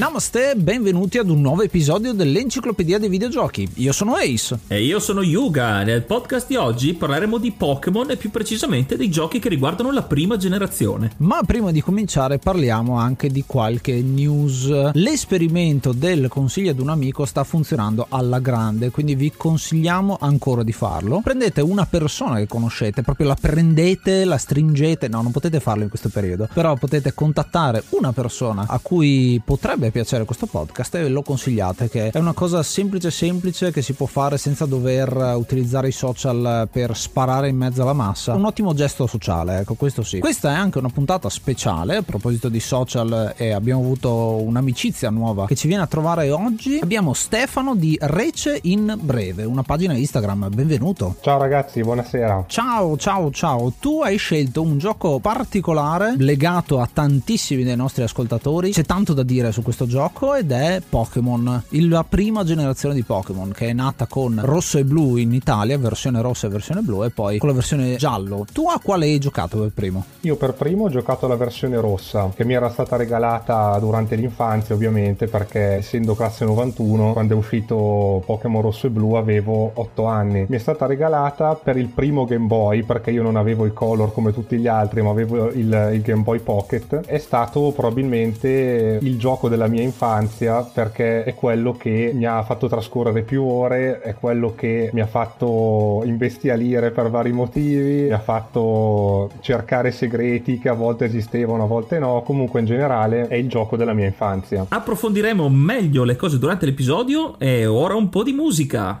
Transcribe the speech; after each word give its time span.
Namaste, 0.00 0.54
benvenuti 0.56 1.18
ad 1.18 1.28
un 1.28 1.42
nuovo 1.42 1.60
episodio 1.60 2.14
dell'Enciclopedia 2.14 2.98
dei 2.98 3.10
Videogiochi. 3.10 3.68
Io 3.74 3.92
sono 3.92 4.14
Ace. 4.14 4.60
E 4.68 4.82
io 4.82 4.98
sono 4.98 5.20
Yuga. 5.20 5.82
Nel 5.82 6.04
podcast 6.04 6.46
di 6.46 6.56
oggi 6.56 6.94
parleremo 6.94 7.36
di 7.36 7.50
Pokémon 7.52 8.10
e 8.10 8.16
più 8.16 8.30
precisamente 8.30 8.96
dei 8.96 9.10
giochi 9.10 9.38
che 9.38 9.50
riguardano 9.50 9.92
la 9.92 10.00
prima 10.00 10.38
generazione. 10.38 11.12
Ma 11.18 11.42
prima 11.44 11.70
di 11.70 11.82
cominciare 11.82 12.38
parliamo 12.38 12.96
anche 12.96 13.28
di 13.28 13.44
qualche 13.46 14.00
news. 14.00 14.92
L'esperimento 14.94 15.92
del 15.92 16.28
consiglio 16.28 16.70
ad 16.70 16.78
un 16.78 16.88
amico 16.88 17.26
sta 17.26 17.44
funzionando 17.44 18.06
alla 18.08 18.38
grande, 18.38 18.88
quindi 18.88 19.14
vi 19.14 19.30
consigliamo 19.36 20.16
ancora 20.18 20.62
di 20.62 20.72
farlo. 20.72 21.20
Prendete 21.22 21.60
una 21.60 21.84
persona 21.84 22.36
che 22.36 22.46
conoscete, 22.46 23.02
proprio 23.02 23.26
la 23.26 23.36
prendete, 23.38 24.24
la 24.24 24.38
stringete, 24.38 25.08
no, 25.08 25.20
non 25.20 25.30
potete 25.30 25.60
farlo 25.60 25.82
in 25.82 25.90
questo 25.90 26.08
periodo, 26.08 26.48
però 26.54 26.74
potete 26.76 27.12
contattare 27.12 27.82
una 27.90 28.14
persona 28.14 28.64
a 28.66 28.78
cui 28.78 29.38
potrebbe 29.44 29.88
piacere 29.90 30.24
questo 30.24 30.46
podcast 30.46 30.94
e 30.96 31.08
lo 31.08 31.22
consigliate 31.22 31.88
che 31.88 32.10
è 32.10 32.18
una 32.18 32.32
cosa 32.32 32.62
semplice 32.62 33.10
semplice 33.10 33.70
che 33.70 33.82
si 33.82 33.92
può 33.92 34.06
fare 34.06 34.38
senza 34.38 34.66
dover 34.66 35.34
utilizzare 35.36 35.88
i 35.88 35.92
social 35.92 36.68
per 36.70 36.96
sparare 36.96 37.48
in 37.48 37.56
mezzo 37.56 37.82
alla 37.82 37.92
massa. 37.92 38.34
Un 38.34 38.44
ottimo 38.44 38.74
gesto 38.74 39.06
sociale 39.06 39.60
ecco 39.60 39.74
questo 39.74 40.02
sì. 40.02 40.18
Questa 40.18 40.50
è 40.50 40.54
anche 40.54 40.78
una 40.78 40.88
puntata 40.88 41.28
speciale 41.28 41.96
a 41.96 42.02
proposito 42.02 42.48
di 42.48 42.60
social 42.60 43.34
e 43.36 43.52
abbiamo 43.52 43.80
avuto 43.80 44.10
un'amicizia 44.42 45.10
nuova 45.10 45.46
che 45.46 45.54
ci 45.54 45.66
viene 45.66 45.82
a 45.82 45.86
trovare 45.86 46.30
oggi. 46.30 46.78
Abbiamo 46.82 47.14
Stefano 47.14 47.74
di 47.74 47.96
Rece 48.00 48.58
in 48.62 48.96
breve 49.00 49.44
una 49.44 49.62
pagina 49.62 49.94
Instagram. 49.94 50.48
Benvenuto. 50.52 51.16
Ciao 51.20 51.38
ragazzi 51.38 51.80
buonasera. 51.80 52.44
Ciao 52.46 52.96
ciao 52.96 53.30
ciao. 53.30 53.72
Tu 53.78 54.00
hai 54.02 54.16
scelto 54.16 54.62
un 54.62 54.78
gioco 54.78 55.18
particolare 55.18 56.14
legato 56.16 56.80
a 56.80 56.88
tantissimi 56.92 57.64
dei 57.64 57.76
nostri 57.76 58.02
ascoltatori. 58.02 58.70
C'è 58.70 58.84
tanto 58.84 59.14
da 59.14 59.22
dire 59.22 59.52
su 59.52 59.62
questo 59.62 59.79
questo 59.80 59.86
gioco 59.86 60.34
ed 60.34 60.50
è 60.50 60.82
Pokémon, 60.86 61.62
la 61.68 62.04
prima 62.06 62.44
generazione 62.44 62.94
di 62.94 63.02
Pokémon 63.02 63.52
che 63.52 63.68
è 63.68 63.72
nata 63.72 64.06
con 64.06 64.38
rosso 64.42 64.78
e 64.78 64.84
blu 64.84 65.16
in 65.16 65.32
Italia, 65.32 65.78
versione 65.78 66.20
rossa 66.20 66.48
e 66.48 66.50
versione 66.50 66.80
blu 66.82 67.04
e 67.04 67.10
poi 67.10 67.38
con 67.38 67.48
la 67.48 67.54
versione 67.54 67.96
giallo. 67.96 68.44
Tu 68.52 68.68
a 68.68 68.78
quale 68.82 69.06
hai 69.06 69.18
giocato 69.18 69.58
per 69.58 69.70
primo? 69.72 70.04
Io 70.20 70.36
per 70.36 70.52
primo 70.54 70.84
ho 70.84 70.88
giocato 70.90 71.26
la 71.26 71.36
versione 71.36 71.80
rossa 71.80 72.30
che 72.34 72.44
mi 72.44 72.54
era 72.54 72.68
stata 72.68 72.96
regalata 72.96 73.78
durante 73.78 74.16
l'infanzia 74.16 74.74
ovviamente 74.74 75.28
perché 75.28 75.76
essendo 75.76 76.14
classe 76.14 76.44
91 76.44 77.12
quando 77.12 77.34
è 77.34 77.36
uscito 77.36 78.22
Pokémon 78.26 78.60
rosso 78.60 78.86
e 78.86 78.90
blu 78.90 79.14
avevo 79.14 79.70
8 79.74 80.04
anni. 80.04 80.44
Mi 80.48 80.56
è 80.56 80.60
stata 80.60 80.86
regalata 80.86 81.54
per 81.54 81.76
il 81.76 81.88
primo 81.88 82.26
Game 82.26 82.46
Boy 82.46 82.82
perché 82.82 83.12
io 83.12 83.22
non 83.22 83.36
avevo 83.36 83.64
i 83.64 83.72
color 83.72 84.12
come 84.12 84.32
tutti 84.32 84.58
gli 84.58 84.66
altri 84.66 85.00
ma 85.00 85.10
avevo 85.10 85.50
il, 85.50 85.90
il 85.94 86.02
Game 86.02 86.22
Boy 86.22 86.40
Pocket. 86.40 87.06
È 87.06 87.18
stato 87.18 87.72
probabilmente 87.74 88.98
il 89.00 89.18
gioco 89.18 89.48
della 89.48 89.59
mia 89.68 89.82
infanzia 89.82 90.62
perché 90.62 91.24
è 91.24 91.34
quello 91.34 91.72
che 91.72 92.12
mi 92.14 92.24
ha 92.24 92.42
fatto 92.42 92.68
trascorrere 92.68 93.22
più 93.22 93.44
ore, 93.44 94.00
è 94.00 94.14
quello 94.14 94.54
che 94.54 94.90
mi 94.92 95.00
ha 95.00 95.06
fatto 95.06 96.02
imbestialire 96.04 96.90
per 96.90 97.10
vari 97.10 97.32
motivi, 97.32 98.02
mi 98.02 98.12
ha 98.12 98.18
fatto 98.18 99.30
cercare 99.40 99.90
segreti 99.90 100.58
che 100.58 100.68
a 100.68 100.74
volte 100.74 101.06
esistevano, 101.06 101.64
a 101.64 101.66
volte 101.66 101.98
no, 101.98 102.22
comunque 102.22 102.60
in 102.60 102.66
generale 102.66 103.28
è 103.28 103.34
il 103.34 103.48
gioco 103.48 103.76
della 103.76 103.92
mia 103.92 104.06
infanzia. 104.06 104.66
Approfondiremo 104.68 105.48
meglio 105.48 106.04
le 106.04 106.16
cose 106.16 106.38
durante 106.38 106.66
l'episodio 106.66 107.38
e 107.38 107.66
ora 107.66 107.94
un 107.94 108.08
po' 108.08 108.22
di 108.22 108.32
musica. 108.32 109.00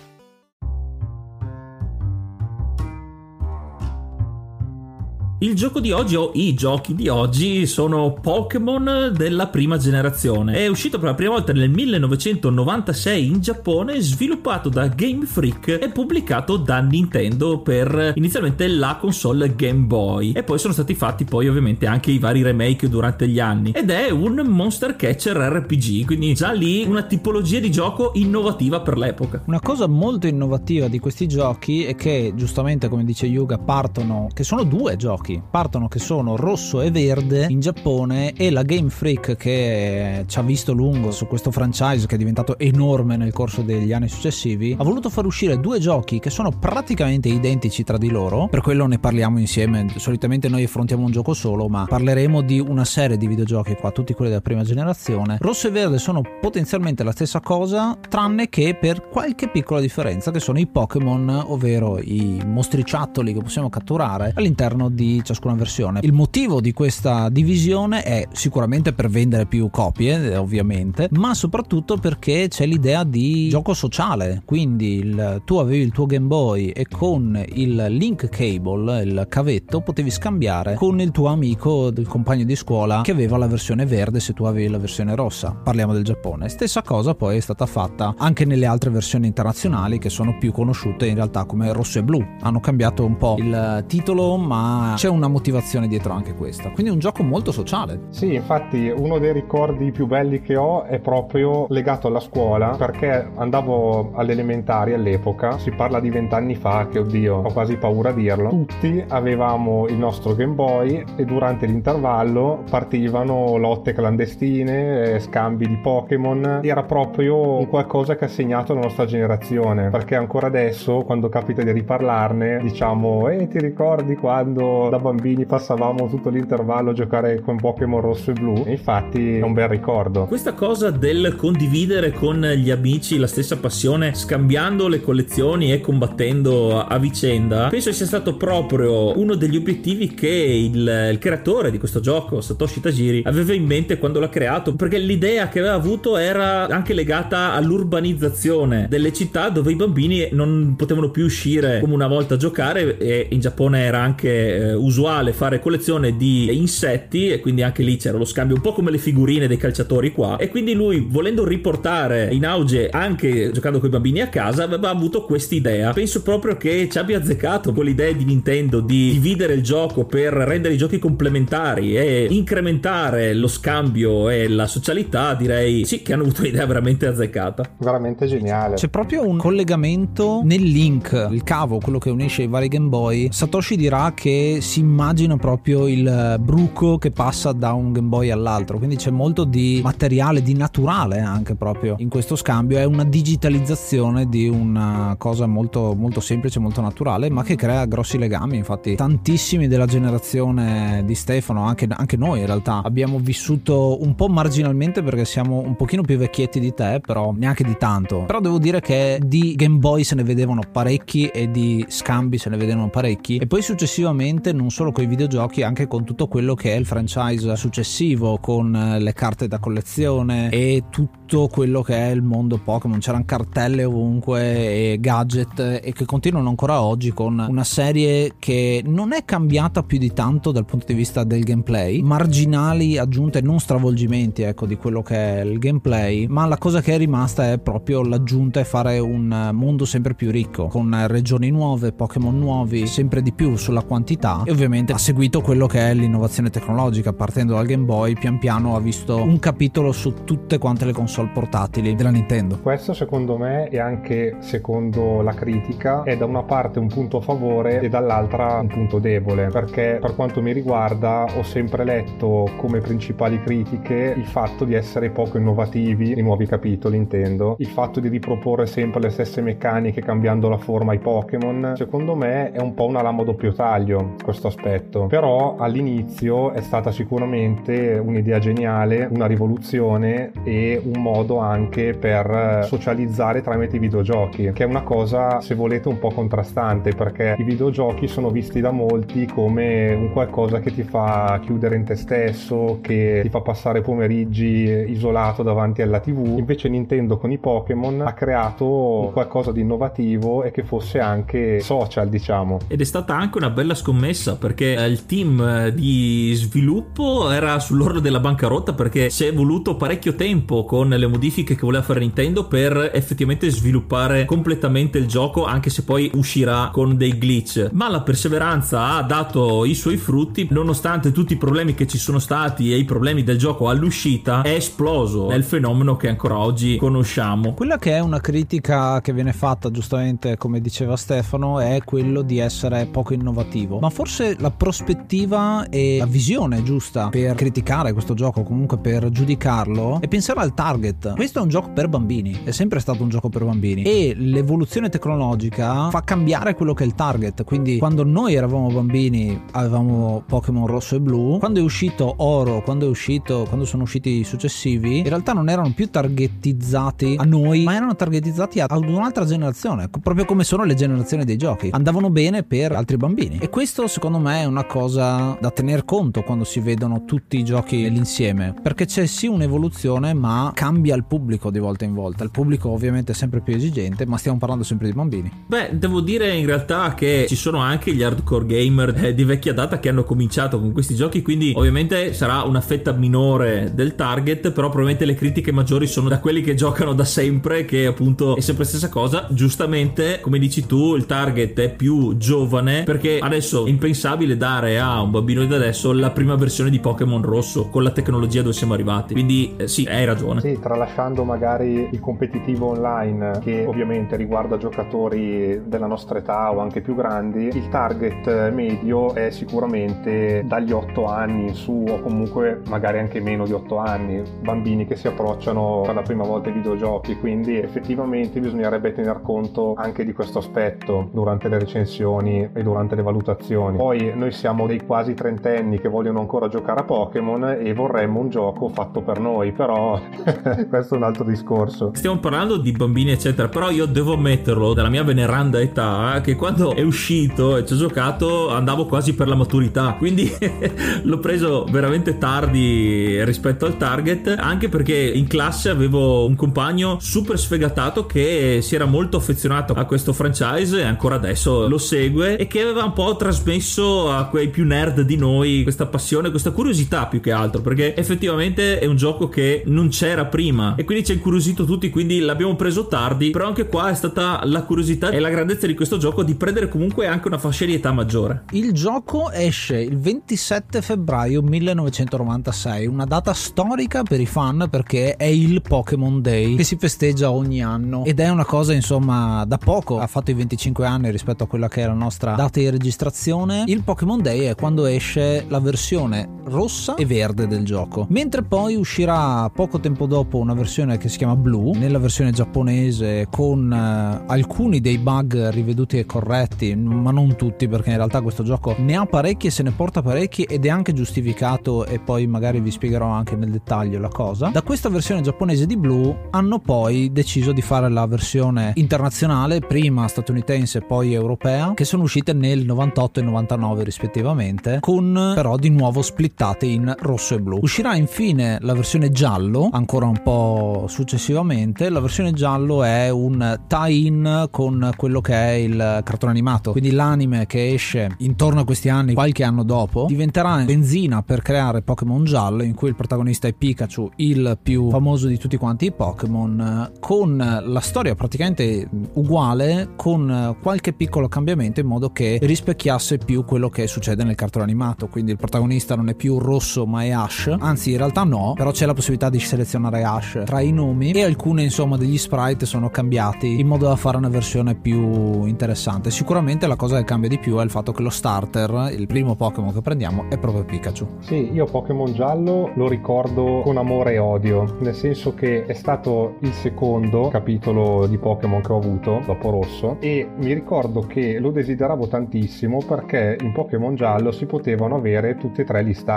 Il 5.43 5.55
gioco 5.55 5.79
di 5.79 5.91
oggi 5.91 6.15
o 6.15 6.29
i 6.35 6.53
giochi 6.53 6.93
di 6.93 7.07
oggi 7.07 7.65
sono 7.65 8.13
Pokémon 8.13 9.11
della 9.11 9.47
prima 9.47 9.77
generazione. 9.77 10.53
È 10.53 10.67
uscito 10.67 10.99
per 10.99 11.07
la 11.09 11.15
prima 11.15 11.31
volta 11.31 11.51
nel 11.51 11.71
1996 11.71 13.25
in 13.25 13.39
Giappone, 13.39 13.99
sviluppato 14.01 14.69
da 14.69 14.85
Game 14.85 15.25
Freak 15.25 15.79
e 15.81 15.89
pubblicato 15.89 16.57
da 16.57 16.79
Nintendo 16.81 17.57
per 17.57 18.13
inizialmente 18.17 18.67
la 18.67 18.97
console 19.01 19.55
Game 19.55 19.85
Boy. 19.85 20.33
E 20.33 20.43
poi 20.43 20.59
sono 20.59 20.73
stati 20.73 20.93
fatti 20.93 21.23
poi 21.23 21.47
ovviamente 21.47 21.87
anche 21.87 22.11
i 22.11 22.19
vari 22.19 22.43
remake 22.43 22.87
durante 22.87 23.27
gli 23.27 23.39
anni. 23.39 23.71
Ed 23.71 23.89
è 23.89 24.11
un 24.11 24.43
Monster 24.45 24.95
Catcher 24.95 25.37
RPG, 25.37 26.05
quindi 26.05 26.35
già 26.35 26.51
lì 26.51 26.83
una 26.83 27.01
tipologia 27.01 27.57
di 27.57 27.71
gioco 27.71 28.11
innovativa 28.13 28.81
per 28.81 28.95
l'epoca. 28.95 29.41
Una 29.47 29.59
cosa 29.59 29.87
molto 29.87 30.27
innovativa 30.27 30.87
di 30.87 30.99
questi 30.99 31.27
giochi 31.27 31.83
è 31.83 31.95
che 31.95 32.31
giustamente 32.35 32.89
come 32.89 33.03
dice 33.03 33.25
Yuga 33.25 33.57
partono 33.57 34.27
che 34.31 34.43
sono 34.43 34.61
due 34.61 34.95
giochi 34.97 35.29
marchi. 35.31 35.41
Partono 35.49 35.87
che 35.87 35.99
sono 35.99 36.35
rosso 36.35 36.81
e 36.81 36.91
verde 36.91 37.45
in 37.49 37.59
Giappone 37.59 38.33
e 38.33 38.49
la 38.49 38.63
Game 38.63 38.89
Freak 38.89 39.35
che 39.35 40.23
ci 40.27 40.39
ha 40.39 40.41
visto 40.41 40.73
lungo 40.73 41.11
su 41.11 41.27
questo 41.27 41.51
franchise 41.51 42.07
che 42.07 42.15
è 42.15 42.17
diventato 42.17 42.57
enorme 42.57 43.17
nel 43.17 43.31
corso 43.31 43.61
degli 43.61 43.93
anni 43.93 44.07
successivi 44.07 44.75
ha 44.77 44.83
voluto 44.83 45.09
far 45.09 45.25
uscire 45.25 45.59
due 45.59 45.79
giochi 45.79 46.19
che 46.19 46.29
sono 46.29 46.51
praticamente 46.51 47.29
identici 47.29 47.83
tra 47.83 47.97
di 47.97 48.09
loro. 48.09 48.47
Per 48.47 48.61
quello 48.61 48.87
ne 48.87 48.99
parliamo 48.99 49.39
insieme. 49.39 49.87
Solitamente 49.97 50.49
noi 50.49 50.63
affrontiamo 50.63 51.05
un 51.05 51.11
gioco 51.11 51.33
solo, 51.33 51.67
ma 51.67 51.85
parleremo 51.87 52.41
di 52.41 52.59
una 52.59 52.85
serie 52.85 53.17
di 53.17 53.27
videogiochi 53.27 53.75
qua, 53.75 53.91
tutti 53.91 54.13
quelli 54.13 54.31
della 54.31 54.41
prima 54.41 54.63
generazione. 54.63 55.37
Rosso 55.39 55.67
e 55.67 55.71
verde 55.71 55.97
sono 55.97 56.21
potenzialmente 56.39 57.03
la 57.03 57.11
stessa 57.11 57.39
cosa, 57.39 57.97
tranne 58.09 58.49
che 58.49 58.75
per 58.79 59.07
qualche 59.09 59.49
piccola 59.49 59.79
differenza, 59.79 60.31
che 60.31 60.39
sono 60.39 60.59
i 60.59 60.67
Pokémon, 60.67 61.45
ovvero 61.47 61.99
i 61.99 62.41
mostriciattoli 62.45 63.33
che 63.33 63.41
possiamo 63.41 63.69
catturare 63.69 64.33
all'interno 64.35 64.89
di 64.89 65.20
ciascuna 65.23 65.53
versione. 65.55 65.99
Il 66.03 66.13
motivo 66.13 66.61
di 66.61 66.73
questa 66.73 67.29
divisione 67.29 68.03
è 68.03 68.27
sicuramente 68.31 68.93
per 68.93 69.09
vendere 69.09 69.45
più 69.45 69.69
copie, 69.69 70.35
ovviamente, 70.35 71.09
ma 71.11 71.33
soprattutto 71.33 71.97
perché 71.97 72.47
c'è 72.49 72.65
l'idea 72.65 73.03
di 73.03 73.49
gioco 73.49 73.73
sociale. 73.73 74.41
Quindi 74.45 74.95
il, 74.95 75.41
tu 75.45 75.57
avevi 75.57 75.83
il 75.83 75.91
tuo 75.91 76.05
Game 76.05 76.27
Boy 76.27 76.69
e 76.69 76.85
con 76.87 77.43
il 77.53 77.85
link 77.89 78.29
cable, 78.29 79.03
il 79.03 79.25
cavetto, 79.29 79.81
potevi 79.81 80.09
scambiare 80.09 80.75
con 80.75 80.99
il 80.99 81.11
tuo 81.11 81.27
amico, 81.27 81.87
il 81.87 82.07
compagno 82.07 82.43
di 82.43 82.55
scuola 82.55 83.01
che 83.01 83.11
aveva 83.11 83.37
la 83.37 83.47
versione 83.47 83.85
verde 83.85 84.19
se 84.19 84.33
tu 84.33 84.45
avevi 84.45 84.69
la 84.69 84.77
versione 84.77 85.15
rossa. 85.15 85.51
Parliamo 85.51 85.93
del 85.93 86.03
Giappone. 86.03 86.49
Stessa 86.49 86.81
cosa 86.81 87.15
poi 87.15 87.37
è 87.37 87.39
stata 87.39 87.65
fatta 87.65 88.13
anche 88.17 88.45
nelle 88.45 88.65
altre 88.65 88.89
versioni 88.89 89.27
internazionali 89.27 89.99
che 89.99 90.09
sono 90.09 90.37
più 90.37 90.51
conosciute 90.51 91.07
in 91.07 91.15
realtà 91.15 91.45
come 91.45 91.71
rosso 91.73 91.99
e 91.99 92.03
blu. 92.03 92.23
Hanno 92.41 92.59
cambiato 92.59 93.05
un 93.05 93.17
po' 93.17 93.35
il 93.37 93.83
titolo, 93.87 94.37
ma 94.37 94.93
c'è 94.95 95.07
una 95.11 95.27
motivazione 95.27 95.87
dietro 95.87 96.13
anche 96.13 96.33
questa. 96.33 96.69
Quindi 96.69 96.91
è 96.91 96.93
un 96.93 96.99
gioco 96.99 97.23
molto 97.23 97.51
sociale. 97.51 97.99
Sì, 98.09 98.33
infatti 98.33 98.91
uno 98.95 99.19
dei 99.19 99.33
ricordi 99.33 99.91
più 99.91 100.07
belli 100.07 100.41
che 100.41 100.55
ho 100.55 100.83
è 100.83 100.99
proprio 100.99 101.65
legato 101.69 102.07
alla 102.07 102.19
scuola 102.19 102.75
perché 102.77 103.29
andavo 103.35 104.11
alle 104.13 104.31
elementari 104.31 104.93
all'epoca, 104.93 105.57
si 105.57 105.71
parla 105.71 105.99
di 105.99 106.09
vent'anni 106.09 106.55
fa 106.55 106.87
che 106.87 106.99
oddio, 106.99 107.35
ho 107.37 107.51
quasi 107.51 107.77
paura 107.77 108.09
a 108.09 108.13
dirlo. 108.13 108.49
Tutti 108.49 109.03
avevamo 109.07 109.87
il 109.87 109.95
nostro 109.95 110.35
Game 110.35 110.53
Boy 110.53 111.03
e 111.15 111.25
durante 111.25 111.65
l'intervallo 111.65 112.63
partivano 112.69 113.57
lotte 113.57 113.93
clandestine, 113.93 115.13
eh, 115.13 115.19
scambi 115.19 115.67
di 115.67 115.77
Pokémon. 115.77 116.61
Era 116.63 116.83
proprio 116.83 117.65
qualcosa 117.67 118.15
che 118.15 118.25
ha 118.25 118.29
segnato 118.29 118.73
la 118.73 118.81
nostra 118.81 119.05
generazione 119.05 119.89
perché 119.89 120.15
ancora 120.15 120.47
adesso 120.47 121.03
quando 121.03 121.29
capita 121.29 121.63
di 121.63 121.71
riparlarne 121.71 122.59
diciamo 122.61 123.29
e 123.29 123.43
eh, 123.43 123.47
ti 123.47 123.59
ricordi 123.59 124.15
quando 124.15 124.87
da 124.89 124.97
bambini 125.01 125.45
passavamo 125.45 126.07
tutto 126.07 126.29
l'intervallo 126.29 126.91
a 126.91 126.93
giocare 126.93 127.41
con 127.41 127.57
Pokémon 127.57 127.99
rosso 128.01 128.31
e 128.31 128.33
blu? 128.33 128.63
E 128.65 128.71
infatti 128.71 129.37
è 129.37 129.41
un 129.41 129.53
bel 129.53 129.67
ricordo. 129.67 130.25
Questa 130.25 130.53
cosa 130.53 130.91
del 130.91 131.35
condividere 131.35 132.11
con 132.11 132.41
gli 132.41 132.69
amici 132.69 133.17
la 133.17 133.27
stessa 133.27 133.57
passione 133.57 134.13
scambiando 134.13 134.87
le 134.87 135.01
collezioni 135.01 135.73
e 135.73 135.81
combattendo 135.81 136.79
a 136.83 136.97
vicenda 136.97 137.67
penso 137.69 137.91
sia 137.91 138.05
stato 138.05 138.35
proprio 138.37 139.17
uno 139.17 139.35
degli 139.35 139.55
obiettivi 139.55 140.13
che 140.13 140.27
il, 140.27 141.09
il 141.11 141.17
creatore 141.19 141.71
di 141.71 141.77
questo 141.77 141.99
gioco 141.99 142.41
Satoshi 142.41 142.79
Tajiri 142.79 143.23
aveva 143.25 143.53
in 143.53 143.65
mente 143.65 143.97
quando 143.97 144.19
l'ha 144.19 144.29
creato 144.29 144.75
perché 144.75 144.97
l'idea 144.97 145.47
che 145.49 145.59
aveva 145.59 145.73
avuto 145.73 146.17
era 146.17 146.67
anche 146.67 146.93
legata 146.93 147.53
all'urbanizzazione 147.53 148.87
delle 148.89 149.11
città 149.13 149.49
dove 149.49 149.71
i 149.71 149.75
bambini 149.75 150.29
non 150.31 150.75
potevano 150.77 151.09
più 151.09 151.25
uscire 151.25 151.79
come 151.79 151.93
una 151.93 152.07
volta 152.07 152.35
a 152.35 152.37
giocare 152.37 152.97
e 152.97 153.27
in 153.29 153.39
Giappone 153.39 153.79
era 153.81 154.01
anche 154.01 154.29
eh, 154.55 154.73
usuale 154.91 155.33
fare 155.33 155.59
collezione 155.59 156.17
di 156.17 156.55
insetti 156.55 157.29
e 157.29 157.39
quindi 157.39 157.63
anche 157.63 157.81
lì 157.81 157.95
c'era 157.97 158.17
lo 158.17 158.25
scambio 158.25 158.55
un 158.55 158.61
po' 158.61 158.73
come 158.73 158.91
le 158.91 158.97
figurine 158.97 159.47
dei 159.47 159.57
calciatori 159.57 160.11
qua 160.11 160.37
e 160.37 160.49
quindi 160.49 160.73
lui 160.73 161.07
volendo 161.09 161.45
riportare 161.45 162.29
in 162.31 162.45
auge 162.45 162.89
anche 162.89 163.51
giocando 163.51 163.79
con 163.79 163.87
i 163.87 163.91
bambini 163.91 164.21
a 164.21 164.27
casa 164.27 164.63
aveva 164.63 164.89
avuto 164.89 165.23
quest'idea 165.23 165.93
penso 165.93 166.21
proprio 166.21 166.57
che 166.57 166.87
ci 166.89 166.97
abbia 166.97 167.17
azzeccato 167.17 167.73
con 167.73 167.85
l'idea 167.85 168.11
di 168.11 168.25
Nintendo 168.25 168.81
di 168.81 169.11
dividere 169.11 169.53
il 169.53 169.63
gioco 169.63 170.05
per 170.05 170.33
rendere 170.33 170.73
i 170.73 170.77
giochi 170.77 170.99
complementari 170.99 171.95
e 171.95 172.27
incrementare 172.29 173.33
lo 173.33 173.47
scambio 173.47 174.29
e 174.29 174.47
la 174.47 174.67
socialità 174.67 175.33
direi 175.33 175.85
sì 175.85 176.01
che 176.01 176.13
hanno 176.13 176.23
avuto 176.23 176.41
un'idea 176.41 176.65
veramente 176.65 177.05
azzeccata. 177.05 177.63
Veramente 177.77 178.27
geniale. 178.27 178.75
C'è 178.75 178.89
proprio 178.89 179.25
un 179.27 179.37
collegamento 179.37 180.41
nel 180.43 180.61
link 180.61 181.27
il 181.31 181.43
cavo 181.43 181.79
quello 181.79 181.99
che 181.99 182.09
unisce 182.09 182.43
i 182.43 182.47
vari 182.47 182.67
Game 182.67 182.87
Boy. 182.87 183.29
Satoshi 183.31 183.75
dirà 183.75 184.13
che 184.15 184.57
si 184.71 184.79
immagina 184.79 185.35
proprio 185.35 185.85
il 185.85 186.37
bruco 186.39 186.97
che 186.97 187.11
passa 187.11 187.51
da 187.51 187.73
un 187.73 187.91
Game 187.91 188.07
Boy 188.07 188.29
all'altro. 188.29 188.77
Quindi 188.77 188.95
c'è 188.95 189.09
molto 189.11 189.43
di 189.43 189.81
materiale 189.83 190.41
di 190.41 190.53
naturale 190.53 191.19
anche 191.19 191.55
proprio 191.55 191.95
in 191.97 192.07
questo 192.07 192.37
scambio. 192.37 192.77
È 192.77 192.85
una 192.85 193.03
digitalizzazione 193.03 194.29
di 194.29 194.47
una 194.47 195.15
cosa 195.17 195.45
molto 195.45 195.93
molto 195.93 196.21
semplice 196.21 196.61
molto 196.61 196.79
naturale 196.79 197.29
ma 197.29 197.43
che 197.43 197.57
crea 197.57 197.83
grossi 197.83 198.17
legami. 198.17 198.55
Infatti 198.55 198.95
tantissimi 198.95 199.67
della 199.67 199.85
generazione 199.85 201.03
di 201.05 201.15
Stefano 201.15 201.65
anche, 201.65 201.85
anche 201.89 202.15
noi 202.15 202.39
in 202.39 202.45
realtà 202.45 202.81
abbiamo 202.81 203.19
vissuto 203.19 204.01
un 204.01 204.15
po' 204.15 204.29
marginalmente 204.29 205.03
perché 205.03 205.25
siamo 205.25 205.59
un 205.59 205.75
pochino 205.75 206.01
più 206.01 206.17
vecchietti 206.17 206.61
di 206.61 206.73
te 206.73 207.01
però 207.05 207.33
neanche 207.35 207.65
di 207.65 207.75
tanto. 207.77 208.23
Però 208.25 208.39
devo 208.39 208.57
dire 208.57 208.79
che 208.79 209.19
di 209.21 209.53
Game 209.55 209.79
Boy 209.79 210.05
se 210.05 210.15
ne 210.15 210.23
vedevano 210.23 210.61
parecchi 210.71 211.27
e 211.27 211.51
di 211.51 211.83
scambi 211.89 212.37
se 212.37 212.49
ne 212.49 212.55
vedevano 212.55 212.87
parecchi. 212.87 213.35
E 213.35 213.47
poi 213.47 213.61
successivamente 213.61 214.59
non 214.61 214.69
solo 214.69 214.91
con 214.91 215.03
i 215.03 215.07
videogiochi 215.07 215.63
anche 215.63 215.87
con 215.87 216.03
tutto 216.03 216.27
quello 216.27 216.53
che 216.53 216.73
è 216.73 216.77
il 216.77 216.85
franchise 216.85 217.55
successivo 217.55 218.37
con 218.37 218.97
le 218.99 219.13
carte 219.13 219.47
da 219.47 219.57
collezione 219.57 220.49
e 220.49 220.83
tutto 220.91 221.47
quello 221.47 221.81
che 221.81 221.95
è 221.95 222.09
il 222.11 222.21
mondo 222.21 222.59
Pokémon. 222.59 222.99
C'erano 222.99 223.25
cartelle 223.25 223.83
ovunque 223.83 224.41
e 224.41 224.97
gadget 224.99 225.79
e 225.83 225.91
che 225.93 226.05
continuano 226.05 226.49
ancora 226.49 226.81
oggi 226.81 227.11
con 227.11 227.43
una 227.49 227.63
serie 227.63 228.35
che 228.37 228.83
non 228.85 229.13
è 229.13 229.25
cambiata 229.25 229.81
più 229.81 229.97
di 229.97 230.13
tanto 230.13 230.51
dal 230.51 230.65
punto 230.65 230.85
di 230.87 230.93
vista 230.93 231.23
del 231.23 231.43
gameplay. 231.43 232.01
Marginali 232.01 232.97
aggiunte 232.97 233.41
non 233.41 233.59
stravolgimenti 233.59 234.43
ecco 234.43 234.67
di 234.67 234.75
quello 234.75 235.01
che 235.01 235.15
è 235.15 235.41
il 235.41 235.57
gameplay 235.57 236.27
ma 236.27 236.45
la 236.45 236.57
cosa 236.57 236.81
che 236.81 236.93
è 236.93 236.97
rimasta 236.97 237.51
è 237.51 237.57
proprio 237.57 238.03
l'aggiunta 238.03 238.59
e 238.59 238.65
fare 238.65 238.99
un 238.99 239.49
mondo 239.53 239.85
sempre 239.85 240.13
più 240.13 240.29
ricco 240.29 240.67
con 240.67 241.07
regioni 241.07 241.49
nuove 241.49 241.91
Pokémon 241.91 242.37
nuovi 242.37 242.85
sempre 242.85 243.23
di 243.23 243.31
più 243.31 243.55
sulla 243.55 243.81
quantità 243.81 244.43
e 244.51 244.53
ovviamente 244.53 244.91
ha 244.91 244.97
seguito 244.97 245.39
quello 245.39 245.65
che 245.65 245.79
è 245.79 245.93
l'innovazione 245.93 246.49
tecnologica 246.49 247.13
partendo 247.13 247.53
dal 247.53 247.65
Game 247.65 247.85
Boy 247.85 248.15
pian 248.15 248.37
piano 248.37 248.75
ha 248.75 248.81
visto 248.81 249.15
un 249.15 249.39
capitolo 249.39 249.93
su 249.93 250.25
tutte 250.25 250.57
quante 250.57 250.83
le 250.83 250.91
console 250.91 251.29
portatili 251.33 251.95
della 251.95 252.09
Nintendo. 252.09 252.59
Questo 252.59 252.93
secondo 252.93 253.37
me 253.37 253.69
e 253.69 253.79
anche 253.79 254.35
secondo 254.39 255.21
la 255.21 255.31
critica 255.31 256.03
è 256.03 256.17
da 256.17 256.25
una 256.25 256.43
parte 256.43 256.79
un 256.79 256.87
punto 256.87 257.17
a 257.17 257.21
favore 257.21 257.79
e 257.79 257.87
dall'altra 257.87 258.59
un 258.59 258.67
punto 258.67 258.99
debole 258.99 259.47
perché 259.47 259.99
per 260.01 260.15
quanto 260.15 260.41
mi 260.41 260.51
riguarda 260.51 261.27
ho 261.33 261.43
sempre 261.43 261.85
letto 261.85 262.51
come 262.57 262.79
principali 262.79 263.41
critiche 263.41 264.13
il 264.17 264.25
fatto 264.25 264.65
di 264.65 264.73
essere 264.73 265.11
poco 265.11 265.37
innovativi 265.37 266.13
nei 266.13 266.23
nuovi 266.23 266.45
capitoli 266.45 266.97
intendo. 266.97 267.55
Il 267.59 267.67
fatto 267.67 268.01
di 268.01 268.09
riproporre 268.09 268.65
sempre 268.65 268.99
le 268.99 269.11
stesse 269.11 269.39
meccaniche 269.39 270.01
cambiando 270.01 270.49
la 270.49 270.57
forma 270.57 270.91
ai 270.91 270.99
Pokémon 270.99 271.75
secondo 271.77 272.15
me 272.15 272.51
è 272.51 272.59
un 272.59 272.73
po' 272.73 272.85
una 272.85 273.01
lama 273.01 273.21
a 273.21 273.25
doppio 273.25 273.53
taglio 273.53 274.15
questo 274.41 274.47
aspetto 274.47 275.05
però 275.05 275.55
all'inizio 275.57 276.51
è 276.51 276.61
stata 276.61 276.91
sicuramente 276.91 278.01
un'idea 278.03 278.39
geniale 278.39 279.07
una 279.09 279.27
rivoluzione 279.27 280.31
e 280.43 280.81
un 280.83 281.01
modo 281.01 281.37
anche 281.37 281.93
per 281.93 282.65
socializzare 282.67 283.41
tramite 283.41 283.75
i 283.75 283.79
videogiochi 283.79 284.51
che 284.51 284.63
è 284.63 284.65
una 284.65 284.81
cosa 284.81 285.39
se 285.41 285.53
volete 285.53 285.87
un 285.87 285.99
po' 285.99 286.09
contrastante 286.09 286.93
perché 286.93 287.35
i 287.37 287.43
videogiochi 287.43 288.07
sono 288.07 288.31
visti 288.31 288.59
da 288.59 288.71
molti 288.71 289.27
come 289.27 289.93
un 289.93 290.11
qualcosa 290.11 290.59
che 290.59 290.73
ti 290.73 290.83
fa 290.83 291.39
chiudere 291.43 291.75
in 291.75 291.83
te 291.83 291.95
stesso 291.95 292.79
che 292.81 293.19
ti 293.21 293.29
fa 293.29 293.41
passare 293.41 293.81
pomeriggi 293.81 294.85
isolato 294.87 295.43
davanti 295.43 295.81
alla 295.81 295.99
tv 295.99 296.37
invece 296.37 296.67
Nintendo 296.69 297.17
con 297.17 297.31
i 297.31 297.37
Pokémon 297.37 298.01
ha 298.01 298.13
creato 298.13 299.09
qualcosa 299.13 299.51
di 299.51 299.61
innovativo 299.61 300.43
e 300.43 300.51
che 300.51 300.63
fosse 300.63 300.99
anche 300.99 301.59
social 301.59 302.09
diciamo. 302.09 302.59
Ed 302.67 302.81
è 302.81 302.83
stata 302.83 303.15
anche 303.15 303.37
una 303.37 303.49
bella 303.49 303.75
scommessa 303.75 304.30
perché 304.35 304.65
il 304.87 305.05
team 305.05 305.69
di 305.69 306.33
sviluppo 306.35 307.29
era 307.31 307.59
sull'orlo 307.59 307.99
della 307.99 308.19
bancarotta 308.19 308.73
perché 308.73 309.09
si 309.09 309.25
è 309.25 309.33
voluto 309.33 309.75
parecchio 309.75 310.15
tempo 310.15 310.65
con 310.65 310.89
le 310.89 311.07
modifiche 311.07 311.55
che 311.55 311.61
voleva 311.61 311.83
fare 311.83 311.99
Nintendo 311.99 312.45
per 312.45 312.91
effettivamente 312.93 313.49
sviluppare 313.49 314.25
completamente 314.25 314.97
il 314.97 315.07
gioco 315.07 315.45
anche 315.45 315.69
se 315.69 315.83
poi 315.83 316.11
uscirà 316.13 316.69
con 316.71 316.97
dei 316.97 317.17
glitch. 317.17 317.69
Ma 317.73 317.89
la 317.89 318.01
perseveranza 318.01 318.95
ha 318.95 319.01
dato 319.03 319.65
i 319.65 319.73
suoi 319.73 319.97
frutti 319.97 320.47
nonostante 320.49 321.11
tutti 321.11 321.33
i 321.33 321.37
problemi 321.37 321.73
che 321.73 321.87
ci 321.87 321.97
sono 321.97 322.19
stati 322.19 322.71
e 322.73 322.77
i 322.77 322.85
problemi 322.85 323.23
del 323.23 323.37
gioco 323.37 323.69
all'uscita 323.69 324.41
è 324.41 324.53
esploso 324.53 325.29
è 325.29 325.35
il 325.35 325.43
fenomeno 325.43 325.95
che 325.95 326.07
ancora 326.07 326.37
oggi 326.37 326.77
conosciamo. 326.77 327.53
Quella 327.53 327.77
che 327.77 327.93
è 327.93 327.99
una 327.99 328.19
critica 328.19 329.01
che 329.01 329.13
viene 329.13 329.33
fatta 329.33 329.71
giustamente 329.71 330.37
come 330.37 330.61
diceva 330.61 330.95
Stefano 330.95 331.59
è 331.59 331.79
quello 331.83 332.21
di 332.21 332.39
essere 332.39 332.85
poco 332.85 333.13
innovativo. 333.13 333.79
Ma 333.79 333.89
forse 333.89 334.20
forse 334.21 334.35
la 334.39 334.51
prospettiva 334.51 335.67
e 335.69 335.97
la 335.97 336.05
visione 336.05 336.61
giusta 336.63 337.09
per 337.09 337.35
criticare 337.35 337.91
questo 337.93 338.13
gioco, 338.13 338.43
comunque 338.43 338.77
per 338.77 339.09
giudicarlo, 339.09 339.99
è 339.99 340.07
pensare 340.07 340.41
al 340.41 340.53
target. 340.53 341.15
Questo 341.15 341.39
è 341.39 341.41
un 341.41 341.49
gioco 341.49 341.71
per 341.73 341.87
bambini, 341.87 342.41
è 342.43 342.51
sempre 342.51 342.79
stato 342.79 343.01
un 343.01 343.09
gioco 343.09 343.29
per 343.29 343.43
bambini 343.43 343.81
e 343.83 344.13
l'evoluzione 344.15 344.89
tecnologica 344.89 345.89
fa 345.89 346.03
cambiare 346.03 346.53
quello 346.53 346.73
che 346.73 346.83
è 346.83 346.87
il 346.87 346.93
target. 346.93 347.43
Quindi 347.43 347.79
quando 347.79 348.03
noi 348.03 348.35
eravamo 348.35 348.69
bambini 348.69 349.41
avevamo 349.51 350.23
Pokémon 350.25 350.67
rosso 350.67 350.95
e 350.95 350.99
blu, 350.99 351.39
quando 351.39 351.59
è 351.59 351.63
uscito 351.63 352.13
oro, 352.17 352.61
quando 352.61 352.85
è 352.85 352.89
uscito, 352.89 353.45
quando 353.47 353.65
sono 353.65 353.83
usciti 353.83 354.19
i 354.19 354.23
successivi, 354.23 354.99
in 354.99 355.07
realtà 355.07 355.33
non 355.33 355.49
erano 355.49 355.71
più 355.73 355.89
targetizzati 355.89 357.15
a 357.17 357.23
noi, 357.23 357.63
ma 357.63 357.75
erano 357.75 357.95
targetizzati 357.95 358.59
ad 358.59 358.71
un'altra 358.71 359.25
generazione, 359.25 359.89
proprio 359.89 360.25
come 360.25 360.43
sono 360.43 360.63
le 360.63 360.75
generazioni 360.75 361.25
dei 361.25 361.37
giochi. 361.37 361.69
Andavano 361.71 362.09
bene 362.09 362.43
per 362.43 362.73
altri 362.73 362.97
bambini. 362.97 363.39
E 363.39 363.49
questo 363.49 363.87
secondo 363.87 364.10
me 364.19 364.41
è 364.41 364.45
una 364.45 364.65
cosa 364.65 365.37
da 365.39 365.51
tener 365.51 365.85
conto 365.85 366.21
quando 366.21 366.43
si 366.43 366.59
vedono 366.59 367.05
tutti 367.05 367.37
i 367.37 367.43
giochi 367.43 367.81
nell'insieme, 367.81 368.53
perché 368.61 368.85
c'è 368.85 369.05
sì 369.05 369.27
un'evoluzione, 369.27 370.13
ma 370.13 370.51
cambia 370.53 370.95
il 370.95 371.05
pubblico 371.05 371.49
di 371.49 371.59
volta 371.59 371.85
in 371.85 371.93
volta. 371.93 372.23
Il 372.23 372.31
pubblico 372.31 372.69
ovviamente 372.69 373.11
è 373.11 373.15
sempre 373.15 373.41
più 373.41 373.55
esigente, 373.55 374.05
ma 374.05 374.17
stiamo 374.17 374.37
parlando 374.37 374.63
sempre 374.63 374.87
di 374.87 374.93
bambini. 374.93 375.31
Beh, 375.47 375.71
devo 375.73 376.01
dire 376.01 376.35
in 376.35 376.45
realtà 376.45 376.93
che 376.93 377.25
ci 377.27 377.35
sono 377.35 377.59
anche 377.59 377.93
gli 377.93 378.03
hardcore 378.03 378.45
gamer 378.45 379.13
di 379.13 379.23
vecchia 379.23 379.53
data 379.53 379.79
che 379.79 379.89
hanno 379.89 380.03
cominciato 380.03 380.59
con 380.59 380.71
questi 380.71 380.95
giochi, 380.95 381.21
quindi 381.21 381.53
ovviamente 381.55 382.13
sarà 382.13 382.41
una 382.41 382.61
fetta 382.61 382.91
minore 382.91 383.71
del 383.73 383.95
target, 383.95 384.51
però 384.51 384.67
probabilmente 384.67 385.05
le 385.05 385.15
critiche 385.15 385.51
maggiori 385.51 385.87
sono 385.87 386.09
da 386.09 386.19
quelli 386.19 386.41
che 386.41 386.55
giocano 386.55 386.93
da 386.93 387.05
sempre, 387.05 387.65
che 387.65 387.85
appunto 387.85 388.35
è 388.35 388.41
sempre 388.41 388.63
la 388.63 388.69
stessa 388.69 388.89
cosa. 388.89 389.27
Giustamente, 389.31 390.19
come 390.21 390.39
dici 390.39 390.65
tu, 390.65 390.95
il 390.95 391.05
target 391.05 391.59
è 391.59 391.73
più 391.73 392.17
giovane 392.17 392.83
perché 392.83 393.19
adesso 393.19 393.65
è 393.65 393.69
impensabile 393.69 393.99
dare 394.35 394.79
a 394.79 395.01
un 395.01 395.11
bambino 395.11 395.45
di 395.45 395.53
adesso 395.53 395.93
la 395.93 396.11
prima 396.11 396.35
versione 396.35 396.69
di 396.69 396.79
Pokémon 396.79 397.21
rosso 397.21 397.69
con 397.69 397.83
la 397.83 397.91
tecnologia 397.91 398.41
dove 398.41 398.53
siamo 398.53 398.73
arrivati. 398.73 399.13
Quindi 399.13 399.55
eh, 399.57 399.67
sì, 399.67 399.85
hai 399.85 400.05
ragione. 400.05 400.41
Sì, 400.41 400.59
tralasciando 400.59 401.23
magari 401.23 401.89
il 401.91 401.99
competitivo 401.99 402.67
online 402.67 403.39
che 403.41 403.65
ovviamente 403.65 404.15
riguarda 404.15 404.57
giocatori 404.57 405.61
della 405.65 405.85
nostra 405.85 406.19
età 406.19 406.51
o 406.51 406.59
anche 406.59 406.81
più 406.81 406.95
grandi, 406.95 407.49
il 407.53 407.69
target 407.69 408.51
medio 408.51 409.13
è 409.13 409.29
sicuramente 409.29 410.43
dagli 410.45 410.71
8 410.71 411.05
anni 411.05 411.47
in 411.49 411.53
su 411.53 411.85
o 411.87 411.99
comunque 412.01 412.61
magari 412.67 412.99
anche 412.99 413.19
meno 413.21 413.45
di 413.45 413.53
8 413.53 413.77
anni, 413.77 414.21
bambini 414.41 414.85
che 414.85 414.95
si 414.95 415.07
approcciano 415.07 415.81
per 415.85 415.95
la 415.95 416.01
prima 416.01 416.23
volta 416.23 416.49
ai 416.49 416.55
videogiochi, 416.55 417.15
quindi 417.17 417.57
effettivamente 417.57 418.39
bisognerebbe 418.39 418.93
tener 418.93 419.21
conto 419.21 419.73
anche 419.77 420.03
di 420.05 420.13
questo 420.13 420.39
aspetto 420.39 421.09
durante 421.11 421.47
le 421.49 421.59
recensioni 421.59 422.49
e 422.51 422.63
durante 422.63 422.95
le 422.95 423.01
valutazioni. 423.01 423.77
Poi 423.81 424.13
noi 424.15 424.31
siamo 424.31 424.67
dei 424.67 424.85
quasi 424.85 425.15
trentenni 425.15 425.81
che 425.81 425.89
vogliono 425.89 426.19
ancora 426.19 426.47
giocare 426.47 426.81
a 426.81 426.83
Pokémon 426.83 427.57
e 427.59 427.73
vorremmo 427.73 428.19
un 428.19 428.29
gioco 428.29 428.69
fatto 428.69 429.01
per 429.01 429.19
noi, 429.19 429.53
però 429.53 429.99
questo 430.69 430.93
è 430.93 430.97
un 430.97 431.03
altro 431.03 431.23
discorso. 431.23 431.89
Stiamo 431.95 432.19
parlando 432.19 432.57
di 432.57 432.71
bambini 432.73 433.09
eccetera, 433.09 433.47
però 433.47 433.71
io 433.71 433.87
devo 433.87 434.13
ammetterlo 434.13 434.75
dalla 434.75 434.89
mia 434.89 435.01
veneranda 435.01 435.59
età 435.59 436.21
che 436.23 436.35
quando 436.35 436.75
è 436.75 436.83
uscito 436.83 437.57
e 437.57 437.65
ci 437.65 437.73
ho 437.73 437.77
giocato 437.77 438.51
andavo 438.51 438.85
quasi 438.85 439.15
per 439.15 439.27
la 439.27 439.33
maturità, 439.33 439.95
quindi 439.97 440.31
l'ho 441.01 441.17
preso 441.17 441.65
veramente 441.67 442.19
tardi 442.19 443.23
rispetto 443.23 443.65
al 443.65 443.77
target, 443.77 444.35
anche 444.37 444.69
perché 444.69 444.93
in 444.95 445.25
classe 445.25 445.69
avevo 445.69 446.27
un 446.27 446.35
compagno 446.35 446.99
super 446.99 447.39
sfegatato 447.39 448.05
che 448.05 448.59
si 448.61 448.75
era 448.75 448.85
molto 448.85 449.17
affezionato 449.17 449.73
a 449.73 449.85
questo 449.85 450.13
franchise 450.13 450.81
e 450.81 450.83
ancora 450.83 451.15
adesso 451.15 451.67
lo 451.67 451.79
segue 451.79 452.37
e 452.37 452.45
che 452.45 452.61
aveva 452.61 452.83
un 452.83 452.93
po' 452.93 453.15
trasmesso 453.15 453.70
a 453.79 454.27
quei 454.27 454.49
più 454.49 454.65
nerd 454.65 455.01
di 455.01 455.15
noi 455.15 455.63
questa 455.63 455.85
passione, 455.85 456.29
questa 456.29 456.51
curiosità 456.51 457.07
più 457.07 457.21
che 457.21 457.31
altro, 457.31 457.61
perché 457.61 457.95
effettivamente 457.95 458.79
è 458.79 458.85
un 458.85 458.97
gioco 458.97 459.29
che 459.29 459.63
non 459.65 459.89
c'era 459.89 460.25
prima 460.25 460.75
e 460.75 460.83
quindi 460.83 461.05
ci 461.05 461.11
ha 461.11 461.15
incuriosito 461.15 461.63
tutti, 461.63 461.89
quindi 461.89 462.19
l'abbiamo 462.19 462.55
preso 462.55 462.87
tardi, 462.87 463.29
però 463.29 463.47
anche 463.47 463.67
qua 463.67 463.89
è 463.89 463.95
stata 463.95 464.41
la 464.43 464.63
curiosità 464.63 465.09
e 465.09 465.19
la 465.19 465.29
grandezza 465.29 465.67
di 465.67 465.73
questo 465.73 465.97
gioco 465.97 466.23
di 466.23 466.35
prendere 466.35 466.67
comunque 466.67 467.07
anche 467.07 467.27
una 467.27 467.37
fascia 467.37 467.65
di 467.65 467.75
età 467.75 467.91
maggiore. 467.91 468.43
Il 468.51 468.73
gioco 468.73 469.31
esce 469.31 469.79
il 469.79 469.97
27 469.97 470.81
febbraio 470.81 471.41
1996, 471.41 472.87
una 472.87 473.05
data 473.05 473.33
storica 473.33 474.03
per 474.03 474.19
i 474.19 474.25
fan 474.25 474.67
perché 474.69 475.15
è 475.15 475.25
il 475.25 475.61
Pokémon 475.61 476.21
Day 476.21 476.55
che 476.55 476.63
si 476.63 476.75
festeggia 476.77 477.31
ogni 477.31 477.63
anno 477.63 478.03
ed 478.03 478.19
è 478.19 478.29
una 478.29 478.45
cosa 478.45 478.73
insomma 478.73 479.45
da 479.45 479.57
poco, 479.57 479.99
ha 479.99 480.07
fatto 480.07 480.31
i 480.31 480.33
25 480.33 480.85
anni 480.85 481.11
rispetto 481.11 481.43
a 481.43 481.47
quella 481.47 481.67
che 481.67 481.83
è 481.83 481.87
la 481.87 481.93
nostra 481.93 482.33
data 482.33 482.59
di 482.59 482.69
registrazione. 482.69 483.60
Il 483.65 483.83
Pokémon 483.83 484.21
Day 484.21 484.41
è 484.45 484.55
quando 484.55 484.85
esce 484.85 485.45
la 485.47 485.59
versione 485.59 486.40
rossa 486.51 486.95
e 486.95 487.05
verde 487.05 487.47
del 487.47 487.63
gioco, 487.63 488.05
mentre 488.09 488.43
poi 488.43 488.75
uscirà 488.75 489.49
poco 489.49 489.79
tempo 489.79 490.05
dopo 490.05 490.37
una 490.37 490.53
versione 490.53 490.97
che 490.97 491.09
si 491.09 491.17
chiama 491.17 491.35
Blue, 491.35 491.77
nella 491.77 491.97
versione 491.97 492.31
giapponese 492.31 493.27
con 493.31 493.71
uh, 493.71 494.29
alcuni 494.29 494.81
dei 494.81 494.97
bug 494.97 495.49
riveduti 495.49 495.97
e 495.97 496.05
corretti, 496.05 496.75
ma 496.75 497.11
non 497.11 497.35
tutti 497.35 497.67
perché 497.67 497.91
in 497.91 497.95
realtà 497.95 498.21
questo 498.21 498.43
gioco 498.43 498.75
ne 498.77 498.95
ha 498.95 499.05
parecchi 499.05 499.47
e 499.47 499.51
se 499.51 499.63
ne 499.63 499.71
porta 499.71 500.01
parecchi 500.01 500.43
ed 500.43 500.65
è 500.65 500.69
anche 500.69 500.93
giustificato 500.93 501.85
e 501.85 501.99
poi 501.99 502.27
magari 502.27 502.59
vi 502.59 502.71
spiegherò 502.71 503.07
anche 503.07 503.35
nel 503.35 503.49
dettaglio 503.49 503.99
la 503.99 504.09
cosa. 504.09 504.49
Da 504.49 504.61
questa 504.61 504.89
versione 504.89 505.21
giapponese 505.21 505.65
di 505.65 505.77
Blue 505.77 506.27
hanno 506.31 506.59
poi 506.59 507.11
deciso 507.11 507.51
di 507.51 507.61
fare 507.61 507.89
la 507.89 508.05
versione 508.05 508.73
internazionale, 508.75 509.59
prima 509.59 510.07
statunitense 510.07 510.79
e 510.79 510.81
poi 510.81 511.13
europea, 511.13 511.73
che 511.73 511.85
sono 511.85 512.03
uscite 512.03 512.33
nel 512.33 512.65
98 512.65 513.19
e 513.19 513.23
99 513.23 513.83
rispettivamente, 513.83 514.77
con 514.81 515.31
però 515.35 515.57
di 515.57 515.69
nuovo 515.69 516.01
splittate 516.41 516.65
in 516.65 516.95
rosso 516.97 517.35
e 517.35 517.39
blu. 517.39 517.59
Uscirà 517.61 517.95
infine 517.95 518.57
la 518.61 518.73
versione 518.73 519.11
giallo, 519.11 519.69
ancora 519.71 520.07
un 520.07 520.21
po' 520.23 520.85
successivamente. 520.87 521.89
La 521.89 521.99
versione 521.99 522.33
giallo 522.33 522.83
è 522.83 523.09
un 523.09 523.59
tie-in 523.67 524.47
con 524.49 524.91
quello 524.97 525.21
che 525.21 525.33
è 525.33 525.51
il 525.51 526.01
cartone 526.03 526.31
animato, 526.31 526.71
quindi 526.71 526.91
l'anime 526.91 527.45
che 527.45 527.73
esce 527.73 528.15
intorno 528.19 528.61
a 528.61 528.65
questi 528.65 528.89
anni, 528.89 529.13
qualche 529.13 529.43
anno 529.43 529.63
dopo, 529.63 530.05
diventerà 530.07 530.63
benzina 530.63 531.21
per 531.21 531.43
creare 531.43 531.83
Pokémon 531.83 532.23
giallo, 532.23 532.63
in 532.63 532.73
cui 532.73 532.89
il 532.89 532.95
protagonista 532.95 533.47
è 533.47 533.53
Pikachu, 533.53 534.09
il 534.15 534.57
più 534.61 534.89
famoso 534.89 535.27
di 535.27 535.37
tutti 535.37 535.57
quanti 535.57 535.85
i 535.85 535.91
Pokémon, 535.91 536.93
con 536.99 537.61
la 537.63 537.79
storia 537.81 538.15
praticamente 538.15 538.89
uguale, 539.13 539.89
con 539.95 540.55
qualche 540.59 540.93
piccolo 540.93 541.27
cambiamento 541.27 541.79
in 541.79 541.85
modo 541.85 542.11
che 542.11 542.39
rispecchiasse 542.41 543.19
più 543.19 543.45
quello 543.45 543.69
che 543.69 543.85
succede 543.85 544.23
nel 544.23 544.35
cartone 544.35 544.63
animato. 544.63 545.07
Quindi 545.07 545.31
il 545.31 545.37
protagonista 545.37 545.95
non 545.95 546.09
è 546.09 546.15
più 546.15 546.20
rosso 546.27 546.85
ma 546.85 547.03
è 547.03 547.11
Ash, 547.11 547.55
anzi 547.59 547.91
in 547.91 547.97
realtà 547.97 548.23
no, 548.23 548.53
però 548.55 548.71
c'è 548.71 548.85
la 548.85 548.93
possibilità 548.93 549.29
di 549.29 549.39
selezionare 549.39 550.03
Ash 550.03 550.41
tra 550.45 550.59
i 550.61 550.71
nomi 550.71 551.11
e 551.11 551.23
alcune 551.23 551.63
insomma 551.63 551.97
degli 551.97 552.17
sprite 552.17 552.65
sono 552.65 552.89
cambiati 552.89 553.59
in 553.59 553.67
modo 553.67 553.87
da 553.87 553.95
fare 553.95 554.17
una 554.17 554.29
versione 554.29 554.75
più 554.75 555.45
interessante. 555.45 556.11
Sicuramente 556.11 556.67
la 556.67 556.75
cosa 556.75 556.97
che 556.97 557.03
cambia 557.03 557.29
di 557.29 557.39
più 557.39 557.57
è 557.57 557.63
il 557.63 557.69
fatto 557.69 557.91
che 557.91 558.01
lo 558.01 558.09
starter, 558.09 558.93
il 558.95 559.07
primo 559.07 559.35
Pokémon 559.35 559.73
che 559.73 559.81
prendiamo, 559.81 560.25
è 560.29 560.37
proprio 560.37 560.63
Pikachu. 560.63 561.07
Sì, 561.19 561.51
io 561.51 561.65
Pokémon 561.65 562.13
giallo 562.13 562.71
lo 562.75 562.87
ricordo 562.87 563.61
con 563.63 563.77
amore 563.77 564.13
e 564.13 564.19
odio, 564.19 564.77
nel 564.79 564.95
senso 564.95 565.33
che 565.33 565.65
è 565.65 565.73
stato 565.73 566.35
il 566.39 566.53
secondo 566.53 567.29
capitolo 567.29 568.07
di 568.07 568.17
Pokémon 568.17 568.61
che 568.61 568.71
ho 568.71 568.77
avuto 568.77 569.21
dopo 569.25 569.49
rosso 569.49 569.97
e 569.99 570.29
mi 570.37 570.53
ricordo 570.53 571.01
che 571.01 571.39
lo 571.39 571.51
desideravo 571.51 572.07
tantissimo 572.07 572.79
perché 572.85 573.37
in 573.41 573.51
Pokémon 573.51 573.95
giallo 573.95 574.31
si 574.31 574.45
potevano 574.45 574.95
avere 574.95 575.37
tutti 575.37 575.61
e 575.61 575.63
tre 575.63 575.83
gli 575.83 575.93
starter 575.93 576.10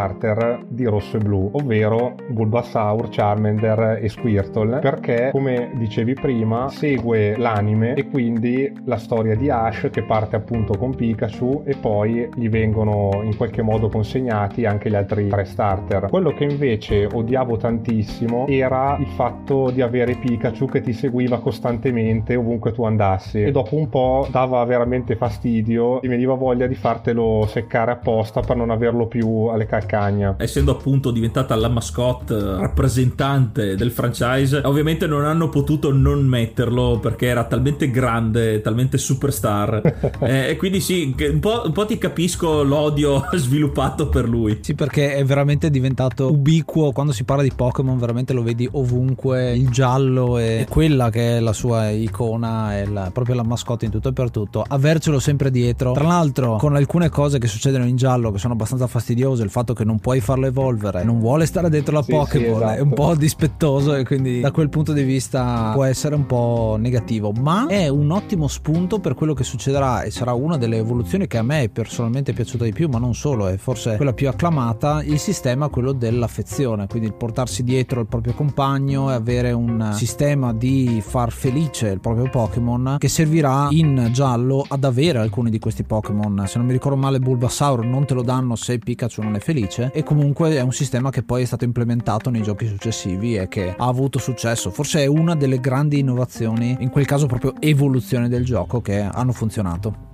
di 0.68 0.84
rosso 0.84 1.16
e 1.16 1.20
blu, 1.20 1.50
ovvero 1.52 2.14
Bulbasaur, 2.28 3.08
Charmander 3.10 3.98
e 4.02 4.08
Squirtle, 4.08 4.78
perché 4.78 5.30
come 5.32 5.70
dicevi 5.74 6.14
prima 6.14 6.68
segue 6.68 7.36
l'anime 7.36 7.94
e 7.94 8.08
quindi 8.08 8.72
la 8.84 8.96
storia 8.96 9.36
di 9.36 9.50
Ash 9.50 9.88
che 9.90 10.02
parte 10.02 10.36
appunto 10.36 10.76
con 10.76 10.94
Pikachu 10.94 11.62
e 11.64 11.76
poi 11.76 12.28
gli 12.34 12.48
vengono 12.48 13.20
in 13.22 13.36
qualche 13.36 13.62
modo 13.62 13.88
consegnati 13.88 14.64
anche 14.64 14.90
gli 14.90 14.94
altri 14.94 15.28
tre 15.28 15.44
starter. 15.44 16.08
Quello 16.08 16.32
che 16.32 16.44
invece 16.44 17.06
odiavo 17.10 17.56
tantissimo 17.56 18.46
era 18.48 18.96
il 18.98 19.06
fatto 19.08 19.70
di 19.70 19.82
avere 19.82 20.14
Pikachu 20.14 20.66
che 20.66 20.80
ti 20.80 20.92
seguiva 20.92 21.38
costantemente 21.38 22.34
ovunque 22.36 22.72
tu 22.72 22.84
andassi 22.84 23.42
e 23.42 23.50
dopo 23.50 23.76
un 23.76 23.88
po' 23.88 24.26
dava 24.30 24.64
veramente 24.64 25.16
fastidio 25.16 26.00
e 26.00 26.08
mi 26.08 26.14
veniva 26.14 26.34
voglia 26.34 26.66
di 26.66 26.74
fartelo 26.74 27.46
seccare 27.46 27.92
apposta 27.92 28.40
per 28.40 28.56
non 28.56 28.70
averlo 28.70 29.06
più 29.06 29.46
alle 29.46 29.66
calcagna. 29.84 30.34
Essendo 30.38 30.72
appunto 30.72 31.10
diventata 31.10 31.54
la 31.54 31.68
mascotte 31.68 32.38
rappresentante 32.38 33.76
del 33.76 33.90
franchise, 33.90 34.60
ovviamente 34.64 35.06
non 35.06 35.24
hanno 35.24 35.48
potuto 35.48 35.92
non 35.92 36.24
metterlo 36.24 36.98
perché 37.00 37.26
era 37.26 37.44
talmente 37.44 37.90
grande, 37.90 38.60
talmente 38.60 38.98
superstar. 38.98 40.16
eh, 40.20 40.50
e 40.50 40.56
quindi 40.56 40.80
sì, 40.80 41.14
un 41.18 41.40
po', 41.40 41.62
un 41.64 41.72
po' 41.72 41.86
ti 41.86 41.98
capisco 41.98 42.62
l'odio 42.62 43.24
sviluppato 43.34 44.08
per 44.08 44.28
lui. 44.28 44.58
Sì, 44.62 44.74
perché 44.74 45.14
è 45.14 45.24
veramente 45.24 45.70
diventato 45.70 46.30
ubiquo 46.30 46.92
quando 46.92 47.12
si 47.12 47.24
parla 47.24 47.42
di 47.42 47.52
Pokémon, 47.54 47.98
veramente 47.98 48.32
lo 48.32 48.42
vedi 48.42 48.68
ovunque. 48.72 49.54
Il 49.54 49.70
giallo 49.70 50.38
è 50.38 50.66
quella 50.68 51.10
che 51.10 51.36
è 51.36 51.40
la 51.40 51.52
sua 51.52 51.90
icona, 51.90 52.76
è 52.76 52.86
la, 52.86 53.10
proprio 53.12 53.34
la 53.34 53.44
mascotte 53.44 53.84
in 53.84 53.90
tutto 53.90 54.08
e 54.08 54.12
per 54.12 54.30
tutto. 54.30 54.64
Avercelo 54.66 55.18
sempre 55.18 55.50
dietro. 55.50 55.92
Tra 55.92 56.06
l'altro, 56.06 56.56
con 56.56 56.74
alcune 56.74 57.08
cose 57.08 57.38
che 57.38 57.46
succedono 57.46 57.86
in 57.86 57.96
giallo 57.96 58.30
che 58.30 58.38
sono 58.38 58.54
abbastanza 58.54 58.86
fastidiose, 58.86 59.42
il 59.42 59.50
fatto 59.50 59.73
che 59.74 59.84
non 59.84 59.98
puoi 59.98 60.20
farlo 60.20 60.46
evolvere, 60.46 61.04
non 61.04 61.18
vuole 61.18 61.46
stare 61.46 61.68
dentro 61.68 61.94
la 61.94 62.02
Sì, 62.02 62.12
Pokéball, 62.12 62.46
sì, 62.46 62.56
esatto. 62.56 62.78
è 62.78 62.80
un 62.80 62.92
po' 62.92 63.14
dispettoso 63.14 63.94
e 63.94 64.04
quindi 64.04 64.40
da 64.40 64.50
quel 64.50 64.68
punto 64.68 64.92
di 64.92 65.02
vista 65.02 65.70
può 65.74 65.84
essere 65.84 66.14
un 66.14 66.26
po' 66.26 66.76
negativo, 66.78 67.32
ma 67.32 67.66
è 67.66 67.88
un 67.88 68.10
ottimo 68.10 68.48
spunto 68.48 69.00
per 69.00 69.14
quello 69.14 69.34
che 69.34 69.44
succederà 69.44 70.02
e 70.02 70.10
sarà 70.10 70.32
una 70.32 70.56
delle 70.56 70.76
evoluzioni 70.76 71.26
che 71.26 71.38
a 71.38 71.42
me 71.42 71.68
personalmente 71.72 72.30
è 72.30 72.34
piaciuta 72.34 72.64
di 72.64 72.72
più, 72.72 72.88
ma 72.88 72.98
non 72.98 73.14
solo, 73.14 73.48
è 73.48 73.56
forse 73.56 73.96
quella 73.96 74.12
più 74.12 74.28
acclamata, 74.28 75.02
il 75.02 75.18
sistema 75.18 75.68
quello 75.68 75.92
dell'affezione, 75.92 76.86
quindi 76.86 77.08
il 77.08 77.14
portarsi 77.14 77.62
dietro 77.62 78.00
il 78.00 78.06
proprio 78.06 78.34
compagno 78.34 79.10
e 79.10 79.14
avere 79.14 79.52
un 79.52 79.90
sistema 79.94 80.52
di 80.52 81.02
far 81.04 81.32
felice 81.32 81.88
il 81.88 82.00
proprio 82.00 82.28
Pokémon 82.30 82.96
che 82.98 83.08
servirà 83.08 83.68
in 83.70 84.10
giallo 84.12 84.64
ad 84.66 84.84
avere 84.84 85.18
alcuni 85.18 85.50
di 85.50 85.58
questi 85.58 85.82
Pokémon. 85.82 86.44
Se 86.46 86.58
non 86.58 86.66
mi 86.66 86.72
ricordo 86.72 86.96
male 86.96 87.18
Bulbasaur 87.18 87.84
non 87.84 88.06
te 88.06 88.14
lo 88.14 88.22
danno 88.22 88.56
se 88.56 88.78
Pikachu 88.78 89.22
non 89.22 89.34
è 89.34 89.40
felice 89.40 89.63
e 89.92 90.02
comunque 90.02 90.56
è 90.56 90.60
un 90.60 90.72
sistema 90.72 91.10
che 91.10 91.22
poi 91.22 91.42
è 91.42 91.46
stato 91.46 91.64
implementato 91.64 92.30
nei 92.30 92.42
giochi 92.42 92.66
successivi 92.66 93.36
e 93.36 93.48
che 93.48 93.74
ha 93.76 93.86
avuto 93.86 94.18
successo. 94.18 94.70
Forse 94.70 95.02
è 95.02 95.06
una 95.06 95.34
delle 95.34 95.60
grandi 95.60 95.98
innovazioni, 95.98 96.76
in 96.80 96.90
quel 96.90 97.06
caso 97.06 97.26
proprio 97.26 97.54
evoluzione 97.60 98.28
del 98.28 98.44
gioco 98.44 98.80
che 98.80 99.00
hanno 99.00 99.32
funzionato. 99.32 100.13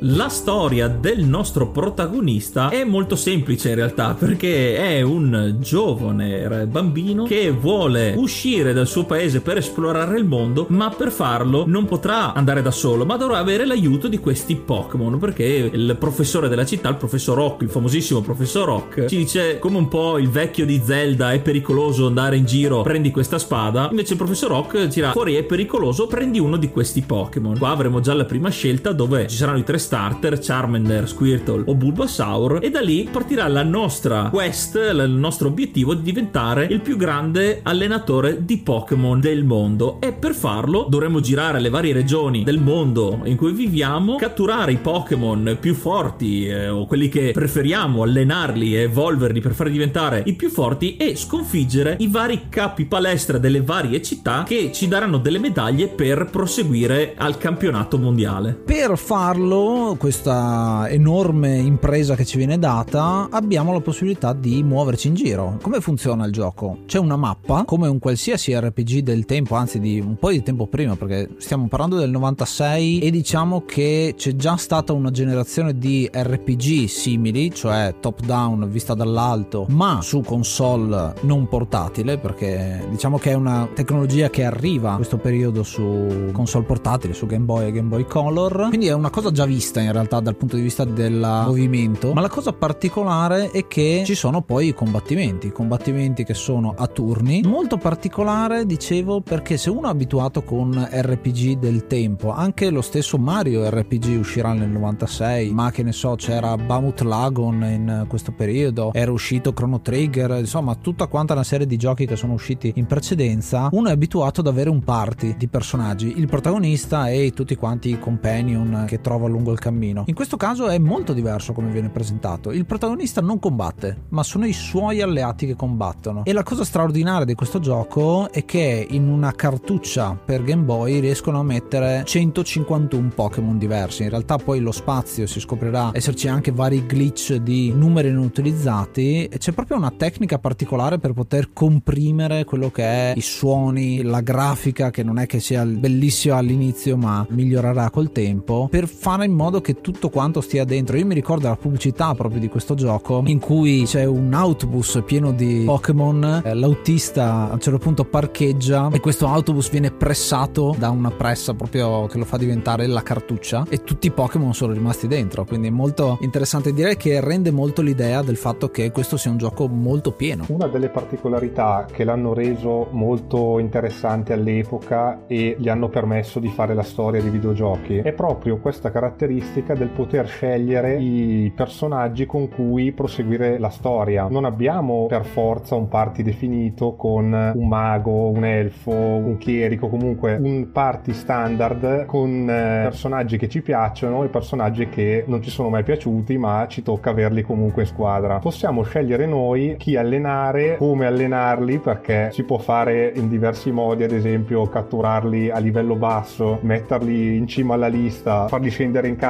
La 0.00 0.28
storia 0.28 0.88
del 0.88 1.24
nostro 1.24 1.70
protagonista 1.70 2.68
è 2.68 2.84
molto 2.84 3.16
semplice 3.16 3.70
in 3.70 3.76
realtà 3.76 4.14
perché 4.18 4.76
è 4.76 5.00
un 5.00 5.56
giovane 5.58 6.66
bambino 6.66 7.24
che 7.24 7.50
vuole 7.50 8.12
uscire 8.14 8.74
dal 8.74 8.86
suo 8.86 9.06
paese 9.06 9.40
per 9.40 9.56
esplorare 9.56 10.18
il 10.18 10.26
mondo 10.26 10.66
ma 10.68 10.90
per 10.90 11.10
farlo 11.10 11.64
non 11.66 11.86
potrà 11.86 12.34
andare 12.34 12.60
da 12.60 12.70
solo 12.70 13.06
ma 13.06 13.16
dovrà 13.16 13.38
avere 13.38 13.64
l'aiuto 13.64 14.08
di 14.08 14.18
questi 14.18 14.56
Pokémon 14.56 15.18
perché 15.18 15.70
il 15.72 15.96
professore 15.98 16.48
della 16.48 16.66
città, 16.66 16.90
il 16.90 16.96
professor 16.96 17.34
Rock, 17.34 17.62
il 17.62 17.70
famosissimo 17.70 18.20
professor 18.20 18.66
Rock 18.66 19.06
ci 19.06 19.16
dice 19.16 19.58
come 19.58 19.78
un 19.78 19.88
po' 19.88 20.18
il 20.18 20.28
vecchio 20.28 20.66
di 20.66 20.82
Zelda 20.84 21.32
è 21.32 21.40
pericoloso 21.40 22.06
andare 22.06 22.36
in 22.36 22.44
giro 22.44 22.82
prendi 22.82 23.10
questa 23.10 23.38
spada. 23.38 23.88
Invece 23.90 24.12
il 24.12 24.18
professor 24.18 24.50
Rock 24.50 24.84
dirà 24.84 25.12
fuori 25.12 25.36
è 25.36 25.42
pericoloso 25.42 26.06
prendi 26.06 26.38
uno 26.38 26.58
di 26.58 26.68
questi 26.68 27.00
Pokémon. 27.00 27.56
Qua 27.56 27.70
avremo 27.70 28.00
già 28.00 28.12
la 28.12 28.26
prima 28.26 28.50
scelta 28.50 28.92
dove 28.92 29.26
ci 29.26 29.36
saranno 29.36 29.58
i 29.58 29.64
tre 29.64 29.78
starter, 29.86 30.40
Charmander, 30.40 31.08
Squirtle 31.08 31.62
o 31.66 31.74
Bulbasaur 31.76 32.58
e 32.60 32.70
da 32.70 32.80
lì 32.80 33.08
partirà 33.10 33.46
la 33.46 33.62
nostra 33.62 34.30
quest, 34.30 34.74
il 34.74 35.10
nostro 35.10 35.46
obiettivo 35.46 35.94
di 35.94 36.02
diventare 36.02 36.66
il 36.68 36.80
più 36.80 36.96
grande 36.96 37.60
allenatore 37.62 38.44
di 38.44 38.58
Pokémon 38.58 39.20
del 39.20 39.44
mondo 39.44 40.00
e 40.00 40.12
per 40.12 40.34
farlo 40.34 40.86
dovremo 40.88 41.20
girare 41.20 41.60
le 41.60 41.68
varie 41.68 41.92
regioni 41.92 42.42
del 42.42 42.58
mondo 42.58 43.20
in 43.24 43.36
cui 43.36 43.52
viviamo, 43.52 44.16
catturare 44.16 44.72
i 44.72 44.78
Pokémon 44.78 45.56
più 45.60 45.74
forti 45.74 46.48
eh, 46.48 46.68
o 46.68 46.86
quelli 46.86 47.08
che 47.08 47.30
preferiamo, 47.32 48.02
allenarli 48.02 48.74
e 48.74 48.80
evolverli 48.80 49.40
per 49.40 49.52
farli 49.52 49.72
diventare 49.72 50.24
i 50.26 50.34
più 50.34 50.50
forti 50.50 50.96
e 50.96 51.14
sconfiggere 51.14 51.96
i 52.00 52.08
vari 52.08 52.48
capi 52.48 52.86
palestra 52.86 53.38
delle 53.38 53.62
varie 53.62 54.02
città 54.02 54.42
che 54.42 54.72
ci 54.72 54.88
daranno 54.88 55.18
delle 55.18 55.38
medaglie 55.38 55.86
per 55.86 56.28
proseguire 56.28 57.14
al 57.16 57.38
campionato 57.38 57.98
mondiale. 57.98 58.52
Per 58.52 58.98
farlo, 58.98 59.75
questa 59.98 60.86
enorme 60.88 61.56
impresa 61.58 62.14
che 62.14 62.24
ci 62.24 62.36
viene 62.36 62.58
data, 62.58 63.28
abbiamo 63.30 63.72
la 63.72 63.80
possibilità 63.80 64.32
di 64.32 64.62
muoverci 64.62 65.08
in 65.08 65.14
giro. 65.14 65.58
Come 65.60 65.80
funziona 65.80 66.24
il 66.24 66.32
gioco? 66.32 66.78
C'è 66.86 66.98
una 66.98 67.16
mappa, 67.16 67.64
come 67.64 67.88
un 67.88 67.98
qualsiasi 67.98 68.58
RPG 68.58 68.98
del 69.00 69.24
tempo, 69.24 69.54
anzi 69.54 69.78
di 69.78 70.00
un 70.00 70.16
po' 70.16 70.30
di 70.30 70.42
tempo 70.42 70.66
prima, 70.66 70.96
perché 70.96 71.28
stiamo 71.38 71.68
parlando 71.68 71.96
del 71.96 72.10
96 72.10 73.00
e 73.00 73.10
diciamo 73.10 73.64
che 73.64 74.14
c'è 74.16 74.34
già 74.34 74.56
stata 74.56 74.92
una 74.92 75.10
generazione 75.10 75.78
di 75.78 76.08
RPG 76.10 76.86
simili, 76.86 77.52
cioè 77.52 77.94
top 78.00 78.20
down 78.24 78.68
vista 78.70 78.94
dall'alto, 78.94 79.66
ma 79.68 80.00
su 80.02 80.22
console 80.22 81.14
non 81.22 81.48
portatile, 81.48 82.18
perché 82.18 82.86
diciamo 82.90 83.18
che 83.18 83.30
è 83.30 83.34
una 83.34 83.68
tecnologia 83.74 84.30
che 84.30 84.44
arriva 84.44 84.90
in 84.90 84.96
questo 84.96 85.18
periodo 85.18 85.62
su 85.62 86.30
console 86.32 86.64
portatili, 86.64 87.12
su 87.12 87.26
Game 87.26 87.44
Boy 87.44 87.66
e 87.66 87.72
Game 87.72 87.88
Boy 87.88 88.04
Color. 88.06 88.66
Quindi 88.68 88.86
è 88.86 88.92
una 88.92 89.10
cosa 89.10 89.30
già 89.30 89.44
vista 89.44 89.64
in 89.74 89.92
realtà 89.92 90.20
dal 90.20 90.36
punto 90.36 90.56
di 90.56 90.62
vista 90.62 90.84
del 90.84 91.44
movimento, 91.46 92.12
ma 92.12 92.20
la 92.20 92.28
cosa 92.28 92.52
particolare 92.52 93.50
è 93.50 93.66
che 93.66 94.02
ci 94.04 94.14
sono 94.14 94.42
poi 94.42 94.68
i 94.68 94.74
combattimenti, 94.74 95.50
combattimenti 95.50 96.24
che 96.24 96.34
sono 96.34 96.74
a 96.76 96.86
turni. 96.86 97.42
Molto 97.44 97.76
particolare, 97.76 98.66
dicevo, 98.66 99.20
perché 99.20 99.56
se 99.56 99.70
uno 99.70 99.88
è 99.88 99.90
abituato 99.90 100.42
con 100.42 100.88
RPG 100.90 101.58
del 101.58 101.86
tempo, 101.86 102.32
anche 102.32 102.70
lo 102.70 102.82
stesso 102.82 103.18
Mario 103.18 103.68
RPG 103.68 104.18
uscirà 104.18 104.52
nel 104.52 104.70
96, 104.70 105.50
ma 105.50 105.70
che 105.70 105.82
ne 105.82 105.92
so, 105.92 106.14
c'era 106.14 106.56
Bamut 106.56 107.00
Lagon 107.00 107.62
in 107.64 108.04
questo 108.08 108.32
periodo, 108.32 108.92
era 108.92 109.10
uscito 109.10 109.52
Chrono 109.52 109.80
Trigger, 109.80 110.38
insomma, 110.38 110.74
tutta 110.74 111.06
quanta 111.06 111.32
una 111.32 111.44
serie 111.44 111.66
di 111.66 111.76
giochi 111.76 112.06
che 112.06 112.16
sono 112.16 112.32
usciti 112.32 112.72
in 112.76 112.86
precedenza, 112.86 113.68
uno 113.72 113.88
è 113.88 113.92
abituato 113.92 114.40
ad 114.40 114.46
avere 114.46 114.70
un 114.70 114.82
party 114.82 115.36
di 115.36 115.48
personaggi, 115.48 116.14
il 116.18 116.26
protagonista 116.26 117.08
e 117.08 117.32
tutti 117.32 117.54
quanti 117.56 117.90
i 117.90 117.98
companion 117.98 118.84
che 118.86 119.00
trova 119.00 119.26
lungo 119.26 119.52
il 119.52 119.55
cammino. 119.58 120.04
In 120.06 120.14
questo 120.14 120.36
caso 120.36 120.68
è 120.68 120.78
molto 120.78 121.12
diverso 121.12 121.52
come 121.52 121.70
viene 121.70 121.90
presentato. 121.90 122.52
Il 122.52 122.66
protagonista 122.66 123.20
non 123.20 123.38
combatte, 123.38 124.04
ma 124.10 124.22
sono 124.22 124.46
i 124.46 124.52
suoi 124.52 125.00
alleati 125.00 125.46
che 125.46 125.56
combattono. 125.56 126.24
E 126.24 126.32
la 126.32 126.42
cosa 126.42 126.64
straordinaria 126.64 127.24
di 127.24 127.34
questo 127.34 127.60
gioco 127.60 128.30
è 128.30 128.44
che 128.44 128.86
in 128.88 129.08
una 129.08 129.32
cartuccia 129.32 130.18
per 130.22 130.42
Game 130.42 130.62
Boy 130.62 131.00
riescono 131.00 131.40
a 131.40 131.42
mettere 131.42 132.02
151 132.04 133.12
Pokémon 133.14 133.58
diversi. 133.58 134.02
In 134.02 134.10
realtà 134.10 134.36
poi 134.36 134.60
lo 134.60 134.72
spazio 134.72 135.26
si 135.26 135.40
scoprirà 135.40 135.90
esserci 135.92 136.28
anche 136.28 136.50
vari 136.50 136.84
glitch 136.86 137.34
di 137.36 137.72
numeri 137.72 138.10
non 138.10 138.24
utilizzati 138.24 139.24
e 139.26 139.38
c'è 139.38 139.52
proprio 139.52 139.76
una 139.76 139.92
tecnica 139.96 140.38
particolare 140.38 140.98
per 140.98 141.12
poter 141.12 141.52
comprimere 141.52 142.44
quello 142.44 142.70
che 142.70 142.84
è 142.84 143.12
i 143.16 143.20
suoni, 143.20 144.02
la 144.02 144.20
grafica 144.20 144.90
che 144.90 145.02
non 145.02 145.18
è 145.18 145.26
che 145.26 145.40
sia 145.40 145.64
bellissima 145.64 146.36
all'inizio 146.36 146.96
ma 146.96 147.26
migliorerà 147.30 147.90
col 147.90 148.12
tempo 148.12 148.68
per 148.70 148.88
fare 148.88 149.24
in 149.24 149.32
modo 149.32 149.45
che 149.60 149.80
tutto 149.80 150.08
quanto 150.10 150.40
stia 150.40 150.64
dentro. 150.64 150.96
Io 150.96 151.06
mi 151.06 151.14
ricordo 151.14 151.48
la 151.48 151.56
pubblicità 151.56 152.14
proprio 152.14 152.40
di 152.40 152.48
questo 152.48 152.74
gioco 152.74 153.22
in 153.26 153.38
cui 153.38 153.84
c'è 153.84 154.04
un 154.04 154.32
autobus 154.34 155.02
pieno 155.04 155.32
di 155.32 155.62
Pokémon, 155.64 156.42
eh, 156.44 156.54
l'autista 156.54 157.48
a 157.50 157.52
un 157.52 157.60
certo 157.60 157.78
punto 157.78 158.04
parcheggia 158.04 158.90
e 158.92 159.00
questo 159.00 159.26
autobus 159.26 159.70
viene 159.70 159.90
pressato 159.90 160.74
da 160.78 160.90
una 160.90 161.10
pressa 161.10 161.54
proprio 161.54 162.06
che 162.06 162.18
lo 162.18 162.24
fa 162.24 162.36
diventare 162.36 162.86
la 162.86 163.02
cartuccia 163.02 163.64
e 163.68 163.82
tutti 163.82 164.08
i 164.08 164.10
Pokémon 164.10 164.54
sono 164.54 164.72
rimasti 164.72 165.06
dentro, 165.06 165.44
quindi 165.44 165.68
è 165.68 165.70
molto 165.70 166.18
interessante 166.20 166.72
direi 166.72 166.96
che 166.96 167.20
rende 167.20 167.50
molto 167.50 167.82
l'idea 167.82 168.22
del 168.22 168.36
fatto 168.36 168.68
che 168.70 168.90
questo 168.90 169.16
sia 169.16 169.30
un 169.30 169.38
gioco 169.38 169.68
molto 169.68 170.12
pieno. 170.12 170.44
Una 170.48 170.66
delle 170.66 170.88
particolarità 170.88 171.86
che 171.90 172.04
l'hanno 172.04 172.34
reso 172.34 172.88
molto 172.90 173.58
interessante 173.58 174.32
all'epoca 174.32 175.26
e 175.26 175.56
gli 175.58 175.68
hanno 175.68 175.88
permesso 175.88 176.40
di 176.40 176.48
fare 176.48 176.74
la 176.74 176.82
storia 176.82 177.20
dei 177.20 177.30
videogiochi 177.30 177.98
è 177.98 178.12
proprio 178.12 178.58
questa 178.58 178.90
caratteristica 178.90 179.34
caratteristica 179.36 179.74
del 179.74 179.88
poter 179.88 180.26
scegliere 180.26 180.96
i 180.96 181.52
personaggi 181.54 182.26
con 182.26 182.48
cui 182.48 182.92
proseguire 182.92 183.58
la 183.58 183.68
storia. 183.68 184.28
Non 184.30 184.44
abbiamo 184.44 185.06
per 185.06 185.24
forza 185.24 185.74
un 185.74 185.88
party 185.88 186.22
definito 186.22 186.94
con 186.94 187.32
un 187.54 187.68
mago, 187.68 188.28
un 188.28 188.44
elfo, 188.44 188.92
un 188.92 189.36
chierico, 189.38 189.88
comunque 189.88 190.36
un 190.40 190.70
party 190.72 191.12
standard 191.12 192.06
con 192.06 192.48
eh, 192.48 192.82
personaggi 192.82 193.36
che 193.36 193.48
ci 193.48 193.60
piacciono 193.62 194.24
e 194.24 194.28
personaggi 194.28 194.88
che 194.88 195.24
non 195.26 195.42
ci 195.42 195.50
sono 195.50 195.68
mai 195.68 195.82
piaciuti 195.82 196.38
ma 196.38 196.66
ci 196.68 196.82
tocca 196.82 197.10
averli 197.10 197.42
comunque 197.42 197.82
in 197.82 197.88
squadra. 197.88 198.38
Possiamo 198.38 198.82
scegliere 198.82 199.26
noi 199.26 199.76
chi 199.78 199.96
allenare, 199.96 200.76
come 200.78 201.06
allenarli 201.06 201.78
perché 201.78 202.30
si 202.32 202.44
può 202.44 202.58
fare 202.58 203.12
in 203.14 203.28
diversi 203.28 203.70
modi, 203.70 204.04
ad 204.04 204.12
esempio 204.12 204.66
catturarli 204.68 205.50
a 205.50 205.58
livello 205.58 205.96
basso, 205.96 206.58
metterli 206.62 207.36
in 207.36 207.46
cima 207.46 207.74
alla 207.74 207.88
lista, 207.88 208.48
farli 208.48 208.70
scendere 208.70 209.08
in 209.08 209.16
campo 209.16 209.25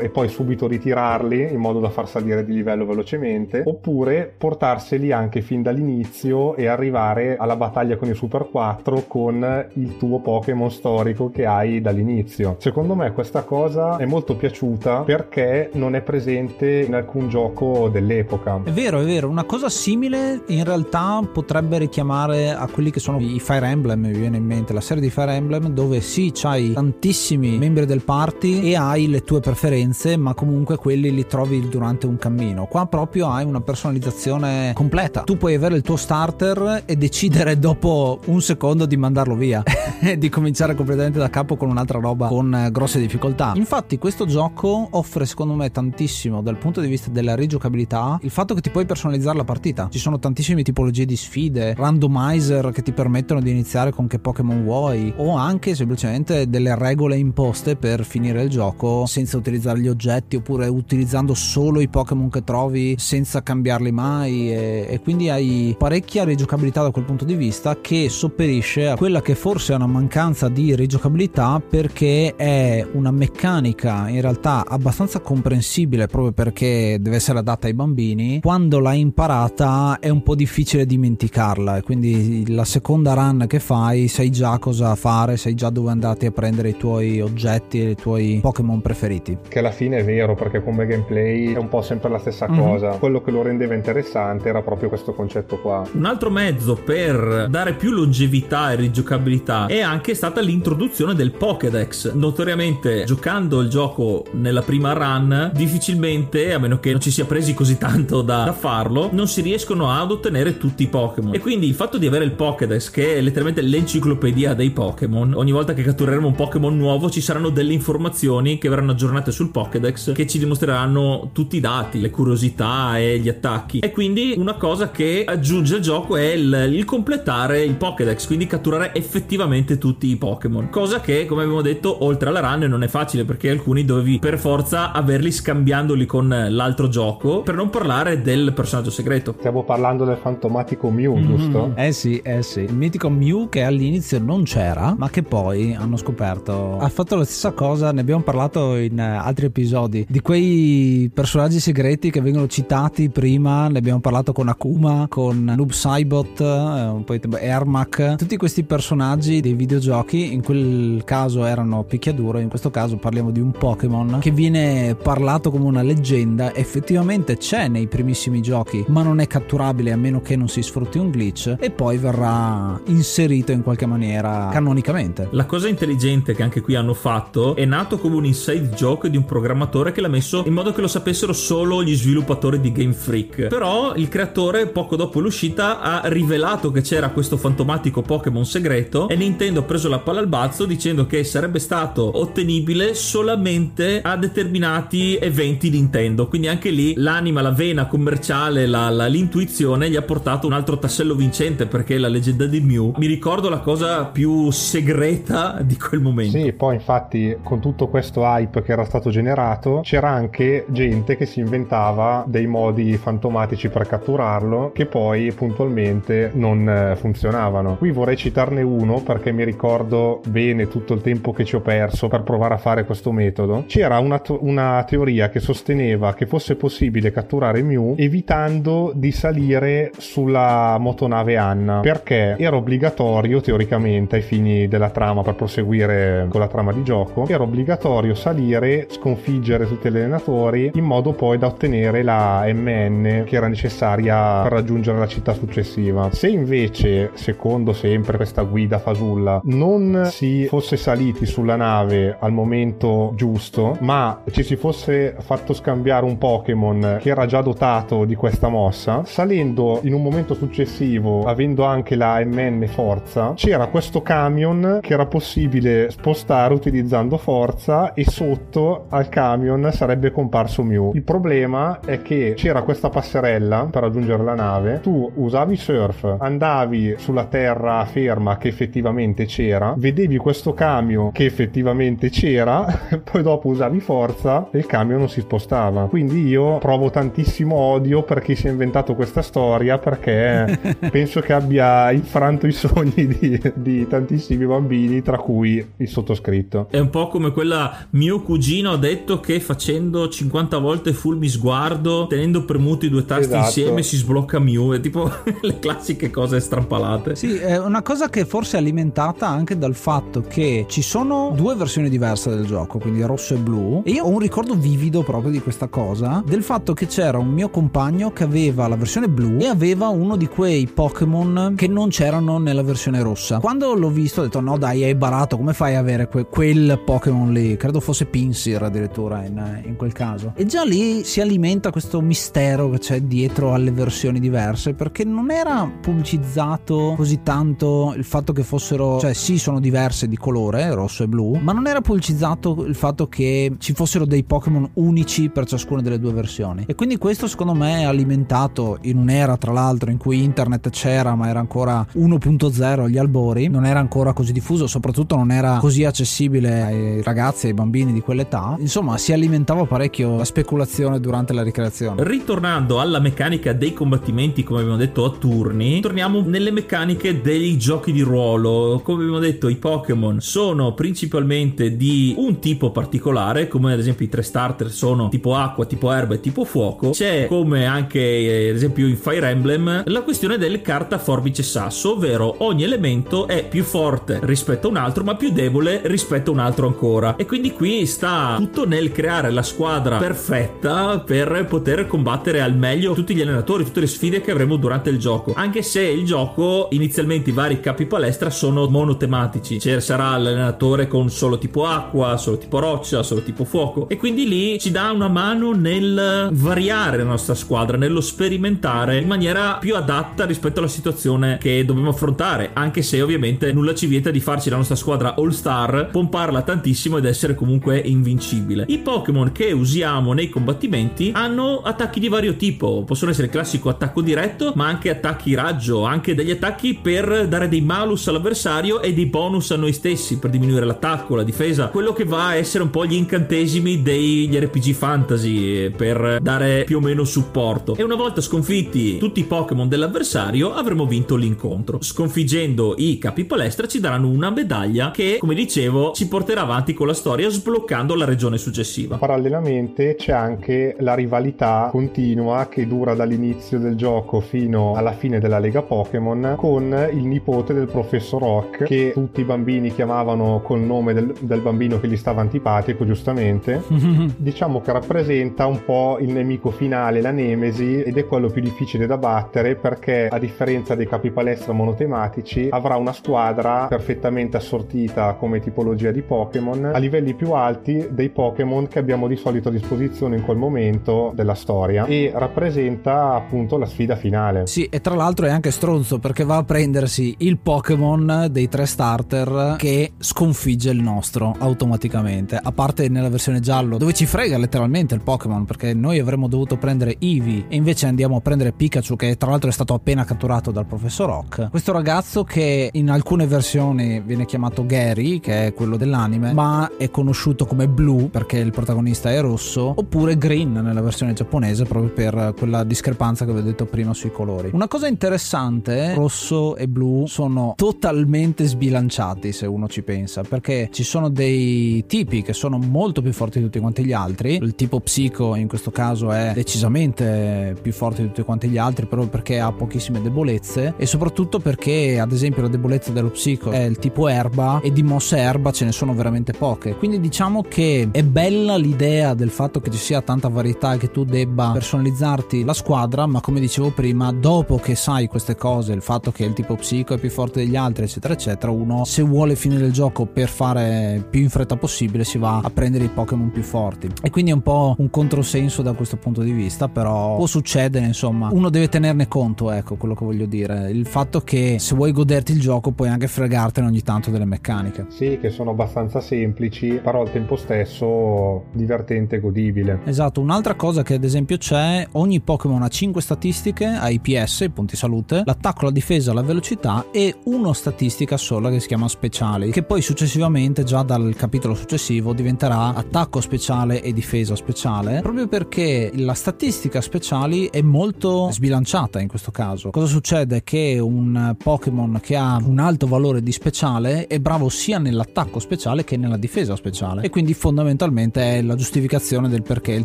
e 0.00 0.08
poi 0.10 0.28
subito 0.28 0.66
ritirarli 0.66 1.52
in 1.52 1.58
modo 1.58 1.80
da 1.80 1.90
far 1.90 2.08
salire 2.08 2.44
di 2.44 2.52
livello 2.52 2.86
velocemente, 2.86 3.62
oppure 3.64 4.32
portarseli 4.36 5.10
anche 5.10 5.40
fin 5.40 5.62
dall'inizio 5.62 6.54
e 6.54 6.66
arrivare 6.66 7.36
alla 7.36 7.56
battaglia 7.56 7.96
con 7.96 8.08
i 8.08 8.14
Super 8.14 8.48
4 8.50 9.04
con 9.08 9.68
il 9.74 9.96
tuo 9.96 10.20
Pokémon 10.20 10.70
storico 10.70 11.30
che 11.30 11.46
hai 11.46 11.80
dall'inizio. 11.80 12.56
Secondo 12.58 12.94
me 12.94 13.12
questa 13.12 13.42
cosa 13.42 13.96
è 13.96 14.06
molto 14.06 14.36
piaciuta 14.36 15.00
perché 15.00 15.70
non 15.72 15.94
è 15.94 16.00
presente 16.00 16.84
in 16.86 16.94
alcun 16.94 17.28
gioco 17.28 17.88
dell'epoca. 17.88 18.60
È 18.62 18.70
vero, 18.70 19.00
è 19.00 19.04
vero, 19.04 19.28
una 19.28 19.44
cosa 19.44 19.68
simile 19.68 20.42
in 20.46 20.64
realtà 20.64 21.20
potrebbe 21.32 21.78
richiamare 21.78 22.52
a 22.52 22.68
quelli 22.68 22.90
che 22.90 23.00
sono 23.00 23.18
i 23.18 23.40
Fire 23.40 23.66
Emblem, 23.66 24.00
mi 24.00 24.12
viene 24.12 24.36
in 24.36 24.44
mente 24.44 24.72
la 24.72 24.80
serie 24.80 25.02
di 25.02 25.10
Fire 25.10 25.32
Emblem 25.32 25.68
dove 25.70 26.00
sì, 26.00 26.30
c'hai 26.32 26.72
tantissimi 26.72 27.58
membri 27.58 27.84
del 27.84 28.02
party 28.02 28.60
e 28.62 28.76
hai 28.76 29.08
le 29.08 29.22
tue 29.22 29.39
preferenze, 29.40 30.16
ma 30.16 30.34
comunque 30.34 30.76
quelli 30.76 31.12
li 31.12 31.26
trovi 31.26 31.68
durante 31.68 32.06
un 32.06 32.16
cammino. 32.16 32.66
Qua 32.66 32.86
proprio 32.86 33.28
hai 33.28 33.44
una 33.44 33.60
personalizzazione 33.60 34.72
completa. 34.74 35.22
Tu 35.22 35.36
puoi 35.36 35.54
avere 35.54 35.76
il 35.76 35.82
tuo 35.82 35.96
starter 35.96 36.82
e 36.86 36.96
decidere 36.96 37.58
dopo 37.58 38.20
un 38.26 38.40
secondo 38.40 38.86
di 38.86 38.96
mandarlo 38.96 39.34
via 39.34 39.62
e 40.00 40.18
di 40.18 40.28
cominciare 40.28 40.74
completamente 40.74 41.18
da 41.18 41.30
capo 41.30 41.56
con 41.56 41.68
un'altra 41.68 41.98
roba 41.98 42.28
con 42.28 42.68
grosse 42.70 43.00
difficoltà. 43.00 43.52
Infatti 43.56 43.98
questo 43.98 44.26
gioco 44.26 44.88
offre 44.90 45.26
secondo 45.26 45.54
me 45.54 45.70
tantissimo 45.70 46.42
dal 46.42 46.56
punto 46.56 46.80
di 46.80 46.88
vista 46.88 47.10
della 47.10 47.34
rigiocabilità 47.34 48.18
il 48.22 48.30
fatto 48.30 48.54
che 48.54 48.60
ti 48.60 48.70
puoi 48.70 48.86
personalizzare 48.86 49.36
la 49.36 49.44
partita. 49.44 49.88
Ci 49.90 49.98
sono 49.98 50.18
tantissime 50.18 50.62
tipologie 50.62 51.04
di 51.04 51.16
sfide, 51.16 51.74
randomizer 51.74 52.70
che 52.72 52.82
ti 52.82 52.92
permettono 52.92 53.40
di 53.40 53.50
iniziare 53.50 53.92
con 53.92 54.06
che 54.06 54.18
Pokémon 54.18 54.62
vuoi 54.62 55.12
o 55.16 55.36
anche 55.36 55.74
semplicemente 55.74 56.48
delle 56.48 56.74
regole 56.74 57.16
imposte 57.16 57.76
per 57.76 58.04
finire 58.04 58.42
il 58.42 58.48
gioco 58.50 59.06
senza 59.06 59.29
utilizzare 59.36 59.80
gli 59.80 59.88
oggetti 59.88 60.36
oppure 60.36 60.66
utilizzando 60.66 61.34
solo 61.34 61.80
i 61.80 61.88
Pokémon 61.88 62.30
che 62.30 62.44
trovi 62.44 62.94
senza 62.98 63.42
cambiarli 63.42 63.92
mai 63.92 64.52
e, 64.52 64.86
e 64.88 65.00
quindi 65.00 65.28
hai 65.28 65.74
parecchia 65.78 66.24
rigiocabilità 66.24 66.82
da 66.82 66.90
quel 66.90 67.04
punto 67.04 67.24
di 67.24 67.34
vista 67.34 67.80
che 67.80 68.08
sopperisce 68.08 68.88
a 68.88 68.96
quella 68.96 69.22
che 69.22 69.34
forse 69.34 69.72
è 69.72 69.76
una 69.76 69.86
mancanza 69.86 70.48
di 70.48 70.74
rigiocabilità 70.74 71.60
perché 71.66 72.34
è 72.36 72.86
una 72.92 73.10
meccanica 73.10 74.08
in 74.08 74.20
realtà 74.20 74.64
abbastanza 74.66 75.20
comprensibile 75.20 76.06
proprio 76.06 76.32
perché 76.32 76.98
deve 77.00 77.16
essere 77.16 77.38
adatta 77.38 77.66
ai 77.66 77.74
bambini. 77.74 78.40
Quando 78.40 78.78
l'hai 78.78 79.00
imparata 79.00 79.98
è 80.00 80.08
un 80.08 80.22
po' 80.22 80.34
difficile 80.34 80.86
dimenticarla 80.86 81.78
e 81.78 81.82
quindi 81.82 82.52
la 82.52 82.64
seconda 82.64 83.14
run 83.14 83.44
che 83.46 83.60
fai 83.60 84.08
sai 84.08 84.30
già 84.30 84.58
cosa 84.58 84.94
fare 84.94 85.36
sai 85.36 85.54
già 85.54 85.70
dove 85.70 85.90
andate 85.90 86.26
a 86.26 86.30
prendere 86.30 86.70
i 86.70 86.76
tuoi 86.76 87.20
oggetti 87.20 87.80
e 87.80 87.90
i 87.90 87.94
tuoi 87.94 88.38
Pokémon 88.40 88.80
preferiti 88.80 89.09
che 89.48 89.58
alla 89.58 89.70
fine 89.70 89.98
è 89.98 90.04
vero 90.04 90.34
perché 90.34 90.62
come 90.62 90.86
gameplay 90.86 91.52
è 91.52 91.58
un 91.58 91.68
po' 91.68 91.82
sempre 91.82 92.08
la 92.10 92.18
stessa 92.18 92.48
mm-hmm. 92.48 92.60
cosa. 92.60 92.88
Quello 92.98 93.20
che 93.20 93.30
lo 93.30 93.42
rendeva 93.42 93.74
interessante 93.74 94.48
era 94.48 94.62
proprio 94.62 94.88
questo 94.88 95.12
concetto 95.12 95.58
qua. 95.58 95.86
Un 95.92 96.04
altro 96.04 96.30
mezzo 96.30 96.74
per 96.74 97.48
dare 97.48 97.74
più 97.74 97.90
longevità 97.90 98.72
e 98.72 98.76
rigiocabilità 98.76 99.66
è 99.66 99.80
anche 99.80 100.14
stata 100.14 100.40
l'introduzione 100.40 101.14
del 101.14 101.32
Pokédex. 101.32 102.12
Notoriamente 102.12 103.04
giocando 103.04 103.60
il 103.60 103.68
gioco 103.68 104.24
nella 104.32 104.62
prima 104.62 104.92
run 104.92 105.50
difficilmente 105.54 106.52
a 106.52 106.58
meno 106.58 106.78
che 106.78 106.92
non 106.92 107.00
ci 107.00 107.10
sia 107.10 107.24
presi 107.24 107.54
così 107.54 107.78
tanto 107.78 108.22
da, 108.22 108.44
da 108.44 108.52
farlo 108.52 109.08
non 109.12 109.26
si 109.26 109.40
riescono 109.40 109.90
ad 109.90 110.10
ottenere 110.10 110.58
tutti 110.58 110.84
i 110.84 110.86
Pokémon. 110.86 111.34
E 111.34 111.40
quindi 111.40 111.66
il 111.66 111.74
fatto 111.74 111.98
di 111.98 112.06
avere 112.06 112.24
il 112.24 112.32
Pokédex 112.32 112.90
che 112.90 113.16
è 113.16 113.20
letteralmente 113.20 113.62
l'enciclopedia 113.62 114.54
dei 114.54 114.70
Pokémon 114.70 115.34
ogni 115.34 115.52
volta 115.52 115.74
che 115.74 115.82
cattureremo 115.82 116.26
un 116.26 116.34
Pokémon 116.34 116.76
nuovo 116.76 117.10
ci 117.10 117.20
saranno 117.20 117.48
delle 117.50 117.72
informazioni 117.72 118.58
che 118.58 118.68
verranno 118.68 118.94
aggiornate 119.00 119.32
sul 119.32 119.50
Pokédex 119.50 120.12
che 120.12 120.26
ci 120.26 120.38
dimostreranno 120.38 121.30
tutti 121.32 121.56
i 121.56 121.60
dati 121.60 122.00
le 122.00 122.10
curiosità 122.10 122.98
e 122.98 123.18
gli 123.18 123.30
attacchi. 123.30 123.78
E 123.78 123.90
quindi 123.90 124.34
una 124.36 124.54
cosa 124.54 124.90
che 124.90 125.24
aggiunge 125.26 125.76
al 125.76 125.80
gioco 125.80 126.16
è 126.16 126.32
il, 126.32 126.68
il 126.70 126.84
completare 126.84 127.62
il 127.62 127.76
Pokédex 127.76 128.26
quindi 128.26 128.46
catturare 128.46 128.94
effettivamente 128.94 129.78
tutti 129.78 130.08
i 130.08 130.16
Pokémon. 130.16 130.68
Cosa 130.68 131.00
che 131.00 131.24
come 131.24 131.42
abbiamo 131.42 131.62
detto 131.62 132.04
oltre 132.04 132.28
alla 132.28 132.40
run 132.40 132.68
non 132.68 132.82
è 132.82 132.88
facile 132.88 133.24
perché 133.24 133.48
alcuni 133.48 133.86
dovevi 133.86 134.18
per 134.18 134.38
forza 134.38 134.92
averli 134.92 135.32
scambiandoli 135.32 136.04
con 136.04 136.28
l'altro 136.50 136.88
gioco 136.88 137.40
per 137.40 137.54
non 137.54 137.70
parlare 137.70 138.20
del 138.20 138.52
personaggio 138.52 138.90
segreto. 138.90 139.34
Stiamo 139.38 139.64
parlando 139.64 140.04
del 140.04 140.18
fantomatico 140.18 140.90
Mew 140.90 141.14
mm-hmm. 141.16 141.26
giusto? 141.26 141.72
eh 141.74 141.92
sì 141.92 142.18
eh 142.18 142.42
sì. 142.42 142.60
Il 142.60 142.74
mitico 142.74 143.08
Mew 143.08 143.48
che 143.48 143.62
all'inizio 143.62 144.18
non 144.18 144.42
c'era 144.42 144.94
ma 144.96 145.08
che 145.08 145.22
poi 145.22 145.74
hanno 145.74 145.96
scoperto. 145.96 146.76
Ha 146.78 146.88
fatto 146.90 147.16
la 147.16 147.24
stessa 147.24 147.52
cosa 147.52 147.92
ne 147.92 148.02
abbiamo 148.02 148.22
parlato 148.22 148.76
in 148.90 148.98
eh, 148.98 149.02
altri 149.02 149.46
episodi. 149.46 150.06
Di 150.08 150.20
quei 150.20 151.10
personaggi 151.12 151.60
segreti 151.60 152.10
che 152.10 152.20
vengono 152.20 152.46
citati 152.46 153.08
prima 153.08 153.68
ne 153.68 153.78
abbiamo 153.78 154.00
parlato 154.00 154.32
con 154.32 154.48
Akuma 154.48 155.06
con 155.08 155.44
Noob 155.44 155.70
Saibot 155.70 156.40
eh, 156.40 157.02
poi 157.04 157.20
Ermac. 157.38 158.16
Tutti 158.16 158.36
questi 158.36 158.64
personaggi 158.64 159.40
dei 159.40 159.54
videogiochi 159.54 160.32
in 160.32 160.42
quel 160.42 161.02
caso 161.04 161.44
erano 161.44 161.84
picchiaduro 161.84 162.38
in 162.38 162.48
questo 162.48 162.70
caso 162.70 162.96
parliamo 162.96 163.30
di 163.30 163.40
un 163.40 163.52
Pokémon 163.52 164.18
che 164.20 164.30
viene 164.30 164.94
parlato 164.94 165.50
come 165.50 165.64
una 165.64 165.82
leggenda 165.82 166.54
effettivamente 166.54 167.36
c'è 167.36 167.68
nei 167.68 167.86
primissimi 167.86 168.40
giochi 168.40 168.84
ma 168.88 169.02
non 169.02 169.20
è 169.20 169.26
catturabile 169.26 169.92
a 169.92 169.96
meno 169.96 170.20
che 170.20 170.36
non 170.36 170.48
si 170.48 170.62
sfrutti 170.62 170.98
un 170.98 171.10
glitch 171.10 171.56
e 171.58 171.70
poi 171.70 171.98
verrà 171.98 172.80
inserito 172.86 173.52
in 173.52 173.62
qualche 173.62 173.86
maniera 173.86 174.48
canonicamente. 174.52 175.28
La 175.30 175.46
cosa 175.46 175.68
intelligente 175.68 176.34
che 176.34 176.42
anche 176.42 176.60
qui 176.60 176.74
hanno 176.74 176.94
fatto 176.94 177.54
è 177.54 177.64
nato 177.64 177.98
come 177.98 178.16
un 178.16 178.24
inside 178.24 178.70
joke 178.80 179.10
di 179.10 179.16
un 179.16 179.24
programmatore 179.24 179.92
che 179.92 180.00
l'ha 180.00 180.08
messo 180.08 180.42
in 180.46 180.54
modo 180.54 180.72
che 180.72 180.80
lo 180.80 180.88
sapessero 180.88 181.34
solo 181.34 181.82
gli 181.82 181.94
sviluppatori 181.94 182.60
di 182.60 182.72
Game 182.72 182.94
Freak 182.94 183.48
però 183.48 183.94
il 183.94 184.08
creatore 184.08 184.68
poco 184.68 184.96
dopo 184.96 185.20
l'uscita 185.20 185.80
ha 185.80 186.00
rivelato 186.04 186.70
che 186.70 186.80
c'era 186.80 187.10
questo 187.10 187.36
fantomatico 187.36 188.02
Pokémon 188.02 188.44
segreto 188.44 189.08
e 189.08 189.16
Nintendo 189.16 189.60
ha 189.60 189.64
preso 189.64 189.88
la 189.88 189.98
palla 189.98 190.20
al 190.20 190.28
balzo 190.28 190.64
dicendo 190.64 191.06
che 191.06 191.24
sarebbe 191.24 191.58
stato 191.58 192.18
ottenibile 192.18 192.94
solamente 192.94 194.00
a 194.02 194.16
determinati 194.16 195.16
eventi 195.16 195.70
Nintendo. 195.70 196.28
Quindi 196.28 196.48
anche 196.48 196.70
lì 196.70 196.94
l'anima, 196.96 197.42
la 197.42 197.50
vena 197.50 197.86
commerciale, 197.86 198.66
la, 198.66 198.88
la, 198.90 199.06
l'intuizione 199.06 199.90
gli 199.90 199.96
ha 199.96 200.02
portato 200.02 200.46
un 200.46 200.52
altro 200.52 200.78
tassello 200.78 201.14
vincente 201.14 201.66
perché 201.66 201.98
la 201.98 202.08
leggenda 202.08 202.46
di 202.46 202.60
Mew 202.60 202.94
mi 202.96 203.06
ricordo 203.06 203.48
la 203.48 203.60
cosa 203.60 204.06
più 204.06 204.50
segreta 204.50 205.60
di 205.62 205.76
quel 205.76 206.00
momento. 206.00 206.38
Sì, 206.38 206.52
poi 206.52 206.74
infatti 206.76 207.36
con 207.42 207.60
tutto 207.60 207.88
questo 207.88 208.22
hype 208.22 208.62
che 208.62 208.69
era 208.72 208.84
stato 208.84 209.10
generato 209.10 209.80
c'era 209.82 210.08
anche 210.08 210.64
gente 210.68 211.16
che 211.16 211.26
si 211.26 211.40
inventava 211.40 212.24
dei 212.26 212.46
modi 212.46 212.96
fantomatici 212.96 213.68
per 213.68 213.86
catturarlo 213.86 214.70
che 214.72 214.86
poi 214.86 215.32
puntualmente 215.32 216.30
non 216.34 216.68
eh, 216.68 216.96
funzionavano. 216.96 217.76
Qui 217.76 217.90
vorrei 217.90 218.16
citarne 218.16 218.62
uno 218.62 219.00
perché 219.00 219.32
mi 219.32 219.44
ricordo 219.44 220.20
bene 220.28 220.68
tutto 220.68 220.94
il 220.94 221.00
tempo 221.00 221.32
che 221.32 221.44
ci 221.44 221.56
ho 221.56 221.60
perso 221.60 222.08
per 222.08 222.22
provare 222.22 222.54
a 222.54 222.58
fare 222.58 222.84
questo 222.84 223.12
metodo. 223.12 223.64
C'era 223.66 223.98
una, 223.98 224.18
to- 224.18 224.38
una 224.42 224.84
teoria 224.86 225.28
che 225.28 225.40
sosteneva 225.40 226.14
che 226.14 226.26
fosse 226.26 226.56
possibile 226.56 227.10
catturare 227.10 227.62
Mew 227.62 227.94
evitando 227.96 228.92
di 228.94 229.12
salire 229.12 229.90
sulla 229.98 230.76
motonave 230.78 231.36
Anna 231.36 231.80
perché 231.80 232.36
era 232.38 232.56
obbligatorio 232.56 233.40
teoricamente 233.40 234.16
ai 234.16 234.22
fini 234.22 234.68
della 234.68 234.90
trama 234.90 235.22
per 235.22 235.34
proseguire 235.34 236.26
con 236.28 236.40
la 236.40 236.48
trama 236.48 236.72
di 236.72 236.82
gioco 236.82 237.26
era 237.26 237.42
obbligatorio 237.42 238.14
salire 238.14 238.59
sconfiggere 238.88 239.66
tutti 239.66 239.90
gli 239.90 239.96
allenatori 239.96 240.70
in 240.74 240.84
modo 240.84 241.12
poi 241.12 241.38
da 241.38 241.46
ottenere 241.46 242.02
la 242.02 242.44
MN 242.46 243.24
che 243.24 243.36
era 243.36 243.48
necessaria 243.48 244.42
per 244.42 244.52
raggiungere 244.52 244.98
la 244.98 245.06
città 245.06 245.32
successiva. 245.32 246.10
Se 246.12 246.28
invece 246.28 247.10
secondo 247.14 247.72
sempre 247.72 248.16
questa 248.16 248.42
guida 248.42 248.78
fasulla 248.78 249.40
non 249.44 250.08
si 250.10 250.46
fosse 250.46 250.76
saliti 250.76 251.26
sulla 251.26 251.56
nave 251.56 252.16
al 252.18 252.32
momento 252.32 253.12
giusto 253.16 253.76
ma 253.80 254.22
ci 254.30 254.42
si 254.42 254.56
fosse 254.56 255.16
fatto 255.20 255.54
scambiare 255.54 256.04
un 256.04 256.18
Pokémon 256.18 256.98
che 257.00 257.10
era 257.10 257.26
già 257.26 257.40
dotato 257.40 258.04
di 258.04 258.14
questa 258.14 258.48
mossa 258.48 259.02
salendo 259.04 259.80
in 259.84 259.94
un 259.94 260.02
momento 260.02 260.34
successivo 260.34 261.24
avendo 261.24 261.64
anche 261.64 261.94
la 261.94 262.22
MN 262.24 262.66
forza 262.66 263.32
c'era 263.34 263.68
questo 263.68 264.02
camion 264.02 264.78
che 264.82 264.92
era 264.92 265.06
possibile 265.06 265.90
spostare 265.90 266.54
utilizzando 266.54 267.16
forza 267.16 267.94
e 267.94 268.04
sotto 268.04 268.49
sotto 268.50 268.86
al 268.88 269.08
camion 269.08 269.70
sarebbe 269.72 270.10
comparso 270.10 270.62
Mew. 270.64 270.90
Il 270.94 271.02
problema 271.02 271.78
è 271.84 272.02
che 272.02 272.34
c'era 272.36 272.62
questa 272.62 272.88
passerella 272.88 273.68
per 273.70 273.82
raggiungere 273.82 274.24
la 274.24 274.34
nave, 274.34 274.80
tu 274.80 275.10
usavi 275.14 275.56
surf, 275.56 276.16
andavi 276.18 276.96
sulla 276.98 277.26
terra 277.26 277.84
ferma 277.84 278.36
che 278.36 278.48
effettivamente 278.48 279.24
c'era, 279.26 279.74
vedevi 279.76 280.16
questo 280.16 280.52
camion 280.52 281.12
che 281.12 281.24
effettivamente 281.24 282.10
c'era, 282.10 282.66
poi 283.10 283.22
dopo 283.22 283.48
usavi 283.48 283.78
forza 283.78 284.48
e 284.50 284.58
il 284.58 284.66
camion 284.66 284.98
non 284.98 285.08
si 285.08 285.20
spostava. 285.20 285.84
Quindi 285.84 286.26
io 286.26 286.58
provo 286.58 286.90
tantissimo 286.90 287.54
odio 287.54 288.02
per 288.02 288.20
chi 288.20 288.34
si 288.34 288.48
è 288.48 288.50
inventato 288.50 288.94
questa 288.96 289.22
storia 289.22 289.78
perché 289.78 290.58
penso 290.90 291.20
che 291.20 291.32
abbia 291.32 291.92
infranto 291.92 292.48
i 292.48 292.52
sogni 292.52 293.06
di, 293.06 293.40
di 293.54 293.86
tantissimi 293.86 294.44
bambini, 294.44 295.02
tra 295.02 295.18
cui 295.18 295.64
il 295.76 295.88
sottoscritto. 295.88 296.66
È 296.70 296.78
un 296.78 296.90
po' 296.90 297.08
come 297.08 297.30
quella 297.30 297.86
mio 297.90 298.20
cugino 298.20 298.39
ha 298.70 298.76
detto 298.76 299.20
che 299.20 299.38
facendo 299.38 300.08
50 300.08 300.58
volte 300.58 300.92
full 300.92 301.18
mi 301.18 301.28
sguardo, 301.28 302.06
tenendo 302.06 302.44
premuti 302.44 302.86
i 302.86 302.88
due 302.88 303.04
tasti 303.04 303.24
esatto. 303.26 303.44
insieme 303.44 303.82
si 303.82 303.96
sblocca 303.96 304.38
Mew, 304.38 304.74
è 304.74 304.80
tipo 304.80 305.10
le 305.42 305.58
classiche 305.58 306.10
cose 306.10 306.40
strampalate. 306.40 307.16
Sì, 307.16 307.36
è 307.36 307.58
una 307.58 307.82
cosa 307.82 308.08
che 308.08 308.24
forse 308.24 308.56
è 308.56 308.60
alimentata 308.60 309.28
anche 309.28 309.58
dal 309.58 309.74
fatto 309.74 310.22
che 310.22 310.64
ci 310.68 310.82
sono 310.82 311.32
due 311.34 311.54
versioni 311.54 311.88
diverse 311.88 312.30
del 312.30 312.46
gioco, 312.46 312.78
quindi 312.78 313.02
rosso 313.02 313.34
e 313.34 313.38
blu, 313.38 313.82
e 313.84 313.90
io 313.90 314.04
ho 314.04 314.08
un 314.08 314.18
ricordo 314.18 314.54
vivido 314.54 315.02
proprio 315.02 315.30
di 315.30 315.40
questa 315.40 315.68
cosa, 315.68 316.22
del 316.24 316.42
fatto 316.42 316.72
che 316.72 316.86
c'era 316.86 317.18
un 317.18 317.28
mio 317.28 317.50
compagno 317.50 318.12
che 318.12 318.24
aveva 318.24 318.68
la 318.68 318.76
versione 318.76 319.08
blu 319.08 319.36
e 319.38 319.46
aveva 319.46 319.88
uno 319.88 320.16
di 320.16 320.26
quei 320.26 320.66
Pokémon 320.66 321.54
che 321.56 321.68
non 321.68 321.88
c'erano 321.88 322.38
nella 322.38 322.62
versione 322.62 323.02
rossa. 323.02 323.38
Quando 323.38 323.74
l'ho 323.74 323.90
visto 323.90 324.20
ho 324.20 324.24
detto 324.24 324.40
no 324.40 324.56
dai 324.56 324.82
è 324.82 324.94
barato, 324.94 325.36
come 325.36 325.52
fai 325.52 325.74
a 325.74 325.80
avere 325.80 326.08
que- 326.08 326.26
quel 326.26 326.80
Pokémon 326.84 327.32
lì? 327.32 327.56
Credo 327.56 327.80
fosse 327.80 328.06
Pinsir 328.20 328.62
addirittura 328.62 329.24
in, 329.24 329.62
in 329.64 329.76
quel 329.76 329.92
caso. 329.92 330.32
E 330.36 330.44
già 330.44 330.62
lì 330.62 331.04
si 331.04 331.22
alimenta 331.22 331.70
questo 331.70 332.02
mistero 332.02 332.68
che 332.68 332.78
c'è 332.78 333.00
dietro 333.00 333.54
alle 333.54 333.70
versioni 333.70 334.20
diverse 334.20 334.74
perché 334.74 335.04
non 335.04 335.30
era 335.30 335.70
pubblicizzato 335.80 336.92
così 336.96 337.20
tanto 337.22 337.94
il 337.96 338.04
fatto 338.04 338.34
che 338.34 338.42
fossero, 338.42 339.00
cioè 339.00 339.14
sì 339.14 339.38
sono 339.38 339.58
diverse 339.58 340.06
di 340.06 340.18
colore, 340.18 340.74
rosso 340.74 341.02
e 341.02 341.08
blu, 341.08 341.38
ma 341.40 341.52
non 341.52 341.66
era 341.66 341.80
pubblicizzato 341.80 342.64
il 342.66 342.74
fatto 342.74 343.08
che 343.08 343.54
ci 343.58 343.72
fossero 343.72 344.04
dei 344.04 344.22
Pokémon 344.22 344.68
unici 344.74 345.30
per 345.30 345.46
ciascuna 345.46 345.80
delle 345.80 345.98
due 345.98 346.12
versioni. 346.12 346.64
E 346.66 346.74
quindi 346.74 346.98
questo 346.98 347.26
secondo 347.26 347.54
me 347.54 347.80
è 347.80 347.84
alimentato 347.84 348.78
in 348.82 348.98
un'era 348.98 349.38
tra 349.38 349.52
l'altro 349.52 349.90
in 349.90 349.96
cui 349.96 350.22
internet 350.22 350.68
c'era 350.68 351.14
ma 351.14 351.28
era 351.28 351.38
ancora 351.38 351.86
1.0 351.94 352.80
agli 352.80 352.98
albori, 352.98 353.48
non 353.48 353.64
era 353.64 353.80
ancora 353.80 354.12
così 354.12 354.32
diffuso, 354.32 354.66
soprattutto 354.66 355.16
non 355.16 355.30
era 355.30 355.56
così 355.56 355.84
accessibile 355.84 356.62
ai 356.62 357.02
ragazzi 357.02 357.46
e 357.46 357.48
ai 357.48 357.54
bambini 357.54 357.94
di 357.94 358.00
quell'età. 358.10 358.56
Insomma, 358.58 358.98
si 358.98 359.12
alimentava 359.12 359.64
parecchio 359.66 360.16
la 360.16 360.24
speculazione 360.24 360.98
durante 360.98 361.32
la 361.32 361.44
ricreazione. 361.44 362.02
Ritornando 362.02 362.80
alla 362.80 362.98
meccanica 362.98 363.52
dei 363.52 363.72
combattimenti, 363.72 364.42
come 364.42 364.60
abbiamo 364.60 364.76
detto 364.76 365.04
a 365.04 365.10
turni, 365.10 365.80
torniamo 365.80 366.20
nelle 366.26 366.50
meccaniche 366.50 367.20
dei 367.20 367.56
giochi 367.56 367.92
di 367.92 368.00
ruolo. 368.00 368.80
Come 368.82 369.02
abbiamo 369.02 369.20
detto, 369.20 369.48
i 369.48 369.54
Pokémon 369.54 370.20
sono 370.20 370.74
principalmente 370.74 371.76
di 371.76 372.14
un 372.16 372.40
tipo 372.40 372.72
particolare, 372.72 373.46
come 373.46 373.74
ad 373.74 373.78
esempio 373.78 374.06
i 374.06 374.08
tre 374.08 374.22
starter 374.22 374.72
sono 374.72 375.08
tipo 375.08 375.36
acqua, 375.36 375.64
tipo 375.66 375.92
erba 375.92 376.14
e 376.14 376.20
tipo 376.20 376.44
fuoco. 376.44 376.90
C'è 376.90 377.26
come 377.28 377.66
anche 377.66 378.00
eh, 378.00 378.48
ad 378.48 378.56
esempio 378.56 378.88
in 378.88 378.96
Fire 378.96 379.28
Emblem 379.28 379.84
la 379.86 380.02
questione 380.02 380.36
del 380.36 380.62
carta 380.62 380.98
forbice 380.98 381.44
sasso, 381.44 381.92
ovvero 381.92 382.34
ogni 382.38 382.64
elemento 382.64 383.28
è 383.28 383.46
più 383.46 383.62
forte 383.62 384.18
rispetto 384.22 384.66
a 384.66 384.70
un 384.70 384.76
altro, 384.78 385.04
ma 385.04 385.14
più 385.14 385.30
debole 385.30 385.82
rispetto 385.84 386.30
a 386.30 386.34
un 386.34 386.40
altro 386.40 386.66
ancora. 386.66 387.14
E 387.14 387.24
quindi 387.24 387.52
qui 387.52 387.86
sta 387.86 387.99
tutto 388.36 388.66
nel 388.66 388.92
creare 388.92 389.30
la 389.30 389.42
squadra 389.42 389.98
perfetta 389.98 391.00
per 391.00 391.46
poter 391.48 391.86
combattere 391.86 392.40
al 392.40 392.56
meglio 392.56 392.94
tutti 392.94 393.14
gli 393.14 393.20
allenatori, 393.20 393.64
tutte 393.64 393.80
le 393.80 393.86
sfide 393.86 394.20
che 394.20 394.30
avremo 394.30 394.56
durante 394.56 394.90
il 394.90 394.98
gioco. 394.98 395.32
Anche 395.34 395.62
se 395.62 395.82
il 395.82 396.04
gioco 396.04 396.68
inizialmente 396.70 397.30
i 397.30 397.32
vari 397.32 397.60
capi 397.60 397.86
palestra 397.86 398.30
sono 398.30 398.66
monotematici, 398.68 399.60
ci 399.60 399.80
sarà 399.80 400.16
l'allenatore 400.16 400.88
con 400.88 401.10
solo 401.10 401.38
tipo 401.38 401.66
acqua, 401.66 402.16
solo 402.16 402.38
tipo 402.38 402.58
roccia, 402.58 403.02
solo 403.02 403.22
tipo 403.22 403.44
fuoco. 403.44 403.88
E 403.88 403.96
quindi 403.96 404.26
lì 404.26 404.58
ci 404.58 404.70
dà 404.70 404.90
una 404.90 405.08
mano 405.08 405.52
nel 405.52 406.30
variare 406.32 406.98
la 406.98 407.04
nostra 407.04 407.34
squadra, 407.34 407.76
nello 407.76 408.00
sperimentare 408.00 408.98
in 408.98 409.06
maniera 409.06 409.58
più 409.60 409.76
adatta 409.76 410.24
rispetto 410.24 410.60
alla 410.60 410.68
situazione 410.68 411.38
che 411.40 411.64
dobbiamo 411.64 411.90
affrontare, 411.90 412.50
anche 412.52 412.82
se 412.82 413.00
ovviamente 413.02 413.52
nulla 413.52 413.74
ci 413.74 413.86
vieta 413.86 414.10
di 414.10 414.20
farci 414.20 414.50
la 414.50 414.56
nostra 414.56 414.76
squadra 414.76 415.14
all 415.16 415.30
star, 415.30 415.88
pomparla 415.90 416.42
tantissimo 416.42 416.98
ed 416.98 417.04
essere 417.04 417.34
comunque 417.34 417.78
invincibile. 417.90 418.64
I 418.68 418.78
Pokémon 418.78 419.32
che 419.32 419.52
usiamo 419.52 420.12
nei 420.12 420.28
combattimenti 420.28 421.10
hanno 421.14 421.60
attacchi 421.60 422.00
di 422.00 422.08
vario 422.08 422.36
tipo, 422.36 422.84
possono 422.84 423.10
essere 423.10 423.28
classico 423.28 423.68
attacco 423.68 424.00
diretto, 424.00 424.52
ma 424.54 424.66
anche 424.66 424.90
attacchi 424.90 425.34
raggio, 425.34 425.84
anche 425.84 426.14
degli 426.14 426.30
attacchi 426.30 426.78
per 426.80 427.26
dare 427.28 427.48
dei 427.48 427.60
malus 427.60 428.08
all'avversario 428.08 428.80
e 428.80 428.92
dei 428.92 429.06
bonus 429.06 429.50
a 429.50 429.56
noi 429.56 429.72
stessi 429.72 430.18
per 430.18 430.30
diminuire 430.30 430.64
l'attacco, 430.64 431.14
la 431.14 431.22
difesa, 431.22 431.68
quello 431.68 431.92
che 431.92 432.04
va 432.04 432.28
a 432.28 432.34
essere 432.34 432.62
un 432.62 432.70
po' 432.70 432.86
gli 432.86 432.94
incantesimi 432.94 433.82
degli 433.82 434.36
RPG 434.36 434.72
fantasy 434.72 435.70
per 435.70 436.18
dare 436.20 436.64
più 436.64 436.78
o 436.78 436.80
meno 436.80 437.04
supporto. 437.04 437.74
E 437.76 437.82
una 437.82 437.96
volta 437.96 438.20
sconfitti 438.20 438.98
tutti 438.98 439.20
i 439.20 439.24
Pokémon 439.24 439.68
dell'avversario 439.68 440.54
avremo 440.54 440.86
vinto 440.86 441.16
l'incontro. 441.16 441.78
Sconfiggendo 441.82 442.74
i 442.76 442.98
capi 442.98 443.24
palestra 443.24 443.66
ci 443.66 443.80
daranno 443.80 444.08
una 444.08 444.30
medaglia 444.30 444.90
che, 444.90 445.16
come 445.18 445.34
dicevo, 445.34 445.92
ci 445.92 446.06
porterà 446.08 446.42
avanti 446.42 446.74
con 446.74 446.86
la 446.86 446.94
storia 446.94 447.28
sbloccando 447.28 447.79
la 447.88 448.04
regione 448.04 448.38
successiva. 448.38 448.96
Parallelamente 448.96 449.94
c'è 449.94 450.12
anche 450.12 450.76
la 450.78 450.94
rivalità 450.94 451.68
continua 451.70 452.48
che 452.48 452.66
dura 452.66 452.94
dall'inizio 452.94 453.58
del 453.58 453.76
gioco 453.76 454.20
fino 454.20 454.74
alla 454.74 454.92
fine 454.92 455.18
della 455.18 455.38
Lega 455.38 455.62
Pokémon 455.62 456.34
con 456.36 456.88
il 456.92 457.04
nipote 457.04 457.54
del 457.54 457.66
professor 457.66 458.20
Rock 458.20 458.64
che 458.64 458.90
tutti 458.92 459.20
i 459.20 459.24
bambini 459.24 459.72
chiamavano 459.72 460.40
col 460.42 460.60
nome 460.60 460.92
del, 460.92 461.14
del 461.20 461.40
bambino 461.40 461.80
che 461.80 461.88
gli 461.88 461.96
stava 461.96 462.20
antipatico 462.20 462.84
giustamente 462.84 463.62
diciamo 464.16 464.60
che 464.60 464.72
rappresenta 464.72 465.46
un 465.46 465.64
po' 465.64 465.98
il 466.00 466.10
nemico 466.10 466.50
finale 466.50 467.00
la 467.00 467.10
nemesi 467.10 467.82
ed 467.82 467.96
è 467.96 468.06
quello 468.06 468.28
più 468.28 468.42
difficile 468.42 468.86
da 468.86 468.98
battere 468.98 469.54
perché 469.56 470.08
a 470.08 470.18
differenza 470.18 470.74
dei 470.74 470.86
capi 470.86 471.10
palestra 471.10 471.52
monotematici 471.52 472.48
avrà 472.50 472.76
una 472.76 472.92
squadra 472.92 473.66
perfettamente 473.68 474.36
assortita 474.36 475.14
come 475.14 475.40
tipologia 475.40 475.90
di 475.90 476.02
Pokémon 476.02 476.70
a 476.74 476.78
livelli 476.78 477.14
più 477.14 477.32
alti 477.32 477.69
dei 477.90 478.10
Pokémon 478.10 478.68
che 478.68 478.78
abbiamo 478.78 479.06
di 479.06 479.16
solito 479.16 479.48
a 479.48 479.52
disposizione 479.52 480.16
in 480.16 480.22
quel 480.22 480.36
momento 480.36 481.12
della 481.14 481.34
storia 481.34 481.84
e 481.86 482.10
rappresenta 482.14 483.14
appunto 483.14 483.56
la 483.56 483.66
sfida 483.66 483.96
finale. 483.96 484.46
Sì, 484.46 484.64
e 484.64 484.80
tra 484.80 484.94
l'altro 484.94 485.26
è 485.26 485.30
anche 485.30 485.50
stronzo 485.50 485.98
perché 485.98 486.24
va 486.24 486.36
a 486.36 486.44
prendersi 486.44 487.14
il 487.18 487.38
Pokémon 487.38 488.28
dei 488.30 488.48
tre 488.48 488.66
starter 488.66 489.56
che 489.58 489.92
sconfigge 489.98 490.70
il 490.70 490.80
nostro 490.80 491.34
automaticamente, 491.38 492.38
a 492.42 492.52
parte 492.52 492.88
nella 492.88 493.08
versione 493.08 493.40
giallo 493.40 493.76
dove 493.76 493.92
ci 493.92 494.06
frega 494.06 494.38
letteralmente 494.38 494.94
il 494.94 495.02
Pokémon 495.02 495.44
perché 495.44 495.74
noi 495.74 495.98
avremmo 495.98 496.28
dovuto 496.28 496.56
prendere 496.56 496.96
Eevee 496.98 497.46
e 497.48 497.56
invece 497.56 497.86
andiamo 497.86 498.16
a 498.16 498.20
prendere 498.20 498.52
Pikachu 498.52 498.96
che 498.96 499.16
tra 499.16 499.30
l'altro 499.30 499.48
è 499.48 499.52
stato 499.52 499.74
appena 499.74 500.04
catturato 500.04 500.50
dal 500.50 500.66
professor 500.66 501.08
Rock. 501.08 501.50
Questo 501.50 501.72
ragazzo 501.72 502.24
che 502.24 502.70
in 502.72 502.90
alcune 502.90 503.26
versioni 503.26 504.00
viene 504.00 504.24
chiamato 504.24 504.64
Gary, 504.66 505.20
che 505.20 505.46
è 505.46 505.54
quello 505.54 505.76
dell'anime, 505.76 506.32
ma 506.32 506.70
è 506.76 506.90
conosciuto 506.90 507.46
come 507.46 507.59
Blue 507.68 508.08
perché 508.08 508.38
il 508.38 508.50
protagonista 508.50 509.10
è 509.10 509.20
rosso, 509.20 509.72
oppure 509.76 510.16
Green 510.16 510.52
nella 510.52 510.80
versione 510.80 511.12
giapponese 511.12 511.64
proprio 511.64 511.92
per 511.92 512.34
quella 512.36 512.64
discrepanza 512.64 513.24
che 513.24 513.32
vi 513.32 513.38
ho 513.38 513.42
detto 513.42 513.66
prima 513.66 513.94
sui 513.94 514.10
colori. 514.10 514.50
Una 514.52 514.68
cosa 514.68 514.86
interessante, 514.86 515.94
rosso 515.94 516.56
e 516.56 516.68
blu 516.68 517.06
sono 517.06 517.54
totalmente 517.56 518.44
sbilanciati 518.46 519.32
se 519.32 519.46
uno 519.46 519.68
ci 519.68 519.82
pensa, 519.82 520.22
perché 520.22 520.68
ci 520.72 520.82
sono 520.82 521.08
dei 521.08 521.84
tipi 521.86 522.22
che 522.22 522.32
sono 522.32 522.58
molto 522.58 523.02
più 523.02 523.12
forti 523.12 523.38
di 523.38 523.44
tutti 523.44 523.58
quanti 523.58 523.84
gli 523.84 523.92
altri, 523.92 524.34
il 524.34 524.54
tipo 524.54 524.80
psico 524.80 525.34
in 525.34 525.48
questo 525.48 525.70
caso 525.70 526.10
è 526.12 526.32
decisamente 526.34 527.56
più 527.60 527.72
forte 527.72 528.02
di 528.02 528.08
tutti 528.08 528.22
quanti 528.22 528.48
gli 528.48 528.58
altri 528.58 528.86
proprio 528.86 529.08
perché 529.08 529.40
ha 529.40 529.52
pochissime 529.52 530.00
debolezze 530.00 530.74
e 530.76 530.86
soprattutto 530.86 531.38
perché 531.38 531.98
ad 531.98 532.12
esempio 532.12 532.42
la 532.42 532.48
debolezza 532.48 532.92
dello 532.92 533.10
psico 533.10 533.50
è 533.50 533.62
il 533.62 533.78
tipo 533.78 534.08
erba 534.08 534.60
e 534.62 534.72
di 534.72 534.82
mosse 534.82 535.16
erba 535.18 535.52
ce 535.52 535.64
ne 535.64 535.72
sono 535.72 535.94
veramente 535.94 536.32
poche, 536.32 536.76
quindi 536.76 537.00
diciamo 537.00 537.42
che 537.50 537.88
è 537.90 538.02
bella 538.04 538.56
l'idea 538.56 539.14
del 539.14 539.30
fatto 539.30 539.60
che 539.60 539.70
ci 539.70 539.76
sia 539.76 540.00
tanta 540.00 540.28
varietà 540.28 540.74
e 540.74 540.78
che 540.78 540.92
tu 540.92 541.04
debba 541.04 541.50
personalizzarti 541.52 542.44
la 542.44 542.54
squadra, 542.54 543.06
ma 543.06 543.20
come 543.20 543.40
dicevo 543.40 543.72
prima, 543.72 544.12
dopo 544.12 544.56
che 544.56 544.76
sai 544.76 545.08
queste 545.08 545.34
cose, 545.34 545.72
il 545.72 545.82
fatto 545.82 546.12
che 546.12 546.24
il 546.24 546.32
tipo 546.32 546.54
psico 546.54 546.94
è 546.94 546.98
più 546.98 547.10
forte 547.10 547.40
degli 547.40 547.56
altri, 547.56 547.84
eccetera, 547.84 548.14
eccetera, 548.14 548.52
uno 548.52 548.84
se 548.84 549.02
vuole 549.02 549.34
finire 549.34 549.66
il 549.66 549.72
gioco 549.72 550.06
per 550.06 550.28
fare 550.28 551.04
più 551.10 551.20
in 551.20 551.28
fretta 551.28 551.56
possibile 551.56 552.04
si 552.04 552.18
va 552.18 552.40
a 552.42 552.50
prendere 552.50 552.84
i 552.84 552.88
Pokémon 552.88 553.32
più 553.32 553.42
forti. 553.42 553.88
E 554.00 554.10
quindi 554.10 554.30
è 554.30 554.34
un 554.34 554.42
po' 554.42 554.76
un 554.78 554.88
controsenso 554.88 555.62
da 555.62 555.72
questo 555.72 555.96
punto 555.96 556.22
di 556.22 556.30
vista, 556.30 556.68
però 556.68 557.16
può 557.16 557.26
succedere, 557.26 557.84
insomma, 557.84 558.28
uno 558.30 558.48
deve 558.48 558.68
tenerne 558.68 559.08
conto, 559.08 559.50
ecco 559.50 559.74
quello 559.74 559.94
che 559.94 560.04
voglio 560.04 560.26
dire. 560.26 560.70
Il 560.70 560.86
fatto 560.86 561.20
che 561.22 561.56
se 561.58 561.74
vuoi 561.74 561.90
goderti 561.90 562.30
il 562.30 562.40
gioco 562.40 562.70
puoi 562.70 562.88
anche 562.88 563.08
fregartene 563.08 563.66
ogni 563.66 563.82
tanto 563.82 564.10
delle 564.10 564.24
meccaniche. 564.24 564.86
Sì, 564.88 565.18
che 565.20 565.30
sono 565.30 565.50
abbastanza 565.50 566.00
semplici, 566.00 566.80
però 566.82 567.00
al 567.00 567.10
tempo 567.10 567.29
tempo 567.30 567.36
stesso 567.36 568.44
divertente 568.52 569.16
e 569.16 569.20
godibile. 569.20 569.80
Esatto, 569.84 570.20
un'altra 570.20 570.54
cosa 570.54 570.82
che 570.82 570.94
ad 570.94 571.04
esempio 571.04 571.36
c'è, 571.36 571.86
ogni 571.92 572.20
Pokémon 572.20 572.62
ha 572.62 572.68
5 572.68 573.00
statistiche, 573.00 573.66
ha 573.66 573.88
i 573.88 574.00
PS, 574.00 574.40
i 574.40 574.50
punti 574.50 574.76
salute, 574.76 575.22
l'attacco, 575.24 575.66
la 575.66 575.70
difesa, 575.70 576.12
la 576.12 576.22
velocità 576.22 576.86
e 576.90 577.14
una 577.24 577.54
statistica 577.54 578.16
sola 578.16 578.50
che 578.50 578.60
si 578.60 578.66
chiama 578.66 578.88
speciali, 578.88 579.50
che 579.50 579.62
poi 579.62 579.82
successivamente 579.82 580.64
già 580.64 580.82
dal 580.82 581.14
capitolo 581.14 581.54
successivo 581.54 582.12
diventerà 582.12 582.74
attacco 582.74 583.20
speciale 583.20 583.82
e 583.82 583.92
difesa 583.92 584.34
speciale, 584.34 585.00
proprio 585.00 585.28
perché 585.28 585.90
la 585.94 586.14
statistica 586.14 586.80
speciali 586.80 587.46
è 587.46 587.62
molto 587.62 588.30
sbilanciata 588.32 589.00
in 589.00 589.08
questo 589.08 589.30
caso. 589.30 589.70
Cosa 589.70 589.86
succede? 589.86 590.42
Che 590.42 590.78
un 590.80 591.36
Pokémon 591.36 592.00
che 592.02 592.16
ha 592.16 592.40
un 592.42 592.58
alto 592.58 592.86
valore 592.86 593.22
di 593.22 593.32
speciale 593.32 594.06
è 594.06 594.18
bravo 594.18 594.48
sia 594.48 594.78
nell'attacco 594.78 595.38
speciale 595.38 595.84
che 595.84 595.96
nella 595.96 596.16
difesa 596.16 596.56
speciale 596.56 597.02
e 597.02 597.10
quindi 597.10 597.19
fondamentalmente 597.34 598.38
è 598.38 598.42
la 598.42 598.54
giustificazione 598.54 599.28
del 599.28 599.42
perché 599.42 599.72
il 599.72 599.84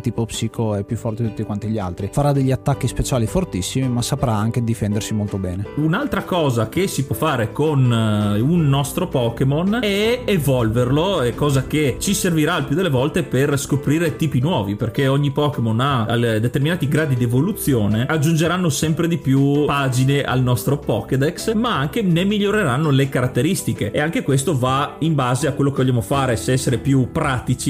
tipo 0.00 0.24
psico 0.24 0.74
è 0.74 0.84
più 0.84 0.96
forte 0.96 1.22
di 1.22 1.28
tutti 1.28 1.42
quanti 1.44 1.68
gli 1.68 1.78
altri. 1.78 2.08
Farà 2.12 2.32
degli 2.32 2.50
attacchi 2.50 2.88
speciali 2.88 3.26
fortissimi 3.26 3.88
ma 3.88 4.02
saprà 4.02 4.34
anche 4.34 4.64
difendersi 4.64 5.14
molto 5.14 5.38
bene. 5.38 5.66
Un'altra 5.76 6.22
cosa 6.22 6.68
che 6.68 6.86
si 6.86 7.04
può 7.04 7.14
fare 7.14 7.52
con 7.52 7.92
eh, 7.92 8.40
un 8.40 8.68
nostro 8.68 9.08
Pokémon 9.08 9.80
è 9.82 10.22
evolverlo, 10.24 11.20
è 11.20 11.34
cosa 11.34 11.66
che 11.66 11.96
ci 11.98 12.14
servirà 12.14 12.56
il 12.56 12.64
più 12.64 12.74
delle 12.74 12.88
volte 12.88 13.22
per 13.22 13.58
scoprire 13.58 14.16
tipi 14.16 14.40
nuovi 14.40 14.74
perché 14.74 15.06
ogni 15.06 15.30
Pokémon 15.30 15.80
ha 15.80 16.16
determinati 16.16 16.88
gradi 16.88 17.14
di 17.14 17.24
evoluzione 17.24 18.06
aggiungeranno 18.06 18.68
sempre 18.68 19.08
di 19.08 19.18
più 19.18 19.64
pagine 19.66 20.22
al 20.22 20.42
nostro 20.42 20.78
Pokédex 20.78 21.52
ma 21.54 21.76
anche 21.76 22.02
ne 22.02 22.24
miglioreranno 22.24 22.90
le 22.90 23.08
caratteristiche 23.08 23.90
e 23.90 24.00
anche 24.00 24.22
questo 24.22 24.58
va 24.58 24.96
in 25.00 25.14
base 25.14 25.46
a 25.46 25.52
quello 25.52 25.70
che 25.70 25.82
vogliamo 25.82 26.00
fare 26.00 26.36
se 26.36 26.52
essere 26.52 26.78
più 26.78 27.10
pratici 27.12 27.24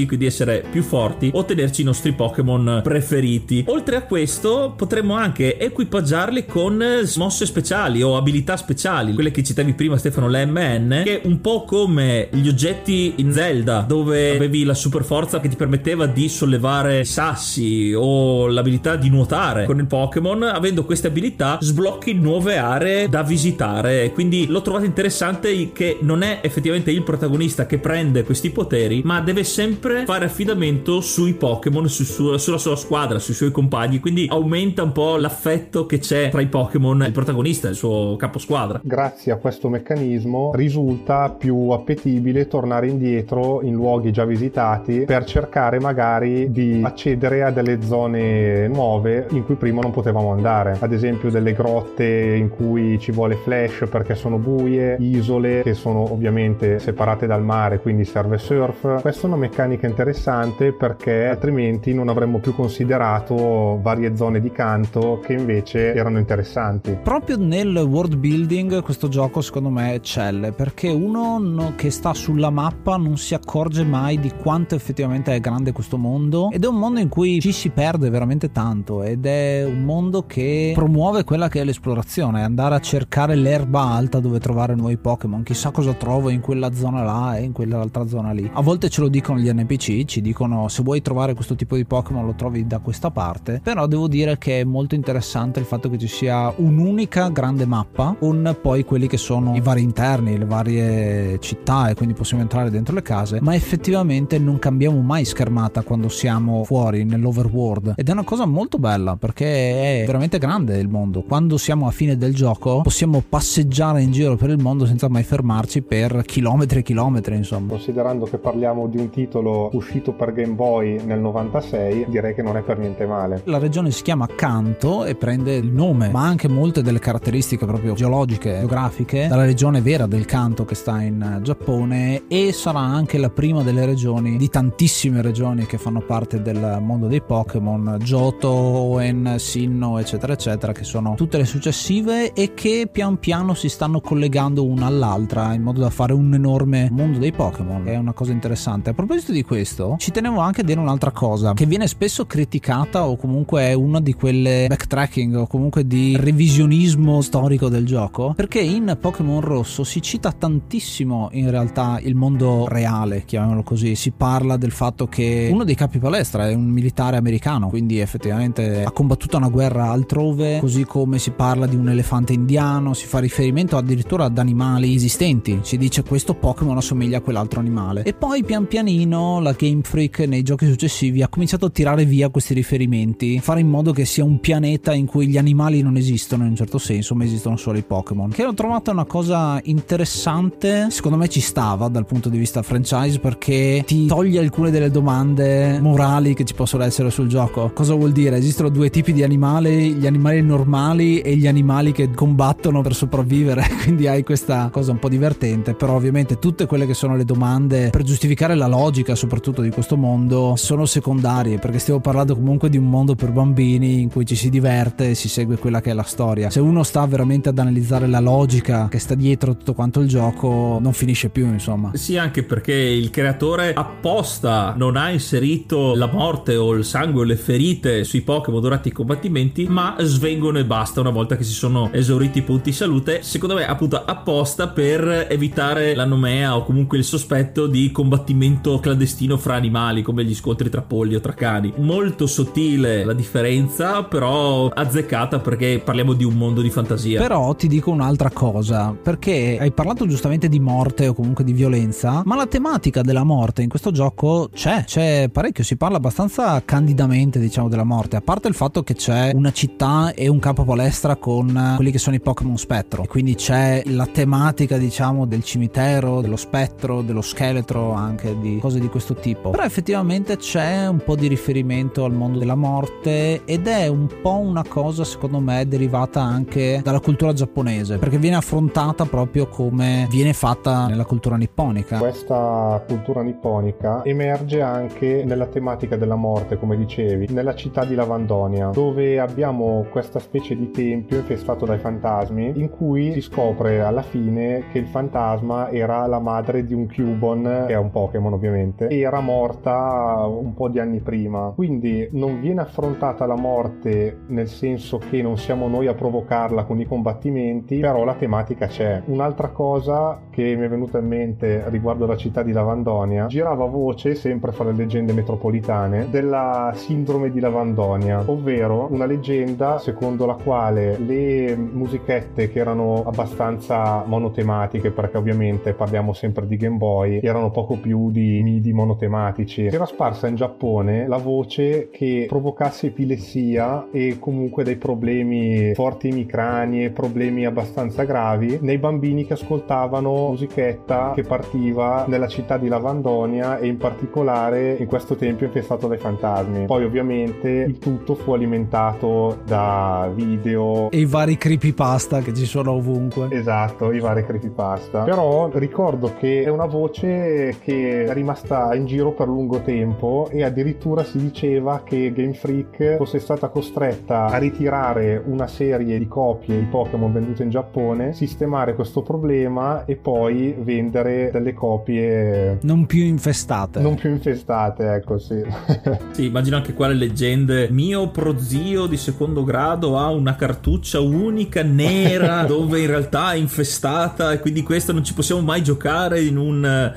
quindi 0.06 0.26
essere 0.26 0.64
più 0.70 0.82
forti 0.82 1.30
o 1.32 1.44
tenerci 1.44 1.80
i 1.80 1.84
nostri 1.84 2.12
Pokémon 2.12 2.80
preferiti. 2.82 3.64
Oltre 3.68 3.96
a 3.96 4.02
questo 4.02 4.74
potremmo 4.76 5.14
anche 5.14 5.58
equipaggiarli 5.58 6.44
con 6.44 6.84
mosse 7.16 7.46
speciali 7.46 8.02
o 8.02 8.16
abilità 8.16 8.56
speciali 8.56 9.14
quelle 9.14 9.30
che 9.30 9.42
citavi 9.42 9.72
prima 9.72 9.96
Stefano 9.96 10.28
le 10.28 10.44
MN 10.44 11.02
che 11.04 11.22
un 11.24 11.40
po' 11.40 11.64
come 11.64 12.28
gli 12.32 12.48
oggetti 12.48 13.14
in 13.16 13.32
Zelda 13.32 13.84
dove 13.86 14.34
avevi 14.34 14.64
la 14.64 14.74
super 14.74 15.04
forza 15.04 15.40
che 15.40 15.48
ti 15.48 15.56
permetteva 15.56 16.06
di 16.06 16.28
sollevare 16.28 17.04
sassi 17.04 17.94
o 17.96 18.46
l'abilità 18.48 18.96
di 18.96 19.08
nuotare 19.08 19.64
con 19.64 19.78
il 19.78 19.86
Pokémon. 19.86 20.42
Avendo 20.42 20.84
queste 20.84 21.06
abilità 21.06 21.58
sblocchi 21.60 22.12
nuove 22.12 22.58
aree 22.58 23.08
da 23.08 23.22
visitare. 23.22 24.12
Quindi 24.12 24.46
l'ho 24.48 24.62
trovato 24.62 24.84
interessante 24.84 25.72
che 25.72 25.98
non 26.00 26.22
è 26.22 26.40
effettivamente 26.42 26.90
il 26.90 27.02
protagonista 27.02 27.66
che 27.66 27.78
prende 27.78 28.22
questi 28.22 28.50
poteri 28.50 29.02
ma 29.04 29.20
deve 29.20 29.44
sempre 29.46 30.04
fare 30.04 30.26
affidamento 30.26 31.00
sui 31.00 31.32
Pokémon 31.32 31.88
su, 31.88 32.04
su, 32.04 32.36
sulla 32.36 32.58
sua 32.58 32.76
squadra 32.76 33.18
sui 33.18 33.34
suoi 33.34 33.50
compagni 33.50 34.00
quindi 34.00 34.26
aumenta 34.28 34.82
un 34.82 34.92
po' 34.92 35.16
l'affetto 35.16 35.86
che 35.86 35.98
c'è 35.98 36.28
tra 36.28 36.40
i 36.40 36.46
Pokémon 36.46 37.04
il 37.06 37.12
protagonista 37.12 37.68
il 37.68 37.74
suo 37.74 38.16
capo 38.16 38.38
squadra 38.38 38.80
grazie 38.82 39.32
a 39.32 39.36
questo 39.36 39.68
meccanismo 39.68 40.52
risulta 40.54 41.30
più 41.30 41.70
appetibile 41.70 42.46
tornare 42.46 42.88
indietro 42.88 43.62
in 43.62 43.74
luoghi 43.74 44.12
già 44.12 44.24
visitati 44.24 45.04
per 45.06 45.24
cercare 45.24 45.78
magari 45.80 46.50
di 46.50 46.80
accedere 46.82 47.42
a 47.42 47.50
delle 47.50 47.80
zone 47.82 48.68
nuove 48.68 49.26
in 49.30 49.44
cui 49.44 49.54
prima 49.54 49.80
non 49.80 49.90
potevamo 49.90 50.32
andare. 50.32 50.76
Ad 50.78 50.92
esempio 50.92 51.30
delle 51.30 51.52
grotte 51.52 52.04
in 52.04 52.48
cui 52.48 52.98
ci 52.98 53.12
vuole 53.12 53.36
flash 53.36 53.86
perché 53.90 54.14
sono 54.14 54.38
buie, 54.38 54.96
isole 54.98 55.62
che 55.62 55.74
sono 55.74 56.12
ovviamente 56.12 56.78
separate 56.78 57.26
dal 57.26 57.42
mare, 57.42 57.80
quindi 57.80 58.04
serve 58.04 58.38
surf. 58.38 59.00
Questa 59.00 59.26
è 59.26 59.30
una 59.36 59.46
meccanica 59.46 59.86
interessante 59.86 60.72
perché 60.72 61.26
altrimenti 61.26 61.92
non 61.92 62.08
avremmo 62.08 62.38
più 62.38 62.54
considerato 62.54 63.78
varie 63.82 64.16
zone 64.16 64.40
di 64.40 64.50
canto 64.50 65.20
che 65.22 65.34
invece 65.34 65.94
erano 65.94 66.18
interessanti. 66.18 66.98
Proprio 67.02 67.36
nel 67.36 67.76
world 67.76 68.16
building 68.16 68.82
questo 68.82 69.08
gioco 69.08 69.42
secondo 69.42 69.68
me 69.68 69.92
eccelle 69.92 70.52
perché 70.52 70.88
uno 70.88 71.74
che 71.76 71.90
sta 71.90 72.14
sulla 72.14 72.50
mappa 72.50 72.96
non 72.96 73.18
si 73.18 73.34
accorge 73.34 73.84
mai 73.84 74.18
di 74.18 74.32
quanto 74.32 74.74
effettivamente 74.74 75.34
è 75.34 75.40
grande 75.40 75.72
questo 75.72 75.98
mondo 75.98 76.50
ed 76.50 76.64
è 76.64 76.66
un 76.66 76.76
mondo 76.76 76.98
in 77.00 77.08
cui 77.08 77.40
ci 77.40 77.52
si 77.52 77.68
perde 77.68 78.08
veramente 78.08 78.50
tanto 78.50 79.02
ed 79.02 79.26
è 79.26 79.64
un 79.64 79.82
mondo 79.82 80.24
che 80.26 80.72
promuove 80.74 81.24
quella 81.24 81.48
che 81.48 81.60
è 81.60 81.64
l'esplorazione, 81.64 82.42
andare 82.42 82.74
a 82.74 82.80
cercare 82.80 83.34
l'erba 83.34 83.82
alta 83.82 84.18
dove 84.18 84.38
trovare 84.38 84.74
nuovi 84.74 84.96
Pokémon, 84.96 85.42
chissà 85.42 85.70
cosa 85.70 85.92
trovo 85.92 86.30
in 86.30 86.40
quella 86.40 86.72
zona 86.72 87.02
là 87.02 87.36
e 87.36 87.42
in 87.42 87.52
quell'altra 87.52 88.06
zona 88.06 88.32
lì. 88.32 88.48
A 88.52 88.62
volte 88.62 88.88
ce 88.88 89.02
lo 89.02 89.08
dicono 89.26 89.40
gli 89.40 89.50
NPC, 89.50 90.04
ci 90.04 90.20
dicono 90.20 90.68
se 90.68 90.84
vuoi 90.84 91.02
trovare 91.02 91.34
questo 91.34 91.56
tipo 91.56 91.74
di 91.74 91.84
Pokémon 91.84 92.24
lo 92.24 92.34
trovi 92.34 92.64
da 92.64 92.78
questa 92.78 93.10
parte, 93.10 93.60
però 93.60 93.86
devo 93.88 94.06
dire 94.06 94.38
che 94.38 94.60
è 94.60 94.64
molto 94.64 94.94
interessante 94.94 95.58
il 95.58 95.66
fatto 95.66 95.90
che 95.90 95.98
ci 95.98 96.06
sia 96.06 96.52
un'unica 96.54 97.28
grande 97.30 97.66
mappa 97.66 98.14
con 98.16 98.56
poi 98.60 98.84
quelli 98.84 99.08
che 99.08 99.16
sono 99.16 99.56
i 99.56 99.60
vari 99.60 99.82
interni, 99.82 100.38
le 100.38 100.44
varie 100.44 101.40
città 101.40 101.88
e 101.88 101.94
quindi 101.94 102.14
possiamo 102.14 102.42
entrare 102.42 102.70
dentro 102.70 102.94
le 102.94 103.02
case, 103.02 103.40
ma 103.40 103.56
effettivamente 103.56 104.38
non 104.38 104.60
cambiamo 104.60 105.00
mai 105.00 105.24
schermata 105.24 105.82
quando 105.82 106.08
siamo 106.08 106.62
fuori 106.62 107.04
nell'overworld 107.04 107.94
ed 107.96 108.08
è 108.08 108.12
una 108.12 108.22
cosa 108.22 108.46
molto 108.46 108.78
bella 108.78 109.16
perché 109.16 110.02
è 110.02 110.06
veramente 110.06 110.38
grande 110.38 110.78
il 110.78 110.88
mondo. 110.88 111.22
Quando 111.22 111.56
siamo 111.56 111.88
a 111.88 111.90
fine 111.90 112.16
del 112.16 112.32
gioco 112.32 112.82
possiamo 112.82 113.24
passeggiare 113.28 114.02
in 114.02 114.12
giro 114.12 114.36
per 114.36 114.50
il 114.50 114.58
mondo 114.58 114.86
senza 114.86 115.08
mai 115.08 115.24
fermarci 115.24 115.82
per 115.82 116.22
chilometri 116.24 116.78
e 116.78 116.82
chilometri, 116.82 117.34
insomma. 117.34 117.70
Considerando 117.70 118.26
che 118.26 118.38
parliamo 118.38 118.86
di 118.86 118.98
un 118.98 119.10
titolo 119.16 119.70
uscito 119.72 120.12
per 120.12 120.34
Game 120.34 120.52
Boy 120.52 121.02
nel 121.02 121.20
96, 121.20 122.04
direi 122.08 122.34
che 122.34 122.42
non 122.42 122.58
è 122.58 122.60
per 122.60 122.76
niente 122.78 123.06
male. 123.06 123.40
La 123.44 123.56
regione 123.56 123.90
si 123.90 124.02
chiama 124.02 124.26
Kanto 124.26 125.06
e 125.06 125.14
prende 125.14 125.54
il 125.54 125.72
nome, 125.72 126.10
ma 126.10 126.26
anche 126.26 126.48
molte 126.48 126.82
delle 126.82 126.98
caratteristiche 126.98 127.64
proprio 127.64 127.94
geologiche, 127.94 128.58
geografiche 128.58 129.26
dalla 129.26 129.46
regione 129.46 129.80
vera 129.80 130.06
del 130.06 130.26
Kanto 130.26 130.66
che 130.66 130.74
sta 130.74 131.00
in 131.00 131.38
Giappone 131.42 132.24
e 132.28 132.52
sarà 132.52 132.80
anche 132.80 133.16
la 133.16 133.30
prima 133.30 133.62
delle 133.62 133.86
regioni 133.86 134.36
di 134.36 134.50
tantissime 134.50 135.22
regioni 135.22 135.64
che 135.64 135.78
fanno 135.78 136.00
parte 136.00 136.42
del 136.42 136.78
mondo 136.82 137.06
dei 137.06 137.22
Pokémon, 137.22 137.96
Johto, 137.98 138.50
Oen, 138.50 139.36
Sinnoh, 139.38 139.98
eccetera, 139.98 140.34
eccetera, 140.34 140.72
che 140.72 140.84
sono 140.84 141.14
tutte 141.14 141.38
le 141.38 141.46
successive 141.46 142.34
e 142.34 142.52
che 142.52 142.86
pian 142.92 143.18
piano 143.18 143.54
si 143.54 143.70
stanno 143.70 144.02
collegando 144.02 144.66
una 144.66 144.86
all'altra 144.86 145.54
in 145.54 145.62
modo 145.62 145.80
da 145.80 145.88
fare 145.88 146.12
un 146.12 146.34
enorme 146.34 146.90
mondo 146.92 147.18
dei 147.18 147.32
Pokémon. 147.32 147.88
È 147.88 147.96
una 147.96 148.12
cosa 148.12 148.32
interessante. 148.32 148.90
A 148.90 149.05
proposito 149.06 149.32
di 149.32 149.44
questo, 149.44 149.94
ci 149.98 150.10
tenevo 150.10 150.40
anche 150.40 150.62
a 150.62 150.64
dire 150.64 150.80
un'altra 150.80 151.12
cosa 151.12 151.54
che 151.54 151.64
viene 151.64 151.86
spesso 151.86 152.26
criticata 152.26 153.06
o 153.06 153.16
comunque 153.16 153.62
è 153.62 153.72
una 153.72 154.00
di 154.00 154.14
quelle 154.14 154.66
backtracking 154.68 155.36
o 155.36 155.46
comunque 155.46 155.86
di 155.86 156.16
revisionismo 156.16 157.20
storico 157.20 157.68
del 157.68 157.86
gioco, 157.86 158.34
perché 158.34 158.60
in 158.60 158.98
Pokémon 159.00 159.40
Rosso 159.40 159.84
si 159.84 160.02
cita 160.02 160.32
tantissimo 160.32 161.28
in 161.32 161.50
realtà 161.50 162.00
il 162.02 162.16
mondo 162.16 162.66
reale, 162.66 163.24
chiamiamolo 163.24 163.62
così. 163.62 163.94
Si 163.94 164.10
parla 164.10 164.56
del 164.56 164.72
fatto 164.72 165.06
che 165.06 165.48
uno 165.52 165.64
dei 165.64 165.76
capi 165.76 165.98
palestra 165.98 166.48
è 166.48 166.54
un 166.54 166.66
militare 166.66 167.16
americano, 167.16 167.68
quindi 167.68 168.00
effettivamente 168.00 168.82
ha 168.82 168.90
combattuto 168.90 169.36
una 169.36 169.48
guerra 169.48 169.90
altrove, 169.90 170.58
così 170.58 170.84
come 170.84 171.18
si 171.18 171.30
parla 171.30 171.66
di 171.66 171.76
un 171.76 171.88
elefante 171.88 172.32
indiano, 172.32 172.92
si 172.92 173.06
fa 173.06 173.20
riferimento 173.20 173.76
addirittura 173.76 174.24
ad 174.24 174.36
animali 174.38 174.94
esistenti. 174.94 175.60
Si 175.62 175.76
dice 175.76 176.02
questo 176.02 176.34
Pokémon 176.34 176.76
assomiglia 176.76 177.18
a 177.18 177.20
quell'altro 177.20 177.60
animale. 177.60 178.02
E 178.02 178.12
poi 178.12 178.42
pian 178.42 178.66
pianino 178.66 178.94
la 179.04 179.54
Game 179.56 179.82
Freak 179.82 180.20
nei 180.20 180.42
giochi 180.42 180.66
successivi 180.66 181.22
ha 181.22 181.28
cominciato 181.28 181.66
a 181.66 181.70
tirare 181.70 182.04
via 182.04 182.28
questi 182.30 182.54
riferimenti, 182.54 183.38
fare 183.40 183.60
in 183.60 183.68
modo 183.68 183.92
che 183.92 184.04
sia 184.04 184.24
un 184.24 184.40
pianeta 184.40 184.94
in 184.94 185.06
cui 185.06 185.26
gli 185.26 185.36
animali 185.36 185.82
non 185.82 185.96
esistono 185.96 186.44
in 186.44 186.50
un 186.50 186.56
certo 186.56 186.78
senso, 186.78 187.14
ma 187.14 187.24
esistono 187.24 187.56
solo 187.56 187.76
i 187.78 187.82
Pokémon. 187.82 188.30
Che 188.30 188.44
ho 188.44 188.54
trovato 188.54 188.90
una 188.90 189.04
cosa 189.04 189.60
interessante, 189.64 190.86
secondo 190.90 191.18
me 191.18 191.28
ci 191.28 191.40
stava 191.40 191.88
dal 191.88 192.06
punto 192.06 192.28
di 192.28 192.38
vista 192.38 192.62
franchise 192.62 193.18
perché 193.18 193.82
ti 193.86 194.06
toglie 194.06 194.38
alcune 194.38 194.70
delle 194.70 194.90
domande 194.90 195.78
morali 195.80 196.34
che 196.34 196.44
ci 196.44 196.54
possono 196.54 196.84
essere 196.84 197.10
sul 197.10 197.26
gioco. 197.26 197.70
Cosa 197.74 197.94
vuol 197.94 198.12
dire? 198.12 198.36
Esistono 198.36 198.68
due 198.68 198.88
tipi 198.88 199.12
di 199.12 199.22
animali, 199.22 199.94
gli 199.94 200.06
animali 200.06 200.42
normali 200.42 201.20
e 201.20 201.36
gli 201.36 201.46
animali 201.46 201.92
che 201.92 202.10
combattono 202.12 202.82
per 202.82 202.94
sopravvivere, 202.94 203.66
quindi 203.82 204.06
hai 204.06 204.22
questa 204.22 204.70
cosa 204.70 204.92
un 204.92 204.98
po' 204.98 205.08
divertente, 205.08 205.74
però 205.74 205.94
ovviamente 205.94 206.38
tutte 206.38 206.66
quelle 206.66 206.86
che 206.86 206.94
sono 206.94 207.16
le 207.16 207.24
domande 207.24 207.90
per 207.90 208.02
giustificare 208.02 208.54
la 208.54 208.66
logica 208.66 208.75
soprattutto 209.14 209.62
di 209.62 209.70
questo 209.70 209.96
mondo 209.96 210.54
sono 210.56 210.84
secondarie 210.84 211.58
perché 211.58 211.78
stiamo 211.78 212.00
parlando 212.00 212.34
comunque 212.34 212.68
di 212.68 212.76
un 212.76 212.84
mondo 212.84 213.14
per 213.14 213.30
bambini 213.32 214.02
in 214.02 214.10
cui 214.10 214.26
ci 214.26 214.36
si 214.36 214.50
diverte 214.50 215.10
e 215.10 215.14
si 215.14 215.28
segue 215.28 215.56
quella 215.56 215.80
che 215.80 215.90
è 215.90 215.94
la 215.94 216.02
storia. 216.02 216.50
Se 216.50 216.60
uno 216.60 216.82
sta 216.82 217.06
veramente 217.06 217.48
ad 217.48 217.58
analizzare 217.58 218.06
la 218.06 218.20
logica 218.20 218.88
che 218.88 218.98
sta 218.98 219.14
dietro 219.14 219.56
tutto 219.56 219.72
quanto 219.72 220.00
il 220.00 220.08
gioco 220.08 220.78
non 220.80 220.92
finisce 220.92 221.30
più 221.30 221.46
insomma. 221.46 221.92
Sì 221.94 222.18
anche 222.18 222.42
perché 222.42 222.74
il 222.74 223.08
creatore 223.08 223.72
apposta 223.72 224.74
non 224.76 224.96
ha 224.96 225.08
inserito 225.08 225.94
la 225.94 226.06
morte 226.06 226.56
o 226.56 226.74
il 226.74 226.84
sangue 226.84 227.22
o 227.22 227.24
le 227.24 227.36
ferite 227.36 228.04
sui 228.04 228.20
Pokémon 228.20 228.60
durante 228.60 228.88
i 228.90 228.92
combattimenti 228.92 229.66
ma 229.66 229.96
svengono 230.00 230.58
e 230.58 230.66
basta 230.66 231.00
una 231.00 231.10
volta 231.10 231.36
che 231.36 231.44
si 231.44 231.52
sono 231.52 231.90
esauriti 231.92 232.38
i 232.38 232.42
punti 232.42 232.72
salute 232.72 233.22
secondo 233.22 233.54
me 233.54 233.66
appunto 233.66 234.04
apposta 234.04 234.68
per 234.68 235.28
evitare 235.30 235.94
la 235.94 236.04
nomea 236.04 236.56
o 236.56 236.64
comunque 236.64 236.98
il 236.98 237.04
sospetto 237.04 237.66
di 237.66 237.90
combattimento 237.90 238.65
molto 238.66 238.80
clandestino 238.80 239.36
fra 239.36 239.54
animali 239.54 240.02
come 240.02 240.24
gli 240.24 240.34
scontri 240.34 240.68
tra 240.68 240.82
polli 240.82 241.14
o 241.14 241.20
tra 241.20 241.34
cani. 241.34 241.72
Molto 241.76 242.26
sottile 242.26 243.04
la 243.04 243.12
differenza, 243.12 244.02
però 244.02 244.68
azzeccata 244.68 245.38
perché 245.38 245.80
parliamo 245.82 246.14
di 246.14 246.24
un 246.24 246.34
mondo 246.34 246.62
di 246.62 246.70
fantasia. 246.70 247.20
Però 247.20 247.54
ti 247.54 247.68
dico 247.68 247.92
un'altra 247.92 248.30
cosa, 248.30 248.96
perché 249.00 249.56
hai 249.60 249.70
parlato 249.70 250.06
giustamente 250.06 250.48
di 250.48 250.58
morte 250.58 251.06
o 251.06 251.14
comunque 251.14 251.44
di 251.44 251.52
violenza, 251.52 252.22
ma 252.24 252.34
la 252.34 252.46
tematica 252.46 253.02
della 253.02 253.22
morte 253.22 253.62
in 253.62 253.68
questo 253.68 253.92
gioco 253.92 254.48
c'è, 254.52 254.82
c'è 254.84 255.28
parecchio, 255.30 255.62
si 255.62 255.76
parla 255.76 255.98
abbastanza 255.98 256.60
candidamente 256.64 257.38
diciamo 257.38 257.68
della 257.68 257.84
morte, 257.84 258.16
a 258.16 258.20
parte 258.20 258.48
il 258.48 258.54
fatto 258.54 258.82
che 258.82 258.94
c'è 258.94 259.30
una 259.32 259.52
città 259.52 260.12
e 260.12 260.26
un 260.26 260.40
campo 260.40 260.64
palestra 260.64 261.14
con 261.14 261.74
quelli 261.76 261.92
che 261.92 261.98
sono 261.98 262.16
i 262.16 262.20
Pokémon 262.20 262.56
spettro, 262.56 263.04
e 263.04 263.06
quindi 263.06 263.36
c'è 263.36 263.82
la 263.86 264.06
tematica 264.06 264.76
diciamo 264.76 265.24
del 265.24 265.44
cimitero, 265.44 266.20
dello 266.20 266.36
spettro, 266.36 267.02
dello 267.02 267.22
scheletro, 267.22 267.92
anche 267.92 268.36
di 268.40 268.55
cose 268.60 268.80
di 268.80 268.88
questo 268.88 269.14
tipo. 269.14 269.50
Però 269.50 269.62
effettivamente 269.62 270.36
c'è 270.36 270.86
un 270.86 271.02
po' 271.04 271.14
di 271.16 271.26
riferimento 271.26 272.04
al 272.04 272.12
mondo 272.12 272.38
della 272.38 272.54
morte 272.54 273.44
ed 273.44 273.66
è 273.66 273.86
un 273.88 274.06
po' 274.22 274.38
una 274.38 274.64
cosa 274.66 275.04
secondo 275.04 275.40
me 275.40 275.66
derivata 275.66 276.20
anche 276.20 276.80
dalla 276.82 277.00
cultura 277.00 277.32
giapponese, 277.32 277.98
perché 277.98 278.18
viene 278.18 278.36
affrontata 278.36 279.04
proprio 279.04 279.48
come 279.48 280.06
viene 280.10 280.32
fatta 280.32 280.86
nella 280.86 281.04
cultura 281.04 281.36
nipponica. 281.36 281.98
Questa 281.98 282.82
cultura 282.86 283.22
nipponica 283.22 284.02
emerge 284.04 284.60
anche 284.60 285.24
nella 285.24 285.46
tematica 285.46 285.96
della 285.96 286.16
morte, 286.16 286.58
come 286.58 286.76
dicevi, 286.76 287.28
nella 287.30 287.54
città 287.54 287.84
di 287.84 287.94
Lavandonia, 287.94 288.68
dove 288.68 289.18
abbiamo 289.18 289.86
questa 289.90 290.18
specie 290.18 290.56
di 290.56 290.70
tempio 290.70 291.18
infestato 291.18 291.64
dai 291.64 291.78
fantasmi, 291.78 292.52
in 292.56 292.70
cui 292.70 293.12
si 293.12 293.20
scopre 293.20 293.80
alla 293.80 294.02
fine 294.02 294.64
che 294.72 294.78
il 294.78 294.86
fantasma 294.86 295.70
era 295.70 296.06
la 296.06 296.18
madre 296.18 296.64
di 296.64 296.74
un 296.74 296.88
Cubon, 296.92 297.64
che 297.66 297.72
è 297.72 297.76
un 297.76 297.90
Pokémon 297.90 298.32
ovviamente, 298.32 298.44
e 298.88 299.00
era 299.00 299.20
morta 299.20 300.26
un 300.26 300.54
po' 300.54 300.68
di 300.68 300.78
anni 300.78 301.00
prima. 301.00 301.52
Quindi 301.54 302.08
non 302.12 302.40
viene 302.40 302.60
affrontata 302.60 303.26
la 303.26 303.36
morte 303.36 304.18
nel 304.28 304.48
senso 304.48 304.98
che 304.98 305.22
non 305.22 305.36
siamo 305.36 305.68
noi 305.68 305.86
a 305.86 305.94
provocarla 305.94 306.64
con 306.64 306.80
i 306.80 306.86
combattimenti, 306.86 307.78
però 307.80 308.04
la 308.04 308.14
tematica 308.14 308.66
c'è. 308.66 309.02
Un'altra 309.06 309.48
cosa 309.48 310.20
che 310.30 310.54
mi 310.56 310.64
è 310.64 310.68
venuta 310.68 310.98
in 310.98 311.06
mente 311.06 311.64
riguardo 311.68 312.06
la 312.06 312.16
città 312.16 312.42
di 312.42 312.52
Lavandonia, 312.52 313.26
girava 313.26 313.66
voce 313.66 314.14
sempre 314.14 314.52
fra 314.52 314.64
le 314.64 314.72
leggende 314.72 315.12
metropolitane 315.12 316.08
della 316.10 316.72
sindrome 316.74 317.30
di 317.30 317.40
Lavandonia, 317.40 318.22
ovvero 318.26 318.88
una 318.90 319.06
leggenda 319.06 319.78
secondo 319.78 320.26
la 320.26 320.34
quale 320.34 320.98
le 320.98 321.56
musichette 321.56 322.50
che 322.50 322.58
erano 322.58 323.02
abbastanza 323.06 324.04
monotematiche, 324.06 324.90
perché 324.90 325.16
ovviamente 325.16 325.72
parliamo 325.72 326.12
sempre 326.12 326.46
di 326.46 326.56
Game 326.56 326.76
Boy, 326.76 327.20
erano 327.22 327.50
poco 327.50 327.76
più 327.76 328.10
di 328.10 328.35
MIDI 328.42 328.72
monotematici. 328.72 329.66
Era 329.66 329.86
sparsa 329.86 330.26
in 330.26 330.34
Giappone 330.34 331.06
la 331.06 331.16
voce 331.16 331.88
che 331.90 332.26
provocasse 332.28 332.88
epilessia 332.88 333.86
e 333.90 334.18
comunque 334.18 334.64
dei 334.64 334.76
problemi 334.76 335.74
forti 335.74 336.08
emicranie, 336.08 336.90
problemi 336.90 337.44
abbastanza 337.44 338.04
gravi 338.04 338.58
nei 338.60 338.78
bambini 338.78 339.26
che 339.26 339.34
ascoltavano 339.34 340.28
musichetta 340.28 341.12
che 341.14 341.22
partiva 341.22 342.04
nella 342.08 342.28
città 342.28 342.56
di 342.56 342.68
Lavandonia 342.68 343.58
e 343.58 343.66
in 343.66 343.76
particolare 343.76 344.76
in 344.78 344.86
questo 344.86 345.16
tempio 345.16 345.46
infestato 345.46 345.86
dai 345.86 345.98
fantasmi. 345.98 346.66
Poi 346.66 346.84
ovviamente 346.84 347.48
il 347.48 347.78
tutto 347.78 348.14
fu 348.14 348.32
alimentato 348.32 349.38
da 349.44 350.10
video 350.14 350.90
e 350.90 350.98
i 350.98 351.04
vari 351.04 351.36
creepypasta 351.36 352.20
che 352.20 352.34
ci 352.34 352.44
sono 352.44 352.72
ovunque. 352.72 353.28
Esatto, 353.30 353.92
i 353.92 354.00
vari 354.00 354.24
creepypasta. 354.24 355.02
Però 355.02 355.50
ricordo 355.54 356.12
che 356.18 356.42
è 356.42 356.48
una 356.48 356.66
voce 356.66 357.56
che 357.62 358.04
è 358.04 358.08
rimasta 358.26 358.74
in 358.74 358.86
giro 358.86 359.12
per 359.12 359.28
lungo 359.28 359.62
tempo 359.62 360.28
e 360.32 360.42
addirittura 360.42 361.04
si 361.04 361.18
diceva 361.18 361.82
che 361.84 362.12
Game 362.12 362.34
Freak 362.34 362.96
fosse 362.96 363.20
stata 363.20 363.46
costretta 363.48 364.24
a 364.26 364.36
ritirare 364.38 365.22
una 365.24 365.46
serie 365.46 365.96
di 365.96 366.08
copie 366.08 366.58
di 366.58 366.64
Pokémon 366.64 367.12
vendute 367.12 367.44
in 367.44 367.50
Giappone, 367.50 368.14
sistemare 368.14 368.74
questo 368.74 369.02
problema 369.02 369.84
e 369.84 369.94
poi 369.94 370.56
vendere 370.58 371.30
delle 371.30 371.54
copie 371.54 372.58
non 372.62 372.86
più 372.86 373.04
infestate. 373.04 373.78
Non 373.78 373.94
più 373.94 374.10
infestate, 374.10 374.94
ecco, 374.94 375.18
sì. 375.18 375.40
sì, 376.10 376.26
immagino 376.26 376.56
anche 376.56 376.74
qua 376.74 376.88
le 376.88 376.94
leggende. 376.94 377.68
Mio 377.70 378.08
prozio 378.08 378.86
di 378.86 378.96
secondo 378.96 379.44
grado 379.44 379.98
ha 379.98 380.08
una 380.08 380.34
cartuccia 380.34 380.98
unica 380.98 381.62
nera 381.62 382.42
dove 382.48 382.80
in 382.80 382.88
realtà 382.88 383.34
è 383.34 383.36
infestata 383.36 384.32
e 384.32 384.40
quindi 384.40 384.64
questa 384.64 384.92
non 384.92 385.04
ci 385.04 385.14
possiamo 385.14 385.42
mai 385.42 385.62
giocare 385.62 386.20
in 386.22 386.36
un 386.36 386.94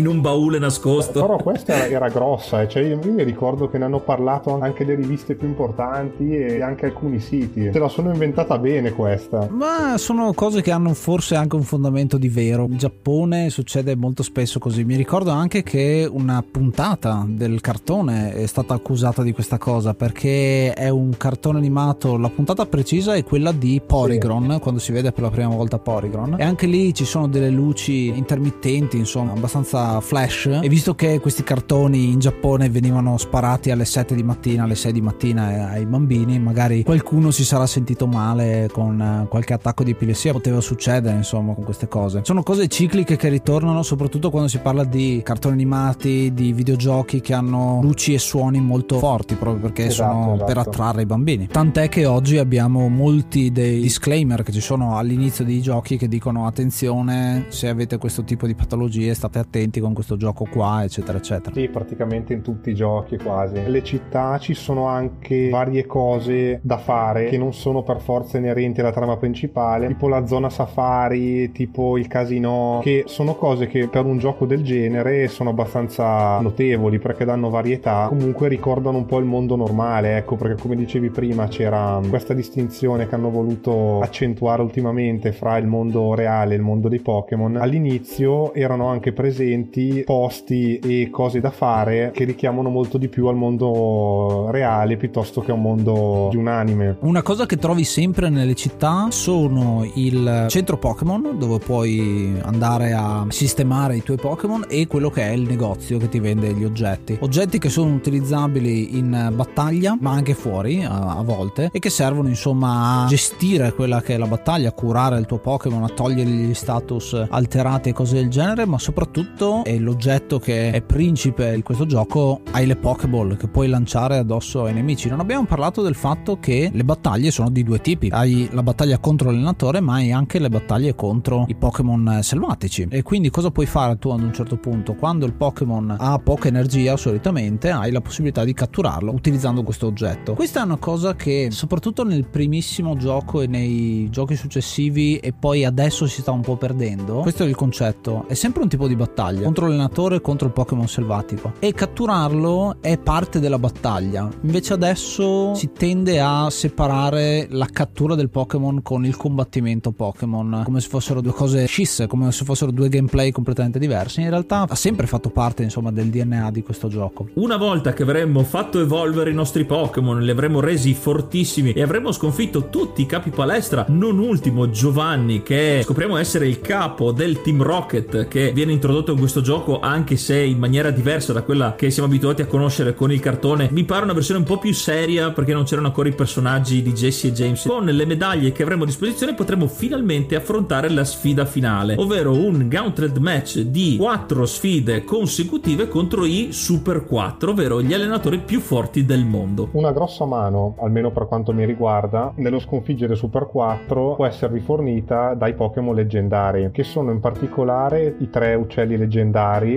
in 0.00 0.06
un 0.06 0.20
baule 0.20 0.58
nascosto. 0.58 1.20
Però 1.20 1.36
questa 1.36 1.86
era 1.86 2.08
grossa, 2.08 2.62
eh. 2.62 2.68
cioè 2.68 2.82
io 2.82 2.98
mi 3.02 3.22
ricordo 3.22 3.68
che 3.68 3.78
ne 3.78 3.84
hanno 3.84 4.00
parlato 4.00 4.58
anche 4.58 4.84
le 4.84 4.94
riviste 4.94 5.34
più 5.34 5.46
importanti 5.46 6.34
e 6.34 6.62
anche 6.62 6.86
alcuni 6.86 7.20
siti. 7.20 7.70
Se 7.72 7.78
la 7.78 7.88
sono 7.88 8.10
inventata 8.10 8.58
bene 8.58 8.92
questa. 8.92 9.48
Ma 9.50 9.96
sono 9.98 10.32
cose 10.32 10.62
che 10.62 10.70
hanno 10.70 10.94
forse 10.94 11.36
anche 11.36 11.56
un 11.56 11.62
fondamento 11.62 12.16
di 12.16 12.28
vero. 12.28 12.64
In 12.64 12.78
Giappone 12.78 13.50
succede 13.50 13.94
molto 13.94 14.22
spesso 14.22 14.58
così. 14.58 14.84
Mi 14.84 14.96
ricordo 14.96 15.30
anche 15.30 15.62
che 15.62 16.08
una 16.10 16.42
puntata 16.48 17.24
del 17.26 17.60
cartone 17.60 18.32
è 18.32 18.46
stata 18.46 18.74
accusata 18.74 19.22
di 19.22 19.32
questa 19.32 19.58
cosa 19.58 19.94
perché 19.94 20.72
è 20.72 20.88
un 20.88 21.14
cartone 21.16 21.58
animato. 21.58 22.16
La 22.16 22.30
puntata 22.30 22.64
precisa 22.66 23.14
è 23.14 23.22
quella 23.22 23.52
di 23.52 23.80
Porygon, 23.84 24.52
sì. 24.52 24.58
quando 24.60 24.80
si 24.80 24.92
vede 24.92 25.12
per 25.12 25.24
la 25.24 25.30
prima 25.30 25.54
volta 25.54 25.78
Porygon. 25.78 26.36
E 26.38 26.42
anche 26.42 26.66
lì 26.66 26.94
ci 26.94 27.04
sono 27.04 27.28
delle 27.28 27.50
luci 27.50 28.06
intermittenti, 28.08 28.96
insomma, 28.96 29.32
abbastanza 29.32 29.89
flash. 30.00 30.60
E 30.62 30.68
visto 30.68 30.94
che 30.94 31.18
questi 31.18 31.42
cartoni 31.42 32.10
in 32.10 32.18
Giappone 32.18 32.68
venivano 32.68 33.16
sparati 33.16 33.70
alle 33.70 33.84
7 33.84 34.14
di 34.14 34.22
mattina, 34.22 34.64
alle 34.64 34.74
6 34.74 34.92
di 34.92 35.00
mattina 35.00 35.70
ai 35.70 35.86
bambini, 35.86 36.38
magari 36.38 36.84
qualcuno 36.84 37.30
si 37.30 37.44
sarà 37.44 37.66
sentito 37.66 38.06
male 38.06 38.68
con 38.72 39.26
qualche 39.28 39.54
attacco 39.54 39.82
di 39.82 39.92
epilessia. 39.92 40.32
Poteva 40.32 40.60
succedere, 40.60 41.16
insomma, 41.16 41.54
con 41.54 41.64
queste 41.64 41.88
cose. 41.88 42.20
Sono 42.22 42.42
cose 42.42 42.68
cicliche 42.68 43.16
che 43.16 43.28
ritornano, 43.28 43.82
soprattutto 43.82 44.30
quando 44.30 44.48
si 44.48 44.58
parla 44.58 44.84
di 44.84 45.20
cartoni 45.24 45.54
animati, 45.54 46.32
di 46.34 46.52
videogiochi 46.52 47.20
che 47.20 47.32
hanno 47.32 47.80
luci 47.82 48.14
e 48.14 48.18
suoni 48.18 48.60
molto 48.60 48.98
forti, 48.98 49.34
proprio 49.34 49.62
perché 49.62 49.86
esatto, 49.86 50.12
sono 50.12 50.34
esatto. 50.34 50.44
per 50.44 50.58
attrarre 50.58 51.02
i 51.02 51.06
bambini. 51.06 51.46
Tant'è 51.46 51.88
che 51.88 52.06
oggi 52.06 52.38
abbiamo 52.38 52.88
molti 52.88 53.50
dei 53.52 53.80
disclaimer 53.80 54.42
che 54.42 54.52
ci 54.52 54.60
sono 54.60 54.96
all'inizio 54.96 55.44
dei 55.44 55.60
giochi 55.60 55.96
che 55.96 56.08
dicono 56.08 56.46
attenzione 56.46 57.46
se 57.48 57.68
avete 57.68 57.98
questo 57.98 58.24
tipo 58.24 58.46
di 58.46 58.54
patologie 58.54 59.14
state 59.14 59.38
attenti 59.38 59.69
con 59.78 59.94
questo 59.94 60.16
gioco 60.16 60.46
qua 60.50 60.82
eccetera 60.82 61.18
eccetera. 61.18 61.54
Sì, 61.54 61.68
praticamente 61.68 62.32
in 62.32 62.42
tutti 62.42 62.70
i 62.70 62.74
giochi 62.74 63.16
quasi. 63.18 63.54
Nelle 63.54 63.84
città 63.84 64.38
ci 64.38 64.54
sono 64.54 64.86
anche 64.86 65.50
varie 65.50 65.86
cose 65.86 66.58
da 66.62 66.78
fare 66.78 67.26
che 67.26 67.38
non 67.38 67.52
sono 67.52 67.82
per 67.84 68.00
forza 68.00 68.38
inerenti 68.38 68.80
alla 68.80 68.90
trama 68.90 69.16
principale, 69.16 69.86
tipo 69.86 70.08
la 70.08 70.26
zona 70.26 70.50
safari, 70.50 71.52
tipo 71.52 71.96
il 71.98 72.08
casino, 72.08 72.80
che 72.82 73.04
sono 73.06 73.34
cose 73.34 73.66
che 73.66 73.86
per 73.88 74.04
un 74.06 74.18
gioco 74.18 74.46
del 74.46 74.64
genere 74.64 75.28
sono 75.28 75.50
abbastanza 75.50 76.40
notevoli 76.40 76.98
perché 76.98 77.24
danno 77.24 77.50
varietà, 77.50 78.06
comunque 78.08 78.48
ricordano 78.48 78.96
un 78.96 79.06
po' 79.06 79.18
il 79.18 79.26
mondo 79.26 79.56
normale, 79.56 80.16
ecco 80.16 80.36
perché 80.36 80.60
come 80.60 80.74
dicevi 80.74 81.10
prima 81.10 81.46
c'era 81.48 82.00
questa 82.08 82.32
distinzione 82.32 83.06
che 83.06 83.14
hanno 83.14 83.30
voluto 83.30 84.00
accentuare 84.00 84.62
ultimamente 84.62 85.32
fra 85.32 85.58
il 85.58 85.66
mondo 85.66 86.14
reale 86.14 86.54
e 86.54 86.56
il 86.56 86.62
mondo 86.62 86.88
dei 86.88 87.00
Pokémon. 87.00 87.56
All'inizio 87.56 88.54
erano 88.54 88.86
anche 88.86 89.12
presenti 89.12 89.58
posti 90.04 90.78
e 90.78 91.08
cose 91.10 91.40
da 91.40 91.50
fare 91.50 92.10
che 92.12 92.24
richiamano 92.24 92.68
molto 92.68 92.98
di 92.98 93.08
più 93.08 93.26
al 93.26 93.36
mondo 93.36 94.48
reale 94.50 94.96
piuttosto 94.96 95.40
che 95.40 95.50
a 95.50 95.54
un 95.54 95.62
mondo 95.62 96.28
di 96.30 96.36
un 96.36 96.48
anime. 96.48 96.96
Una 97.00 97.22
cosa 97.22 97.46
che 97.46 97.56
trovi 97.56 97.84
sempre 97.84 98.28
nelle 98.28 98.54
città 98.54 99.08
sono 99.10 99.88
il 99.94 100.46
centro 100.48 100.78
Pokémon 100.78 101.36
dove 101.38 101.58
puoi 101.58 102.34
andare 102.42 102.92
a 102.92 103.26
sistemare 103.28 103.96
i 103.96 104.02
tuoi 104.02 104.16
Pokémon 104.16 104.66
e 104.68 104.86
quello 104.86 105.10
che 105.10 105.22
è 105.22 105.30
il 105.30 105.42
negozio 105.42 105.98
che 105.98 106.08
ti 106.08 106.18
vende 106.18 106.52
gli 106.52 106.64
oggetti. 106.64 107.18
Oggetti 107.20 107.58
che 107.58 107.68
sono 107.68 107.94
utilizzabili 107.94 108.96
in 108.96 109.32
battaglia 109.34 109.96
ma 110.00 110.12
anche 110.12 110.34
fuori 110.34 110.84
a, 110.84 111.16
a 111.16 111.22
volte 111.22 111.70
e 111.72 111.78
che 111.78 111.90
servono 111.90 112.28
insomma 112.28 113.04
a 113.04 113.06
gestire 113.06 113.72
quella 113.72 114.00
che 114.00 114.14
è 114.14 114.18
la 114.18 114.26
battaglia, 114.26 114.68
a 114.68 114.72
curare 114.72 115.18
il 115.18 115.26
tuo 115.26 115.38
Pokémon, 115.38 115.82
a 115.82 115.88
togliere 115.88 116.30
gli 116.30 116.54
status 116.54 117.26
alterati 117.28 117.90
e 117.90 117.92
cose 117.92 118.14
del 118.14 118.28
genere, 118.28 118.66
ma 118.66 118.78
soprattutto 118.78 119.49
è 119.64 119.76
l'oggetto 119.78 120.38
che 120.38 120.70
è 120.70 120.82
principe 120.82 121.54
di 121.54 121.62
questo 121.62 121.86
gioco, 121.86 122.40
hai 122.52 122.66
le 122.66 122.76
Pokéball 122.76 123.36
che 123.36 123.48
puoi 123.48 123.68
lanciare 123.68 124.18
addosso 124.18 124.64
ai 124.64 124.74
nemici. 124.74 125.08
Non 125.08 125.20
abbiamo 125.20 125.44
parlato 125.44 125.82
del 125.82 125.94
fatto 125.94 126.38
che 126.38 126.70
le 126.72 126.84
battaglie 126.84 127.30
sono 127.30 127.50
di 127.50 127.62
due 127.62 127.80
tipi. 127.80 128.08
Hai 128.10 128.48
la 128.52 128.62
battaglia 128.62 128.98
contro 128.98 129.30
l'allenatore, 129.30 129.80
ma 129.80 129.94
hai 129.94 130.12
anche 130.12 130.38
le 130.38 130.48
battaglie 130.48 130.94
contro 130.94 131.44
i 131.48 131.54
Pokémon 131.54 132.20
selvatici. 132.22 132.86
E 132.90 133.02
quindi 133.02 133.30
cosa 133.30 133.50
puoi 133.50 133.66
fare 133.66 133.98
tu 133.98 134.10
ad 134.10 134.22
un 134.22 134.32
certo 134.32 134.56
punto? 134.56 134.94
Quando 134.94 135.26
il 135.26 135.32
Pokémon 135.32 135.96
ha 135.98 136.18
poca 136.18 136.48
energia, 136.48 136.96
solitamente 136.96 137.70
hai 137.70 137.90
la 137.90 138.00
possibilità 138.00 138.44
di 138.44 138.52
catturarlo 138.52 139.12
utilizzando 139.12 139.62
questo 139.62 139.86
oggetto. 139.86 140.34
Questa 140.34 140.60
è 140.60 140.64
una 140.64 140.76
cosa 140.76 141.14
che 141.14 141.48
soprattutto 141.50 142.04
nel 142.04 142.26
primissimo 142.28 142.96
gioco 142.96 143.40
e 143.40 143.46
nei 143.46 144.08
giochi 144.10 144.36
successivi 144.36 145.16
e 145.16 145.32
poi 145.32 145.64
adesso 145.64 146.06
si 146.06 146.20
sta 146.20 146.30
un 146.30 146.40
po' 146.40 146.56
perdendo. 146.56 147.20
Questo 147.20 147.44
è 147.44 147.46
il 147.46 147.54
concetto. 147.54 148.24
È 148.28 148.34
sempre 148.34 148.62
un 148.62 148.68
tipo 148.68 148.86
di 148.86 148.96
battaglia 148.96 149.39
battaglia 149.40 149.44
contro 149.44 149.66
l'allenatore 149.66 150.16
e 150.16 150.20
contro 150.20 150.46
il 150.46 150.52
Pokémon 150.52 150.86
selvatico 150.86 151.52
e 151.58 151.72
catturarlo 151.72 152.76
è 152.80 152.98
parte 152.98 153.40
della 153.40 153.58
battaglia. 153.58 154.28
Invece 154.42 154.74
adesso 154.74 155.54
si 155.54 155.70
tende 155.72 156.20
a 156.20 156.48
separare 156.50 157.46
la 157.50 157.66
cattura 157.66 158.14
del 158.14 158.28
Pokémon 158.28 158.82
con 158.82 159.04
il 159.04 159.16
combattimento 159.16 159.92
Pokémon 159.92 160.62
come 160.64 160.80
se 160.80 160.88
fossero 160.88 161.20
due 161.20 161.32
cose 161.32 161.66
scisse, 161.66 162.06
come 162.06 162.30
se 162.32 162.44
fossero 162.44 162.70
due 162.70 162.88
gameplay 162.88 163.30
completamente 163.30 163.78
diversi. 163.78 164.20
In 164.20 164.30
realtà 164.30 164.66
ha 164.68 164.74
sempre 164.74 165.06
fatto 165.06 165.30
parte 165.30 165.62
insomma 165.62 165.90
del 165.90 166.08
DNA 166.08 166.50
di 166.50 166.62
questo 166.62 166.88
gioco. 166.88 167.28
Una 167.34 167.56
volta 167.56 167.92
che 167.92 168.02
avremmo 168.02 168.42
fatto 168.42 168.80
evolvere 168.80 169.30
i 169.30 169.34
nostri 169.34 169.64
Pokémon, 169.64 170.20
li 170.20 170.30
avremmo 170.30 170.60
resi 170.60 170.94
fortissimi 170.94 171.72
e 171.72 171.82
avremmo 171.82 172.12
sconfitto 172.12 172.68
tutti 172.68 173.02
i 173.02 173.06
capi 173.06 173.30
palestra, 173.30 173.86
non 173.88 174.18
ultimo 174.18 174.70
Giovanni 174.70 175.42
che 175.42 175.80
scopriamo 175.84 176.16
essere 176.16 176.46
il 176.46 176.60
capo 176.60 177.12
del 177.12 177.40
Team 177.40 177.62
Rocket 177.62 178.28
che 178.28 178.52
viene 178.52 178.72
introdotto 178.72 179.12
in 179.12 179.18
questo 179.18 179.29
gioco 179.38 179.78
anche 179.78 180.16
se 180.16 180.42
in 180.42 180.58
maniera 180.58 180.90
diversa 180.90 181.32
da 181.32 181.42
quella 181.42 181.76
che 181.76 181.90
siamo 181.90 182.08
abituati 182.08 182.42
a 182.42 182.46
conoscere 182.46 182.94
con 182.94 183.12
il 183.12 183.20
cartone. 183.20 183.68
Mi 183.70 183.84
pare 183.84 184.02
una 184.02 184.12
versione 184.12 184.40
un 184.40 184.46
po' 184.46 184.58
più 184.58 184.74
seria 184.74 185.30
perché 185.30 185.52
non 185.52 185.62
c'erano 185.62 185.86
ancora 185.86 186.08
i 186.08 186.14
personaggi 186.14 186.82
di 186.82 186.92
Jesse 186.92 187.28
e 187.28 187.32
James. 187.32 187.64
Con 187.66 187.84
le 187.84 188.04
medaglie 188.04 188.50
che 188.50 188.64
avremo 188.64 188.82
a 188.82 188.86
disposizione 188.86 189.34
potremo 189.34 189.68
finalmente 189.68 190.34
affrontare 190.34 190.88
la 190.88 191.04
sfida 191.04 191.44
finale, 191.44 191.94
ovvero 191.96 192.32
un 192.32 192.66
Gauntlet 192.66 193.18
match 193.18 193.60
di 193.60 193.96
4 193.96 194.46
sfide 194.46 195.04
consecutive 195.04 195.86
contro 195.86 196.24
i 196.24 196.48
Super 196.50 197.04
4, 197.04 197.52
ovvero 197.52 197.80
gli 197.80 197.94
allenatori 197.94 198.38
più 198.38 198.58
forti 198.60 199.04
del 199.04 199.24
mondo. 199.24 199.68
Una 199.72 199.92
grossa 199.92 200.24
mano, 200.24 200.74
almeno 200.80 201.10
per 201.12 201.26
quanto 201.26 201.52
mi 201.52 201.64
riguarda, 201.64 202.32
nello 202.36 202.58
sconfiggere 202.58 203.14
Super 203.14 203.46
4 203.46 204.14
può 204.14 204.26
esservi 204.26 204.60
fornita 204.60 205.34
dai 205.34 205.54
Pokémon 205.54 205.94
leggendari, 205.94 206.70
che 206.72 206.82
sono 206.82 207.10
in 207.10 207.20
particolare 207.20 208.16
i 208.18 208.30
tre 208.30 208.54
uccelli 208.54 208.96
leggendari, 208.96 209.18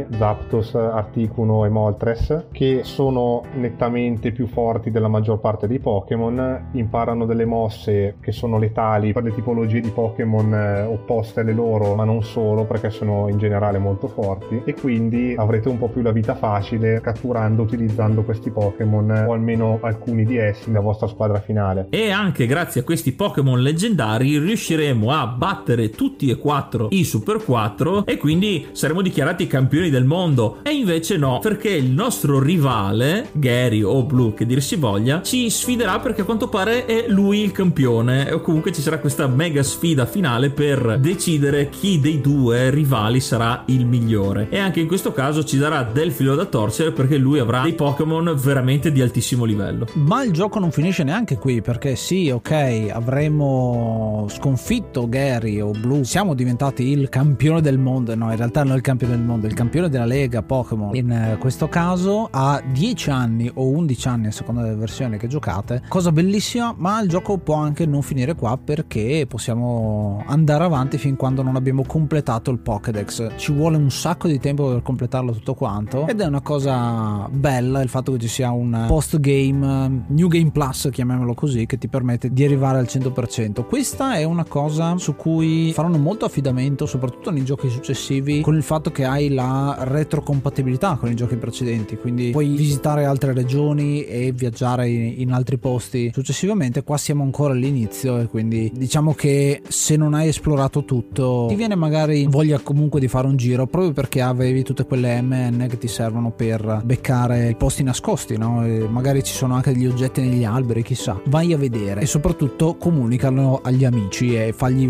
Zapdos, 0.09 0.75
Articuno 0.75 1.65
e 1.65 1.69
Moltres, 1.69 2.45
che 2.51 2.81
sono 2.83 3.43
nettamente 3.55 4.31
più 4.31 4.47
forti 4.47 4.91
della 4.91 5.07
maggior 5.07 5.39
parte 5.39 5.67
dei 5.67 5.79
Pokémon, 5.79 6.69
imparano 6.73 7.25
delle 7.25 7.45
mosse 7.45 8.15
che 8.19 8.31
sono 8.31 8.57
letali 8.57 9.11
per 9.11 9.23
le 9.23 9.33
tipologie 9.33 9.81
di 9.81 9.89
Pokémon 9.89 10.53
eh, 10.53 10.81
opposte 10.83 11.41
alle 11.41 11.53
loro, 11.53 11.95
ma 11.95 12.03
non 12.03 12.23
solo, 12.23 12.65
perché 12.65 12.89
sono 12.89 13.27
in 13.29 13.37
generale 13.37 13.77
molto 13.77 14.07
forti, 14.07 14.61
e 14.65 14.73
quindi 14.73 15.35
avrete 15.37 15.69
un 15.69 15.77
po' 15.77 15.89
più 15.89 16.01
la 16.01 16.11
vita 16.11 16.35
facile 16.35 17.01
catturando, 17.01 17.63
utilizzando 17.63 18.23
questi 18.23 18.51
Pokémon, 18.51 19.25
o 19.27 19.33
almeno 19.33 19.79
alcuni 19.81 20.25
di 20.25 20.37
essi, 20.37 20.69
nella 20.69 20.81
vostra 20.81 21.07
squadra 21.07 21.39
finale. 21.39 21.87
E 21.89 22.11
anche 22.11 22.45
grazie 22.45 22.81
a 22.81 22.83
questi 22.83 23.11
Pokémon 23.13 23.59
leggendari 23.59 24.37
riusciremo 24.37 25.11
a 25.11 25.27
battere 25.27 25.89
tutti 25.89 26.29
e 26.29 26.37
quattro 26.37 26.87
i 26.91 27.03
Super 27.03 27.43
4 27.43 28.05
e 28.05 28.17
quindi 28.17 28.67
saremo 28.71 29.01
dichiarati 29.01 29.32
campioni 29.47 29.89
del 29.89 30.05
mondo. 30.05 30.59
E 30.63 30.71
invece 30.71 31.17
no, 31.17 31.39
perché 31.39 31.69
il 31.69 31.91
nostro 31.91 32.39
rivale, 32.39 33.29
Gary 33.33 33.81
o 33.81 34.03
Blue 34.03 34.33
che 34.33 34.45
dir 34.45 34.61
si 34.61 34.75
voglia, 34.75 35.21
ci 35.21 35.49
sfiderà 35.49 35.99
perché 35.99 36.21
a 36.21 36.25
quanto 36.25 36.47
pare 36.47 36.85
è 36.85 37.05
lui 37.07 37.39
il 37.39 37.51
campione. 37.51 38.31
O 38.31 38.41
comunque 38.41 38.71
ci 38.71 38.81
sarà 38.81 38.99
questa 38.99 39.27
mega 39.27 39.63
sfida 39.63 40.05
finale 40.05 40.49
per 40.49 40.97
decidere 40.99 41.69
chi 41.69 41.99
dei 41.99 42.21
due 42.21 42.69
rivali 42.69 43.19
sarà 43.19 43.63
il 43.67 43.85
migliore. 43.85 44.47
E 44.49 44.57
anche 44.59 44.79
in 44.79 44.87
questo 44.87 45.11
caso 45.11 45.43
ci 45.43 45.57
darà 45.57 45.83
del 45.83 46.11
filo 46.11 46.35
da 46.35 46.45
torcere 46.45 46.91
perché 46.91 47.17
lui 47.17 47.39
avrà 47.39 47.61
dei 47.61 47.73
Pokémon 47.73 48.33
veramente 48.37 48.91
di 48.91 49.01
altissimo 49.01 49.45
livello. 49.45 49.87
Ma 49.93 50.23
il 50.23 50.31
gioco 50.31 50.59
non 50.59 50.71
finisce 50.71 51.03
neanche 51.03 51.37
qui 51.37 51.61
perché 51.61 51.95
sì, 51.95 52.29
ok, 52.29 52.89
avremo 52.91 54.27
sconfitto 54.29 55.07
Gary 55.07 55.59
o 55.59 55.71
Blue, 55.71 56.03
siamo 56.03 56.33
diventati 56.33 56.89
il 56.89 57.09
campione 57.09 57.61
del 57.61 57.77
mondo, 57.77 58.15
no, 58.15 58.29
in 58.29 58.37
realtà 58.37 58.63
non 58.63 58.75
il 58.75 58.81
campione 58.81 59.15
del 59.15 59.22
mondo, 59.23 59.47
il 59.47 59.53
campione 59.53 59.89
della 59.89 60.05
Lega 60.05 60.41
Pokémon. 60.41 60.95
In 60.95 61.11
eh, 61.11 61.37
questo 61.39 61.67
caso 61.67 62.27
ha 62.31 62.61
10 62.65 63.09
anni 63.09 63.49
o 63.53 63.67
11 63.67 64.07
anni 64.07 64.27
a 64.27 64.31
seconda 64.31 64.61
delle 64.61 64.75
versioni 64.75 65.17
che 65.17 65.27
giocate. 65.27 65.83
Cosa 65.87 66.11
bellissima, 66.11 66.73
ma 66.77 67.01
il 67.01 67.09
gioco 67.09 67.37
può 67.37 67.55
anche 67.55 67.85
non 67.85 68.01
finire 68.01 68.35
qua 68.35 68.57
perché 68.57 69.25
possiamo 69.27 70.23
andare 70.27 70.63
avanti 70.63 70.97
fin 70.97 71.15
quando 71.15 71.41
non 71.41 71.55
abbiamo 71.55 71.83
completato 71.85 72.51
il 72.51 72.59
Pokédex. 72.59 73.31
Ci 73.35 73.51
vuole 73.51 73.77
un 73.77 73.91
sacco 73.91 74.27
di 74.27 74.39
tempo 74.39 74.69
per 74.69 74.81
completarlo 74.81 75.31
tutto 75.31 75.53
quanto 75.53 76.07
ed 76.07 76.21
è 76.21 76.25
una 76.25 76.41
cosa 76.41 77.27
bella 77.31 77.81
il 77.81 77.89
fatto 77.89 78.11
che 78.13 78.19
ci 78.19 78.27
sia 78.27 78.51
un 78.51 78.85
post 78.87 79.19
game, 79.19 80.05
New 80.07 80.27
Game 80.27 80.51
Plus, 80.51 80.89
chiamiamolo 80.91 81.33
così, 81.33 81.65
che 81.65 81.77
ti 81.77 81.87
permette 81.87 82.31
di 82.31 82.43
arrivare 82.43 82.77
al 82.77 82.85
100%. 82.85 83.65
Questa 83.65 84.15
è 84.15 84.23
una 84.23 84.45
cosa 84.45 84.97
su 84.97 85.15
cui 85.15 85.71
faranno 85.73 85.97
molto 85.97 86.25
affidamento, 86.25 86.85
soprattutto 86.85 87.31
nei 87.31 87.43
giochi 87.43 87.69
successivi, 87.69 88.41
con 88.41 88.55
il 88.55 88.63
fatto 88.63 88.91
che 88.91 89.02
hai 89.03 89.29
la 89.29 89.75
retrocompatibilità 89.79 90.97
con 90.99 91.09
i 91.09 91.15
giochi 91.15 91.35
precedenti, 91.35 91.97
quindi 91.97 92.31
puoi 92.31 92.55
visitare 92.55 93.05
altre 93.05 93.33
regioni 93.33 94.05
e 94.05 94.31
viaggiare 94.31 94.89
in, 94.89 95.21
in 95.21 95.31
altri 95.31 95.57
posti 95.57 96.11
successivamente. 96.13 96.83
Qua 96.83 96.97
siamo 96.97 97.23
ancora 97.23 97.53
all'inizio 97.53 98.19
e 98.19 98.27
quindi 98.27 98.71
diciamo 98.73 99.13
che 99.13 99.61
se 99.67 99.95
non 99.95 100.13
hai 100.13 100.27
esplorato 100.27 100.83
tutto, 100.83 101.45
ti 101.49 101.55
viene 101.55 101.75
magari 101.75 102.25
voglia 102.27 102.59
comunque 102.59 102.99
di 102.99 103.07
fare 103.07 103.27
un 103.27 103.35
giro 103.35 103.67
proprio 103.67 103.93
perché 103.93 104.21
avevi 104.21 104.63
tutte 104.63 104.85
quelle 104.85 105.21
MN 105.21 105.67
che 105.69 105.77
ti 105.77 105.87
servono 105.87 106.31
per 106.31 106.81
beccare 106.83 107.49
i 107.49 107.55
posti 107.55 107.83
nascosti, 107.83 108.37
no? 108.37 108.65
E 108.65 108.87
magari 108.87 109.23
ci 109.23 109.33
sono 109.33 109.55
anche 109.55 109.71
degli 109.71 109.85
oggetti 109.85 110.21
negli 110.21 110.43
alberi, 110.43 110.83
chissà. 110.83 111.19
Vai 111.25 111.53
a 111.53 111.57
vedere 111.57 112.01
e 112.01 112.05
soprattutto 112.05 112.75
comunicano 112.75 113.59
agli 113.63 113.85
amici 113.85 114.35
e 114.35 114.53
fagli 114.53 114.87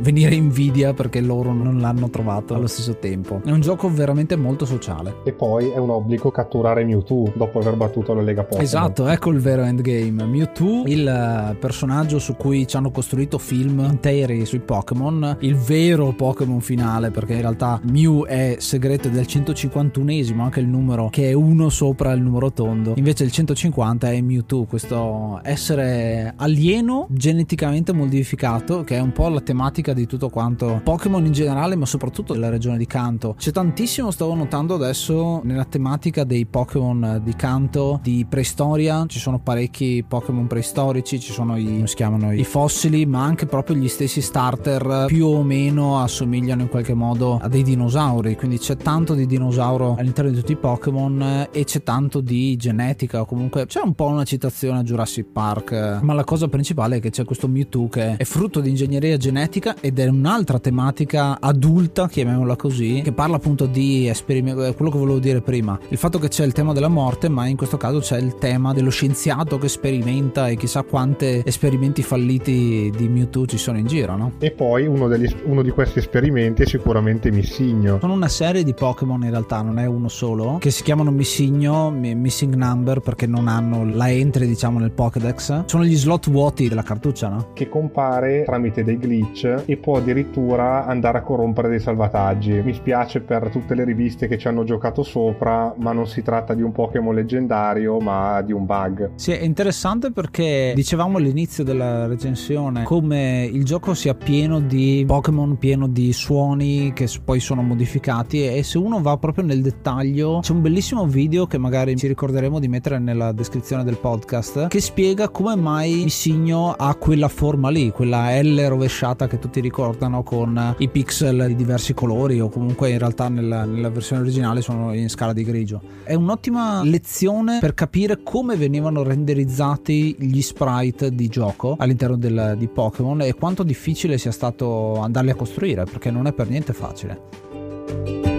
venire 0.00 0.34
invidia 0.34 0.92
perché 0.94 1.20
loro 1.20 1.52
non 1.52 1.80
l'hanno 1.80 2.10
trovato 2.10 2.54
allo 2.54 2.66
stesso 2.66 2.96
tempo. 2.96 3.40
È 3.50 3.52
un 3.52 3.62
gioco 3.62 3.92
veramente 3.92 4.36
molto 4.36 4.64
sociale. 4.64 5.22
E 5.24 5.32
poi 5.32 5.70
è 5.70 5.76
un 5.76 5.90
obbligo 5.90 6.30
catturare 6.30 6.84
Mewtwo 6.84 7.32
dopo 7.34 7.58
aver 7.58 7.74
battuto 7.74 8.14
la 8.14 8.22
Lega 8.22 8.42
Pokémon. 8.42 8.62
Esatto, 8.62 9.08
ecco 9.08 9.30
il 9.30 9.40
vero 9.40 9.62
endgame. 9.62 10.24
Mewtwo, 10.24 10.84
il 10.86 11.04
eh, 11.04 11.56
personaggio 11.56 12.20
su 12.20 12.36
cui 12.36 12.64
ci 12.68 12.76
hanno 12.76 12.92
costruito 12.92 13.38
film 13.38 13.80
interi 13.80 14.46
sui 14.46 14.60
Pokémon, 14.60 15.38
il 15.40 15.56
vero 15.56 16.12
Pokémon 16.12 16.60
finale, 16.60 17.10
perché 17.10 17.32
in 17.32 17.40
realtà 17.40 17.80
Mew 17.90 18.24
è 18.24 18.54
segreto 18.60 19.08
del 19.08 19.24
151esimo, 19.24 20.38
anche 20.38 20.60
il 20.60 20.68
numero 20.68 21.08
che 21.10 21.30
è 21.30 21.32
uno 21.32 21.70
sopra 21.70 22.12
il 22.12 22.22
numero 22.22 22.52
tondo. 22.52 22.92
Invece 22.94 23.24
il 23.24 23.32
150 23.32 24.12
è 24.12 24.20
Mewtwo, 24.20 24.64
questo 24.66 25.40
essere 25.42 26.34
alieno 26.36 27.08
geneticamente 27.10 27.92
modificato, 27.92 28.84
che 28.84 28.94
è 28.94 29.00
un 29.00 29.10
po' 29.10 29.28
la 29.28 29.40
tematica 29.40 29.92
di 29.92 30.06
tutto 30.06 30.28
quanto 30.28 30.80
Pokémon 30.84 31.26
in 31.26 31.32
generale, 31.32 31.74
ma 31.74 31.84
soprattutto 31.84 32.32
della 32.32 32.48
regione 32.48 32.78
di 32.78 32.86
Kanto. 32.86 33.38
C'è 33.40 33.52
tantissimo, 33.52 34.10
stavo 34.10 34.34
notando 34.34 34.74
adesso, 34.74 35.40
nella 35.44 35.64
tematica 35.64 36.24
dei 36.24 36.44
Pokémon 36.44 37.22
di 37.24 37.34
Kanto, 37.34 37.98
di 38.02 38.26
preistoria, 38.28 39.06
ci 39.08 39.18
sono 39.18 39.38
parecchi 39.38 40.04
Pokémon 40.06 40.46
preistorici, 40.46 41.18
ci 41.18 41.32
sono 41.32 41.56
i, 41.56 41.64
come 41.64 41.86
si 41.86 41.94
chiamano, 41.94 42.34
i 42.34 42.44
fossili, 42.44 43.06
ma 43.06 43.24
anche 43.24 43.46
proprio 43.46 43.76
gli 43.76 43.88
stessi 43.88 44.20
starter 44.20 45.06
più 45.06 45.24
o 45.24 45.42
meno 45.42 46.02
assomigliano 46.02 46.60
in 46.60 46.68
qualche 46.68 46.92
modo 46.92 47.38
a 47.40 47.48
dei 47.48 47.62
dinosauri, 47.62 48.36
quindi 48.36 48.58
c'è 48.58 48.76
tanto 48.76 49.14
di 49.14 49.24
dinosauro 49.24 49.96
all'interno 49.98 50.30
di 50.30 50.36
tutti 50.36 50.52
i 50.52 50.56
Pokémon 50.56 51.48
e 51.50 51.64
c'è 51.64 51.82
tanto 51.82 52.20
di 52.20 52.54
genetica 52.56 53.22
o 53.22 53.24
comunque 53.24 53.64
c'è 53.64 53.80
un 53.82 53.94
po' 53.94 54.08
una 54.08 54.24
citazione 54.24 54.80
a 54.80 54.82
Jurassic 54.82 55.24
Park, 55.32 56.00
ma 56.02 56.12
la 56.12 56.24
cosa 56.24 56.46
principale 56.48 56.96
è 56.96 57.00
che 57.00 57.08
c'è 57.08 57.24
questo 57.24 57.48
Mewtwo 57.48 57.88
che 57.88 58.16
è 58.16 58.24
frutto 58.24 58.60
di 58.60 58.68
ingegneria 58.68 59.16
genetica 59.16 59.76
ed 59.80 59.98
è 59.98 60.06
un'altra 60.08 60.58
tematica 60.58 61.40
adulta, 61.40 62.06
chiamiamola 62.06 62.56
così, 62.56 63.00
che 63.02 63.12
parla 63.12 63.28
appunto 63.36 63.66
di 63.66 64.08
esperimenti, 64.08 64.74
quello 64.74 64.90
che 64.90 64.98
volevo 64.98 65.18
dire 65.18 65.40
prima, 65.40 65.78
il 65.88 65.98
fatto 65.98 66.18
che 66.18 66.28
c'è 66.28 66.44
il 66.44 66.52
tema 66.52 66.72
della 66.72 66.88
morte, 66.88 67.28
ma 67.28 67.46
in 67.46 67.56
questo 67.56 67.76
caso 67.76 67.98
c'è 68.00 68.18
il 68.18 68.36
tema 68.36 68.72
dello 68.72 68.90
scienziato 68.90 69.58
che 69.58 69.68
sperimenta 69.68 70.48
e 70.48 70.56
chissà 70.56 70.82
quante 70.82 71.42
esperimenti 71.44 72.02
falliti 72.02 72.92
di 72.96 73.08
Mewtwo 73.08 73.46
ci 73.46 73.58
sono 73.58 73.78
in 73.78 73.86
giro, 73.86 74.16
no? 74.16 74.32
E 74.38 74.50
poi 74.50 74.86
uno, 74.86 75.08
degli, 75.08 75.28
uno 75.44 75.62
di 75.62 75.70
questi 75.70 75.98
esperimenti 75.98 76.62
è 76.62 76.66
sicuramente 76.66 77.30
Missigno. 77.30 77.98
Sono 78.00 78.12
una 78.12 78.28
serie 78.28 78.62
di 78.62 78.74
Pokémon 78.74 79.22
in 79.22 79.30
realtà, 79.30 79.62
non 79.62 79.78
è 79.78 79.86
uno 79.86 80.08
solo, 80.08 80.58
che 80.58 80.70
si 80.70 80.82
chiamano 80.82 81.10
Missigno, 81.10 81.90
Missing 81.90 82.54
Number 82.54 83.00
perché 83.00 83.26
non 83.26 83.48
hanno 83.48 83.84
la 83.84 84.10
entry 84.10 84.46
diciamo 84.46 84.78
nel 84.78 84.90
Pokédex. 84.90 85.64
Sono 85.66 85.84
gli 85.84 85.96
slot 85.96 86.30
vuoti 86.30 86.68
della 86.68 86.82
cartuccia, 86.82 87.28
no? 87.28 87.50
Che 87.52 87.68
compare 87.68 88.44
tramite 88.44 88.84
dei 88.84 88.98
glitch 88.98 89.64
e 89.66 89.76
può 89.76 89.96
addirittura 89.96 90.86
andare 90.86 91.18
a 91.18 91.22
corrompere 91.22 91.68
dei 91.68 91.80
salvataggi. 91.80 92.62
Mi 92.62 92.74
spiace 92.74 93.19
per 93.20 93.50
tutte 93.50 93.74
le 93.74 93.84
riviste 93.84 94.28
che 94.28 94.38
ci 94.38 94.48
hanno 94.48 94.64
giocato 94.64 95.02
sopra, 95.02 95.74
ma 95.78 95.92
non 95.92 96.06
si 96.06 96.22
tratta 96.22 96.54
di 96.54 96.62
un 96.62 96.72
Pokémon 96.72 97.14
leggendario, 97.14 97.98
ma 97.98 98.40
di 98.42 98.52
un 98.52 98.66
bug. 98.66 99.12
Sì, 99.14 99.32
è 99.32 99.42
interessante 99.42 100.12
perché 100.12 100.72
dicevamo 100.74 101.18
all'inizio 101.18 101.64
della 101.64 102.06
recensione 102.06 102.84
come 102.84 103.48
il 103.50 103.64
gioco 103.64 103.94
sia 103.94 104.14
pieno 104.14 104.60
di 104.60 105.04
Pokémon, 105.06 105.58
pieno 105.58 105.86
di 105.86 106.12
suoni 106.12 106.92
che 106.92 107.08
poi 107.24 107.40
sono 107.40 107.62
modificati 107.62 108.46
e 108.46 108.62
se 108.62 108.78
uno 108.78 109.00
va 109.00 109.16
proprio 109.16 109.44
nel 109.44 109.62
dettaglio 109.62 110.40
c'è 110.40 110.52
un 110.52 110.62
bellissimo 110.62 111.06
video 111.06 111.46
che 111.46 111.58
magari 111.58 111.96
ci 111.96 112.06
ricorderemo 112.06 112.58
di 112.58 112.68
mettere 112.68 112.98
nella 112.98 113.32
descrizione 113.32 113.84
del 113.84 113.98
podcast 113.98 114.68
che 114.68 114.80
spiega 114.80 115.28
come 115.28 115.56
mai 115.56 116.02
Missigno 116.04 116.72
ha 116.72 116.94
quella 116.94 117.28
forma 117.28 117.70
lì, 117.70 117.90
quella 117.90 118.40
L 118.40 118.66
rovesciata 118.68 119.26
che 119.26 119.38
tutti 119.38 119.60
ricordano 119.60 120.22
con 120.22 120.74
i 120.78 120.88
pixel 120.88 121.46
di 121.48 121.54
diversi 121.54 121.94
colori 121.94 122.40
o 122.40 122.48
comunque 122.48 122.90
in 122.90 122.98
realtà 122.98 123.09
realtà 123.10 123.28
nella, 123.28 123.64
nella 123.64 123.90
versione 123.90 124.22
originale 124.22 124.62
sono 124.62 124.94
in 124.94 125.08
scala 125.08 125.32
di 125.32 125.44
grigio. 125.44 125.80
È 126.04 126.14
un'ottima 126.14 126.82
lezione 126.84 127.58
per 127.60 127.74
capire 127.74 128.22
come 128.22 128.56
venivano 128.56 129.02
renderizzati 129.02 130.16
gli 130.18 130.40
sprite 130.40 131.14
di 131.14 131.28
gioco 131.28 131.76
all'interno 131.78 132.16
del, 132.16 132.54
di 132.56 132.68
Pokémon 132.68 133.22
e 133.22 133.34
quanto 133.34 133.62
difficile 133.62 134.18
sia 134.18 134.32
stato 134.32 134.98
andarli 135.00 135.30
a 135.30 135.34
costruire, 135.34 135.84
perché 135.84 136.10
non 136.10 136.26
è 136.26 136.32
per 136.32 136.48
niente 136.48 136.72
facile. 136.72 138.29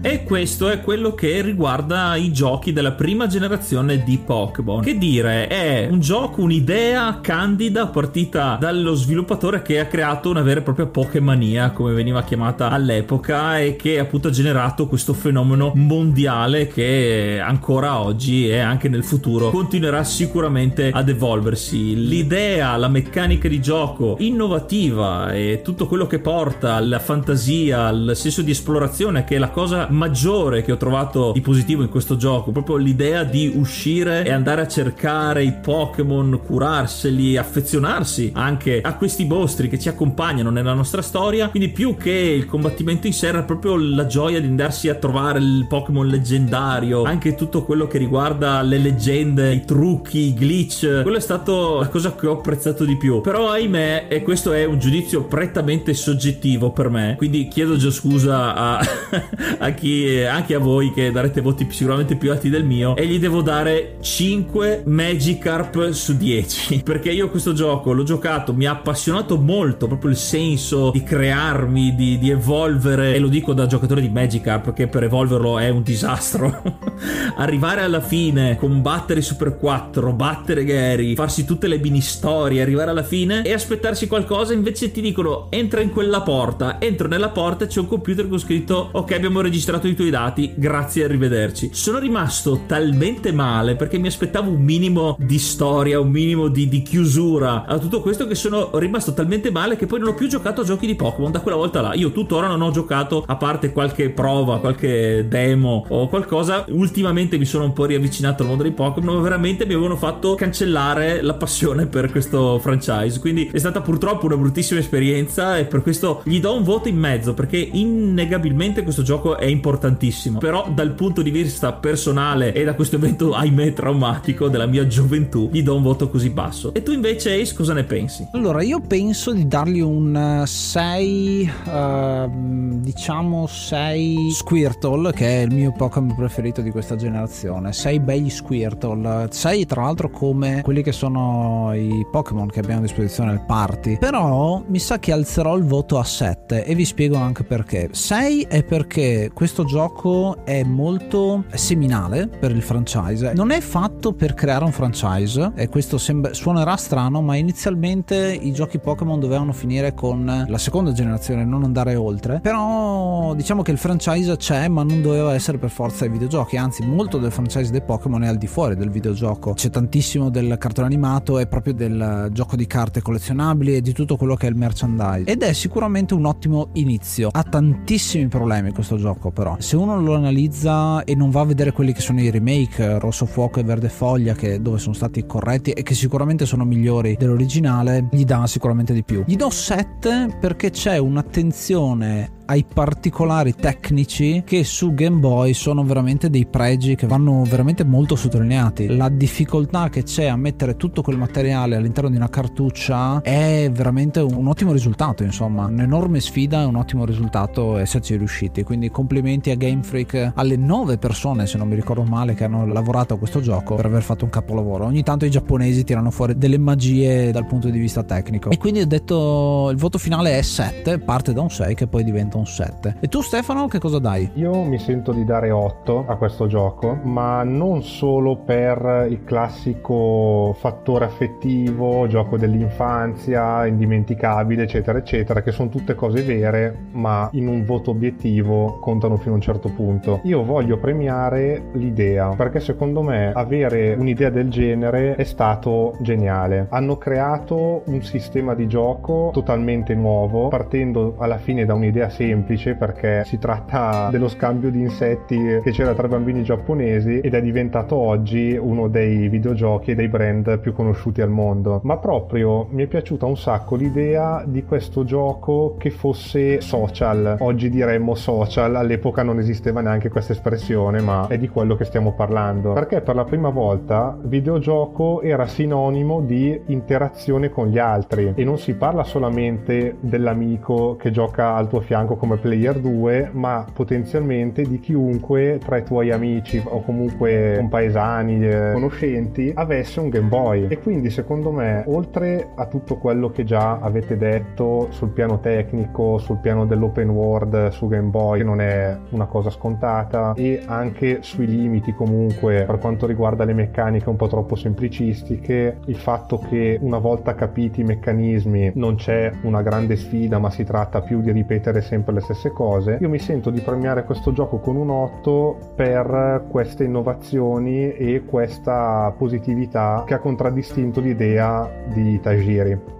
E 0.00 0.22
questo 0.22 0.68
è 0.68 0.80
quello 0.80 1.12
che 1.12 1.42
riguarda 1.42 2.14
i 2.14 2.32
giochi 2.32 2.72
della 2.72 2.92
prima 2.92 3.26
generazione 3.26 4.04
di 4.04 4.16
Pokémon. 4.24 4.80
Che 4.80 4.96
dire, 4.96 5.48
è 5.48 5.88
un 5.90 5.98
gioco, 5.98 6.40
un'idea 6.40 7.18
candida 7.20 7.88
partita 7.88 8.56
dallo 8.60 8.94
sviluppatore 8.94 9.60
che 9.60 9.80
ha 9.80 9.86
creato 9.86 10.30
una 10.30 10.42
vera 10.42 10.60
e 10.60 10.62
propria 10.62 10.86
Pokémania, 10.86 11.72
come 11.72 11.94
veniva 11.94 12.22
chiamata 12.22 12.70
all'epoca, 12.70 13.58
e 13.58 13.74
che 13.74 13.98
appunto 13.98 14.28
ha 14.28 14.30
generato 14.30 14.86
questo 14.86 15.14
fenomeno 15.14 15.72
mondiale 15.74 16.68
che 16.68 17.40
ancora 17.42 18.00
oggi 18.00 18.48
e 18.48 18.60
anche 18.60 18.88
nel 18.88 19.02
futuro 19.02 19.50
continuerà 19.50 20.04
sicuramente 20.04 20.90
ad 20.92 21.08
evolversi. 21.08 22.06
L'idea, 22.06 22.76
la 22.76 22.88
meccanica 22.88 23.48
di 23.48 23.60
gioco 23.60 24.14
innovativa 24.20 25.32
e 25.32 25.60
tutto 25.64 25.88
quello 25.88 26.06
che 26.06 26.20
porta 26.20 26.74
alla 26.74 27.00
fantasia, 27.00 27.86
al 27.86 28.12
senso 28.14 28.42
di 28.42 28.52
esplorazione, 28.52 29.24
che 29.24 29.34
è 29.34 29.38
la 29.38 29.50
cosa 29.50 29.86
maggiore 29.90 30.62
che 30.62 30.72
ho 30.72 30.76
trovato 30.76 31.32
di 31.32 31.40
positivo 31.40 31.82
in 31.82 31.88
questo 31.88 32.16
gioco, 32.16 32.52
proprio 32.52 32.76
l'idea 32.76 33.24
di 33.24 33.52
uscire 33.54 34.24
e 34.24 34.30
andare 34.30 34.62
a 34.62 34.68
cercare 34.68 35.44
i 35.44 35.52
Pokémon, 35.52 36.40
curarseli, 36.44 37.36
affezionarsi 37.36 38.32
anche 38.34 38.80
a 38.80 38.94
questi 38.94 39.24
mostri 39.24 39.68
che 39.68 39.78
ci 39.78 39.88
accompagnano 39.88 40.50
nella 40.50 40.74
nostra 40.74 41.02
storia. 41.02 41.48
Quindi 41.48 41.70
più 41.70 41.96
che 41.96 42.10
il 42.10 42.46
combattimento 42.46 43.06
in 43.06 43.12
sé 43.12 43.28
era 43.28 43.42
proprio 43.42 43.76
la 43.76 44.06
gioia 44.06 44.40
di 44.40 44.46
andarsi 44.46 44.88
a 44.88 44.94
trovare 44.94 45.38
il 45.38 45.66
Pokémon 45.68 46.06
leggendario, 46.06 47.02
anche 47.04 47.34
tutto 47.34 47.64
quello 47.64 47.86
che 47.86 47.98
riguarda 47.98 48.62
le 48.62 48.78
leggende, 48.78 49.52
i 49.52 49.64
trucchi, 49.64 50.28
i 50.28 50.34
glitch. 50.34 51.02
Quello 51.02 51.16
è 51.16 51.20
stato 51.20 51.80
la 51.80 51.88
cosa 51.88 52.14
che 52.14 52.26
ho 52.26 52.34
apprezzato 52.34 52.84
di 52.84 52.96
più. 52.96 53.20
Però 53.20 53.50
ahimè, 53.50 54.06
e 54.08 54.22
questo 54.22 54.52
è 54.52 54.64
un 54.64 54.78
giudizio 54.78 55.24
prettamente 55.24 55.94
soggettivo 55.94 56.70
per 56.70 56.88
me, 56.88 57.14
quindi 57.16 57.48
chiedo 57.48 57.76
già 57.76 57.90
scusa 57.90 58.54
a, 58.54 58.80
a 59.58 59.70
chi 59.78 60.22
anche 60.24 60.54
a 60.54 60.58
voi 60.58 60.92
che 60.92 61.10
darete 61.10 61.40
voti 61.40 61.66
sicuramente 61.70 62.16
più 62.16 62.30
alti 62.30 62.50
del 62.50 62.64
mio, 62.64 62.96
e 62.96 63.06
gli 63.06 63.18
devo 63.18 63.40
dare 63.40 63.96
5 64.00 64.82
Magikarp 64.86 65.90
su 65.90 66.16
10. 66.16 66.82
Perché 66.84 67.10
io 67.10 67.30
questo 67.30 67.52
gioco 67.52 67.92
l'ho 67.92 68.02
giocato, 68.02 68.52
mi 68.52 68.66
ha 68.66 68.72
appassionato 68.72 69.38
molto 69.38 69.86
proprio 69.86 70.10
il 70.10 70.16
senso 70.16 70.90
di 70.90 71.02
crearmi, 71.02 71.94
di, 71.94 72.18
di 72.18 72.30
evolvere, 72.30 73.14
e 73.14 73.18
lo 73.18 73.28
dico 73.28 73.52
da 73.52 73.66
giocatore 73.66 74.00
di 74.00 74.08
Magikarp 74.08 74.72
che 74.72 74.88
per 74.88 75.04
evolverlo 75.04 75.58
è 75.58 75.68
un 75.68 75.82
disastro. 75.82 76.62
Arrivare 77.36 77.82
alla 77.82 78.00
fine, 78.00 78.56
combattere 78.56 79.22
Super 79.22 79.56
4, 79.56 80.12
battere 80.12 80.64
Gary, 80.64 81.14
farsi 81.14 81.44
tutte 81.44 81.68
le 81.68 81.78
mini 81.78 82.00
storie, 82.00 82.60
arrivare 82.60 82.90
alla 82.90 83.04
fine 83.04 83.42
e 83.42 83.52
aspettarsi 83.52 84.08
qualcosa, 84.08 84.52
invece 84.52 84.90
ti 84.90 85.00
dicono 85.00 85.46
entra 85.50 85.80
in 85.80 85.90
quella 85.90 86.22
porta, 86.22 86.80
entro 86.80 87.06
nella 87.06 87.28
porta 87.28 87.66
c'è 87.66 87.78
un 87.78 87.86
computer 87.86 88.28
con 88.28 88.38
scritto 88.38 88.88
ok 88.92 89.12
abbiamo 89.12 89.40
registrato 89.40 89.66
registrato 89.68 89.86
i 89.86 89.94
tuoi 89.94 90.10
dati, 90.10 90.52
grazie, 90.54 91.04
arrivederci. 91.04 91.70
Sono 91.72 91.98
rimasto 91.98 92.62
talmente 92.66 93.32
male 93.32 93.76
perché 93.76 93.98
mi 93.98 94.06
aspettavo 94.06 94.50
un 94.50 94.62
minimo 94.62 95.16
di 95.18 95.38
storia, 95.38 96.00
un 96.00 96.08
minimo 96.08 96.48
di, 96.48 96.68
di 96.68 96.80
chiusura 96.80 97.66
a 97.66 97.78
tutto 97.78 98.00
questo 98.00 98.26
che 98.26 98.34
sono 98.34 98.70
rimasto 98.78 99.12
talmente 99.12 99.50
male 99.50 99.76
che 99.76 99.86
poi 99.86 99.98
non 99.98 100.08
ho 100.08 100.14
più 100.14 100.26
giocato 100.26 100.62
a 100.62 100.64
giochi 100.64 100.86
di 100.86 100.94
Pokémon 100.94 101.30
da 101.30 101.40
quella 101.40 101.56
volta 101.56 101.82
là. 101.82 101.94
Io 101.94 102.12
tuttora 102.12 102.46
non 102.46 102.62
ho 102.62 102.70
giocato, 102.70 103.24
a 103.26 103.36
parte 103.36 103.72
qualche 103.72 104.08
prova, 104.10 104.58
qualche 104.58 105.26
demo 105.28 105.84
o 105.88 106.08
qualcosa, 106.08 106.64
ultimamente 106.68 107.36
mi 107.36 107.44
sono 107.44 107.64
un 107.64 107.72
po' 107.72 107.84
riavvicinato 107.84 108.42
al 108.42 108.48
mondo 108.48 108.62
dei 108.62 108.72
Pokémon, 108.72 109.16
ma 109.16 109.20
veramente 109.20 109.66
mi 109.66 109.74
avevano 109.74 109.96
fatto 109.96 110.34
cancellare 110.34 111.20
la 111.20 111.34
passione 111.34 111.86
per 111.86 112.10
questo 112.10 112.58
franchise. 112.58 113.20
Quindi 113.20 113.50
è 113.52 113.58
stata 113.58 113.82
purtroppo 113.82 114.26
una 114.26 114.36
bruttissima 114.36 114.80
esperienza 114.80 115.58
e 115.58 115.64
per 115.64 115.82
questo 115.82 116.22
gli 116.24 116.40
do 116.40 116.54
un 116.54 116.62
voto 116.62 116.88
in 116.88 116.96
mezzo 116.96 117.34
perché 117.34 117.56
innegabilmente 117.58 118.82
questo 118.82 119.02
gioco 119.02 119.36
è 119.36 119.44
importante 119.44 119.57
importantissimo. 119.58 120.38
Però 120.38 120.68
dal 120.72 120.92
punto 120.92 121.22
di 121.22 121.30
vista 121.30 121.72
personale 121.72 122.52
e 122.52 122.64
da 122.64 122.74
questo 122.74 122.96
evento, 122.96 123.34
ahimè, 123.34 123.72
traumatico 123.72 124.48
della 124.48 124.66
mia 124.66 124.86
gioventù, 124.86 125.48
gli 125.52 125.62
do 125.62 125.74
un 125.74 125.82
voto 125.82 126.08
così 126.08 126.30
basso. 126.30 126.72
E 126.74 126.82
tu 126.82 126.92
invece, 126.92 127.40
Ace, 127.40 127.54
cosa 127.54 127.72
ne 127.72 127.84
pensi? 127.84 128.26
Allora, 128.32 128.62
io 128.62 128.80
penso 128.80 129.32
di 129.32 129.46
dargli 129.46 129.80
un 129.80 130.42
6, 130.46 131.50
uh, 131.66 131.70
uh, 131.70 132.80
diciamo 132.80 133.46
6 133.46 134.30
Squirtle, 134.30 135.12
che 135.12 135.26
è 135.26 135.40
il 135.42 135.52
mio 135.52 135.72
Pokémon 135.72 136.14
preferito 136.14 136.60
di 136.60 136.70
questa 136.70 136.96
generazione. 136.96 137.72
6 137.72 138.00
bei 138.00 138.30
Squirtle. 138.30 139.28
6 139.30 139.66
tra 139.66 139.82
l'altro 139.82 140.10
come 140.10 140.62
quelli 140.62 140.82
che 140.82 140.92
sono 140.92 141.72
i 141.74 142.06
Pokémon 142.10 142.48
che 142.48 142.60
abbiamo 142.60 142.80
a 142.80 142.82
disposizione 142.82 143.30
al 143.30 143.44
party. 143.44 143.98
Però 143.98 144.62
mi 144.66 144.78
sa 144.78 144.98
che 144.98 145.12
alzerò 145.12 145.56
il 145.56 145.64
voto 145.64 145.98
a 145.98 146.04
7 146.04 146.64
e 146.64 146.74
vi 146.74 146.84
spiego 146.84 147.16
anche 147.16 147.44
perché. 147.44 147.88
6 147.90 148.42
è 148.42 148.62
perché 148.62 149.30
questo 149.32 149.47
questo 149.48 149.64
gioco 149.64 150.44
è 150.44 150.62
molto 150.62 151.44
seminale 151.54 152.28
per 152.28 152.50
il 152.50 152.60
franchise. 152.60 153.32
Non 153.32 153.50
è 153.50 153.60
fatto 153.60 154.12
per 154.12 154.34
creare 154.34 154.62
un 154.62 154.72
franchise 154.72 155.52
e 155.54 155.70
questo 155.70 155.96
sembra, 155.96 156.34
suonerà 156.34 156.76
strano, 156.76 157.22
ma 157.22 157.34
inizialmente 157.34 158.38
i 158.38 158.52
giochi 158.52 158.78
Pokémon 158.78 159.18
dovevano 159.18 159.54
finire 159.54 159.94
con 159.94 160.44
la 160.46 160.58
seconda 160.58 160.92
generazione, 160.92 161.46
non 161.46 161.64
andare 161.64 161.94
oltre. 161.94 162.40
Però 162.40 163.32
diciamo 163.34 163.62
che 163.62 163.70
il 163.70 163.78
franchise 163.78 164.36
c'è, 164.36 164.68
ma 164.68 164.82
non 164.82 165.00
doveva 165.00 165.32
essere 165.32 165.56
per 165.56 165.70
forza 165.70 166.04
i 166.04 166.10
videogiochi, 166.10 166.58
anzi 166.58 166.84
molto 166.84 167.16
del 167.16 167.32
franchise 167.32 167.70
dei 167.70 167.80
Pokémon 167.80 168.24
è 168.24 168.28
al 168.28 168.36
di 168.36 168.46
fuori 168.46 168.76
del 168.76 168.90
videogioco. 168.90 169.54
C'è 169.54 169.70
tantissimo 169.70 170.28
del 170.28 170.56
cartone 170.58 170.88
animato 170.88 171.38
e 171.38 171.46
proprio 171.46 171.72
del 171.72 172.28
gioco 172.32 172.54
di 172.54 172.66
carte 172.66 173.00
collezionabili 173.00 173.76
e 173.76 173.80
di 173.80 173.94
tutto 173.94 174.18
quello 174.18 174.34
che 174.34 174.46
è 174.46 174.50
il 174.50 174.56
merchandise. 174.56 175.24
Ed 175.24 175.42
è 175.42 175.54
sicuramente 175.54 176.12
un 176.12 176.26
ottimo 176.26 176.68
inizio. 176.74 177.30
Ha 177.32 177.42
tantissimi 177.44 178.28
problemi 178.28 178.72
questo 178.72 178.98
gioco, 178.98 179.30
però. 179.38 179.54
Se 179.60 179.76
uno 179.76 180.00
lo 180.00 180.16
analizza 180.16 181.04
e 181.04 181.14
non 181.14 181.30
va 181.30 181.42
a 181.42 181.44
vedere 181.44 181.70
quelli 181.70 181.92
che 181.92 182.00
sono 182.00 182.20
i 182.20 182.28
remake 182.28 182.98
Rosso 182.98 183.24
Fuoco 183.24 183.60
e 183.60 183.62
Verde 183.62 183.88
Foglia 183.88 184.34
che, 184.34 184.60
dove 184.60 184.78
sono 184.78 184.94
stati 184.94 185.24
corretti 185.26 185.70
e 185.70 185.84
che 185.84 185.94
sicuramente 185.94 186.44
sono 186.44 186.64
migliori 186.64 187.14
dell'originale 187.16 188.08
gli 188.10 188.24
dà 188.24 188.48
sicuramente 188.48 188.92
di 188.92 189.04
più. 189.04 189.22
Gli 189.24 189.36
do 189.36 189.48
7 189.48 190.38
perché 190.40 190.70
c'è 190.70 190.98
un'attenzione 190.98 192.37
ai 192.50 192.64
particolari 192.64 193.54
tecnici 193.54 194.42
che 194.44 194.64
su 194.64 194.94
Game 194.94 195.18
Boy 195.18 195.52
sono 195.52 195.84
veramente 195.84 196.30
dei 196.30 196.46
pregi 196.46 196.94
che 196.94 197.06
vanno 197.06 197.42
veramente 197.42 197.84
molto 197.84 198.16
sottolineati. 198.16 198.96
La 198.96 199.10
difficoltà 199.10 199.90
che 199.90 200.02
c'è 200.02 200.26
a 200.26 200.36
mettere 200.36 200.76
tutto 200.76 201.02
quel 201.02 201.18
materiale 201.18 201.76
all'interno 201.76 202.08
di 202.08 202.16
una 202.16 202.30
cartuccia 202.30 203.20
è 203.20 203.70
veramente 203.70 204.20
un 204.20 204.46
ottimo 204.46 204.72
risultato, 204.72 205.22
insomma, 205.24 205.66
un'enorme 205.66 206.20
sfida 206.20 206.62
e 206.62 206.64
un 206.64 206.76
ottimo 206.76 207.04
risultato 207.04 207.76
esserci 207.76 208.16
riusciti. 208.16 208.62
Quindi 208.62 208.90
complimenti 208.90 209.50
a 209.50 209.54
Game 209.54 209.82
Freak, 209.82 210.32
alle 210.34 210.56
nove 210.56 210.96
persone, 210.96 211.46
se 211.46 211.58
non 211.58 211.68
mi 211.68 211.74
ricordo 211.74 212.04
male, 212.04 212.32
che 212.32 212.44
hanno 212.44 212.64
lavorato 212.66 213.14
a 213.14 213.18
questo 213.18 213.40
gioco 213.40 213.74
per 213.74 213.86
aver 213.86 214.02
fatto 214.02 214.24
un 214.24 214.30
capolavoro. 214.30 214.86
Ogni 214.86 215.02
tanto 215.02 215.26
i 215.26 215.30
giapponesi 215.30 215.84
tirano 215.84 216.10
fuori 216.10 216.38
delle 216.38 216.58
magie 216.58 217.30
dal 217.30 217.44
punto 217.44 217.68
di 217.68 217.78
vista 217.78 218.02
tecnico. 218.04 218.48
E 218.48 218.56
quindi 218.56 218.80
ho 218.80 218.86
detto 218.86 219.68
il 219.70 219.76
voto 219.76 219.98
finale 219.98 220.38
è 220.38 220.42
7, 220.42 220.98
parte 221.00 221.34
da 221.34 221.42
un 221.42 221.50
6 221.50 221.74
che 221.74 221.86
poi 221.86 222.04
diventa 222.04 222.36
un 222.38 222.46
7. 222.46 222.96
E 223.00 223.08
tu 223.08 223.20
Stefano 223.20 223.66
che 223.68 223.78
cosa 223.78 223.98
dai? 223.98 224.30
Io 224.34 224.62
mi 224.62 224.78
sento 224.78 225.12
di 225.12 225.24
dare 225.24 225.50
8 225.50 226.04
a 226.06 226.16
questo 226.16 226.46
gioco, 226.46 226.98
ma 227.02 227.42
non 227.42 227.82
solo 227.82 228.36
per 228.36 229.06
il 229.08 229.24
classico 229.24 230.54
fattore 230.58 231.04
affettivo, 231.04 232.06
gioco 232.06 232.36
dell'infanzia, 232.36 233.66
indimenticabile, 233.66 234.62
eccetera, 234.62 234.98
eccetera, 234.98 235.42
che 235.42 235.50
sono 235.50 235.68
tutte 235.68 235.94
cose 235.94 236.22
vere, 236.22 236.86
ma 236.92 237.28
in 237.32 237.48
un 237.48 237.64
voto 237.64 237.90
obiettivo 237.90 238.78
contano 238.80 239.16
fino 239.16 239.32
a 239.32 239.36
un 239.36 239.40
certo 239.40 239.68
punto. 239.68 240.20
Io 240.24 240.44
voglio 240.44 240.78
premiare 240.78 241.70
l'idea, 241.72 242.34
perché 242.36 242.60
secondo 242.60 243.02
me 243.02 243.32
avere 243.32 243.94
un'idea 243.94 244.30
del 244.30 244.48
genere 244.48 245.14
è 245.16 245.24
stato 245.24 245.96
geniale. 246.00 246.66
Hanno 246.70 246.96
creato 246.96 247.82
un 247.86 248.02
sistema 248.02 248.54
di 248.54 248.66
gioco 248.66 249.30
totalmente 249.32 249.94
nuovo, 249.94 250.48
partendo 250.48 251.16
alla 251.18 251.38
fine 251.38 251.64
da 251.64 251.74
un'idea 251.74 252.08
semplice, 252.08 252.27
perché 252.76 253.22
si 253.24 253.38
tratta 253.38 254.08
dello 254.10 254.28
scambio 254.28 254.70
di 254.70 254.80
insetti 254.80 255.60
che 255.62 255.70
c'era 255.70 255.94
tra 255.94 256.08
bambini 256.08 256.42
giapponesi 256.42 257.20
ed 257.20 257.34
è 257.34 257.42
diventato 257.42 257.96
oggi 257.96 258.56
uno 258.60 258.88
dei 258.88 259.28
videogiochi 259.28 259.92
e 259.92 259.94
dei 259.94 260.08
brand 260.08 260.58
più 260.58 260.72
conosciuti 260.72 261.20
al 261.20 261.30
mondo. 261.30 261.80
Ma 261.84 261.96
proprio 261.96 262.66
mi 262.70 262.84
è 262.84 262.86
piaciuta 262.86 263.26
un 263.26 263.36
sacco 263.36 263.76
l'idea 263.76 264.44
di 264.46 264.64
questo 264.64 265.04
gioco 265.04 265.76
che 265.78 265.90
fosse 265.90 266.60
social. 266.60 267.36
Oggi 267.40 267.70
diremmo 267.70 268.14
social, 268.14 268.76
all'epoca 268.76 269.22
non 269.22 269.38
esisteva 269.38 269.80
neanche 269.80 270.08
questa 270.08 270.32
espressione, 270.32 271.00
ma 271.00 271.26
è 271.28 271.38
di 271.38 271.48
quello 271.48 271.76
che 271.76 271.84
stiamo 271.84 272.12
parlando. 272.12 272.72
Perché 272.72 273.00
per 273.00 273.14
la 273.14 273.24
prima 273.24 273.50
volta 273.50 274.16
videogioco 274.20 275.22
era 275.22 275.46
sinonimo 275.46 276.20
di 276.20 276.60
interazione 276.66 277.48
con 277.48 277.68
gli 277.68 277.78
altri 277.78 278.32
e 278.34 278.44
non 278.44 278.58
si 278.58 278.74
parla 278.74 279.04
solamente 279.04 279.96
dell'amico 280.00 280.96
che 280.96 281.10
gioca 281.10 281.54
al 281.54 281.68
tuo 281.68 281.80
fianco 281.80 282.16
come 282.18 282.36
player 282.36 282.78
2, 282.78 283.30
ma 283.32 283.64
potenzialmente 283.72 284.62
di 284.62 284.78
chiunque 284.80 285.58
tra 285.64 285.78
i 285.78 285.84
tuoi 285.84 286.10
amici 286.10 286.62
o 286.62 286.82
comunque 286.82 287.54
compaesani, 287.56 288.46
eh, 288.46 288.70
conoscenti, 288.72 289.52
avesse 289.54 290.00
un 290.00 290.10
Game 290.10 290.28
Boy. 290.28 290.66
E 290.68 290.78
quindi 290.78 291.10
secondo 291.10 291.50
me, 291.50 291.84
oltre 291.86 292.50
a 292.54 292.66
tutto 292.66 292.96
quello 292.96 293.30
che 293.30 293.44
già 293.44 293.78
avete 293.78 294.16
detto 294.16 294.88
sul 294.90 295.10
piano 295.10 295.40
tecnico, 295.40 296.18
sul 296.18 296.38
piano 296.38 296.66
dell'open 296.66 297.08
world 297.08 297.68
su 297.68 297.88
Game 297.88 298.08
Boy, 298.08 298.38
che 298.38 298.44
non 298.44 298.60
è 298.60 298.96
una 299.10 299.26
cosa 299.26 299.50
scontata, 299.50 300.34
e 300.36 300.62
anche 300.66 301.18
sui 301.22 301.46
limiti 301.46 301.92
comunque 301.94 302.64
per 302.66 302.78
quanto 302.78 303.06
riguarda 303.06 303.44
le 303.44 303.54
meccaniche 303.54 304.08
un 304.08 304.16
po' 304.16 304.28
troppo 304.28 304.56
semplicistiche, 304.56 305.78
il 305.86 305.96
fatto 305.96 306.38
che 306.48 306.78
una 306.80 306.98
volta 306.98 307.34
capiti 307.34 307.80
i 307.80 307.84
meccanismi 307.84 308.72
non 308.74 308.96
c'è 308.96 309.32
una 309.42 309.62
grande 309.62 309.96
sfida, 309.96 310.38
ma 310.38 310.50
si 310.50 310.64
tratta 310.64 311.00
più 311.00 311.20
di 311.20 311.32
ripetere 311.32 311.80
sempre 311.80 312.07
le 312.12 312.20
stesse 312.20 312.50
cose, 312.50 312.98
io 313.00 313.08
mi 313.08 313.18
sento 313.18 313.50
di 313.50 313.60
premiare 313.60 314.04
questo 314.04 314.32
gioco 314.32 314.58
con 314.58 314.76
un 314.76 314.90
8 314.90 315.72
per 315.74 316.44
queste 316.48 316.84
innovazioni 316.84 317.92
e 317.92 318.24
questa 318.24 319.12
positività 319.16 320.04
che 320.06 320.14
ha 320.14 320.18
contraddistinto 320.18 321.00
l'idea 321.00 321.70
di 321.92 322.20
Tajiri. 322.20 322.96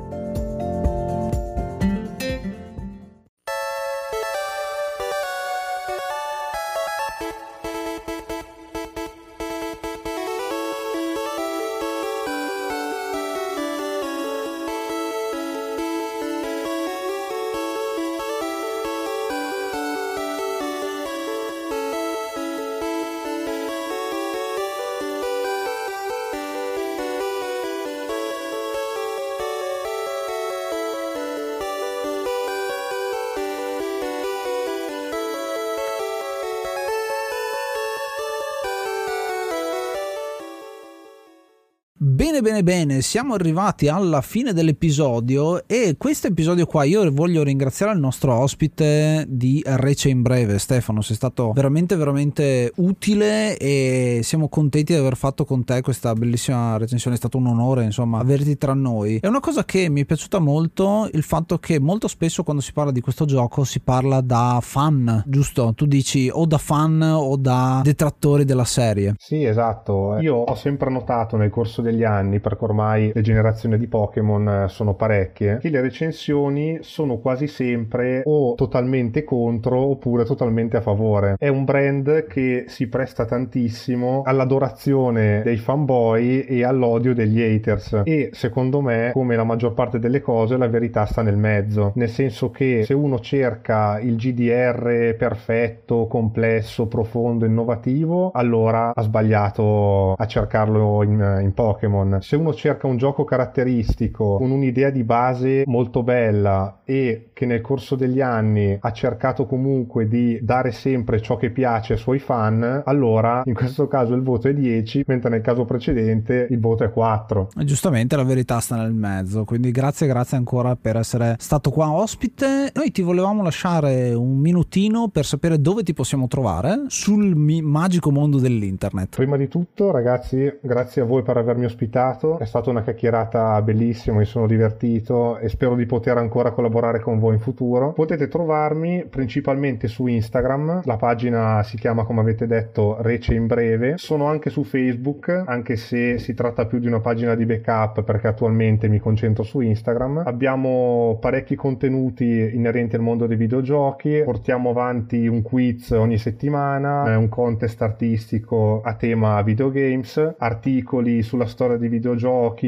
Bene, 42.58 42.62
bene, 42.86 43.02
siamo 43.02 43.34
arrivati 43.34 43.86
alla 43.86 44.20
fine 44.20 44.52
dell'episodio 44.52 45.68
e 45.68 45.94
questo 45.96 46.26
episodio 46.26 46.66
qua 46.66 46.82
io 46.82 47.08
voglio 47.12 47.44
ringraziare 47.44 47.92
il 47.92 48.00
nostro 48.00 48.34
ospite 48.34 49.24
di 49.28 49.62
Rece 49.64 50.08
in 50.08 50.22
breve, 50.22 50.58
Stefano, 50.58 51.00
sei 51.00 51.14
stato 51.14 51.52
veramente, 51.52 51.94
veramente 51.94 52.72
utile 52.76 53.56
e 53.58 54.22
siamo 54.24 54.48
contenti 54.48 54.92
di 54.92 54.98
aver 54.98 55.16
fatto 55.16 55.44
con 55.44 55.62
te 55.62 55.82
questa 55.82 56.14
bellissima 56.14 56.76
recensione, 56.78 57.14
è 57.14 57.18
stato 57.18 57.38
un 57.38 57.46
onore, 57.46 57.84
insomma, 57.84 58.18
averti 58.18 58.58
tra 58.58 58.74
noi. 58.74 59.18
È 59.18 59.28
una 59.28 59.40
cosa 59.40 59.64
che 59.64 59.88
mi 59.88 60.00
è 60.00 60.04
piaciuta 60.04 60.40
molto, 60.40 61.08
il 61.12 61.22
fatto 61.22 61.58
che 61.58 61.78
molto 61.78 62.08
spesso 62.08 62.42
quando 62.42 62.60
si 62.60 62.72
parla 62.72 62.90
di 62.90 63.00
questo 63.00 63.24
gioco 63.24 63.62
si 63.62 63.78
parla 63.78 64.20
da 64.20 64.58
fan, 64.60 65.22
giusto? 65.26 65.74
Tu 65.76 65.86
dici 65.86 66.28
o 66.32 66.44
da 66.44 66.58
fan 66.58 67.02
o 67.02 67.36
da 67.36 67.82
detrattori 67.84 68.44
della 68.44 68.64
serie. 68.64 69.14
Sì, 69.16 69.44
esatto. 69.44 70.18
Io 70.18 70.34
ho 70.34 70.54
sempre 70.56 70.90
notato 70.90 71.36
nel 71.36 71.50
corso 71.50 71.82
degli 71.82 72.02
anni, 72.02 72.40
perché 72.48 72.64
ormai 72.64 73.12
le 73.14 73.20
generazioni 73.20 73.78
di 73.78 73.86
Pokémon 73.86 74.48
eh, 74.48 74.68
sono 74.68 74.94
parecchie, 74.94 75.58
che 75.58 75.68
le 75.68 75.80
recensioni 75.80 76.78
sono 76.80 77.18
quasi 77.18 77.46
sempre 77.46 78.22
o 78.24 78.54
totalmente 78.54 79.24
contro 79.24 79.78
oppure 79.78 80.24
totalmente 80.24 80.76
a 80.76 80.80
favore. 80.80 81.36
È 81.38 81.48
un 81.48 81.64
brand 81.64 82.26
che 82.26 82.64
si 82.68 82.88
presta 82.88 83.24
tantissimo 83.24 84.22
all'adorazione 84.24 85.42
dei 85.42 85.56
fanboy 85.56 86.40
e 86.40 86.64
all'odio 86.64 87.14
degli 87.14 87.40
haters 87.40 88.02
e 88.04 88.30
secondo 88.32 88.80
me, 88.80 89.10
come 89.12 89.36
la 89.36 89.44
maggior 89.44 89.74
parte 89.74 89.98
delle 89.98 90.20
cose, 90.20 90.56
la 90.56 90.68
verità 90.68 91.04
sta 91.04 91.22
nel 91.22 91.36
mezzo, 91.36 91.92
nel 91.94 92.08
senso 92.08 92.50
che 92.50 92.82
se 92.84 92.94
uno 92.94 93.18
cerca 93.20 93.98
il 94.00 94.16
GDR 94.16 95.14
perfetto, 95.16 96.06
complesso, 96.06 96.86
profondo, 96.86 97.44
innovativo, 97.44 98.30
allora 98.32 98.92
ha 98.94 99.02
sbagliato 99.02 100.14
a 100.14 100.26
cercarlo 100.26 101.02
in, 101.02 101.40
in 101.42 101.52
Pokémon 101.54 101.66
Pokémon. 101.88 102.18
Se 102.20 102.36
uno 102.38 102.54
cerca 102.54 102.86
un 102.86 102.96
gioco 102.96 103.24
caratteristico 103.24 104.36
con 104.36 104.50
un'idea 104.50 104.90
di 104.90 105.04
base 105.04 105.64
molto 105.66 106.02
bella 106.02 106.80
e 106.84 107.30
che 107.32 107.46
nel 107.46 107.60
corso 107.60 107.96
degli 107.96 108.20
anni 108.20 108.76
ha 108.80 108.92
cercato 108.92 109.46
comunque 109.46 110.08
di 110.08 110.38
dare 110.42 110.72
sempre 110.72 111.20
ciò 111.20 111.36
che 111.36 111.50
piace 111.50 111.94
ai 111.94 111.98
suoi 111.98 112.18
fan, 112.18 112.82
allora 112.84 113.42
in 113.44 113.54
questo 113.54 113.88
caso 113.88 114.14
il 114.14 114.22
voto 114.22 114.48
è 114.48 114.54
10, 114.54 115.04
mentre 115.06 115.30
nel 115.30 115.40
caso 115.40 115.64
precedente 115.64 116.46
il 116.50 116.60
voto 116.60 116.84
è 116.84 116.90
4. 116.90 117.48
Giustamente 117.64 118.16
la 118.16 118.24
verità 118.24 118.60
sta 118.60 118.76
nel 118.76 118.92
mezzo, 118.92 119.44
quindi 119.44 119.70
grazie, 119.70 120.06
grazie 120.06 120.36
ancora 120.36 120.76
per 120.76 120.96
essere 120.96 121.36
stato 121.38 121.70
qua 121.70 121.92
ospite. 121.92 122.70
Noi 122.74 122.90
ti 122.90 123.02
volevamo 123.02 123.42
lasciare 123.42 124.14
un 124.14 124.38
minutino 124.38 125.08
per 125.08 125.24
sapere 125.24 125.60
dove 125.60 125.82
ti 125.82 125.92
possiamo 125.92 126.26
trovare 126.28 126.84
sul 126.86 127.34
magico 127.34 128.10
mondo 128.10 128.38
dell'internet. 128.38 129.16
Prima 129.16 129.36
di 129.36 129.48
tutto, 129.48 129.90
ragazzi, 129.90 130.58
grazie 130.60 131.02
a 131.02 131.04
voi 131.04 131.22
per 131.22 131.36
avermi 131.36 131.64
ospitato 131.64 132.27
ospitato. 132.28 132.38
È 132.38 132.46
stata 132.46 132.70
una 132.70 132.82
chiacchierata 132.82 133.62
bellissima, 133.62 134.18
mi 134.18 134.24
sono 134.24 134.46
divertito 134.46 135.38
e 135.38 135.48
spero 135.48 135.74
di 135.74 135.86
poter 135.86 136.16
ancora 136.18 136.50
collaborare 136.50 137.00
con 137.00 137.18
voi 137.18 137.34
in 137.34 137.40
futuro. 137.40 137.92
Potete 137.92 138.28
trovarmi 138.28 139.06
principalmente 139.08 139.88
su 139.88 140.06
Instagram, 140.06 140.82
la 140.84 140.96
pagina 140.96 141.62
si 141.62 141.76
chiama 141.76 142.04
come 142.04 142.20
avete 142.20 142.46
detto 142.46 142.96
Rece 143.00 143.34
in 143.34 143.46
breve. 143.46 143.94
Sono 143.96 144.26
anche 144.26 144.50
su 144.50 144.64
Facebook, 144.64 145.44
anche 145.46 145.76
se 145.76 146.18
si 146.18 146.34
tratta 146.34 146.66
più 146.66 146.78
di 146.78 146.86
una 146.86 147.00
pagina 147.00 147.34
di 147.34 147.46
backup 147.46 148.02
perché 148.02 148.28
attualmente 148.28 148.88
mi 148.88 148.98
concentro 148.98 149.42
su 149.42 149.60
Instagram. 149.60 150.22
Abbiamo 150.24 151.18
parecchi 151.20 151.54
contenuti 151.54 152.50
inerenti 152.52 152.96
al 152.96 153.02
mondo 153.02 153.26
dei 153.26 153.36
videogiochi, 153.36 154.22
portiamo 154.24 154.70
avanti 154.70 155.26
un 155.26 155.42
quiz 155.42 155.90
ogni 155.90 156.18
settimana, 156.18 157.16
un 157.16 157.28
contest 157.28 157.80
artistico 157.82 158.80
a 158.82 158.94
tema 158.94 159.40
videogames, 159.42 160.34
articoli 160.38 161.22
sulla 161.22 161.46
storia 161.46 161.76
di 161.76 161.88
videogiochi, 161.88 162.17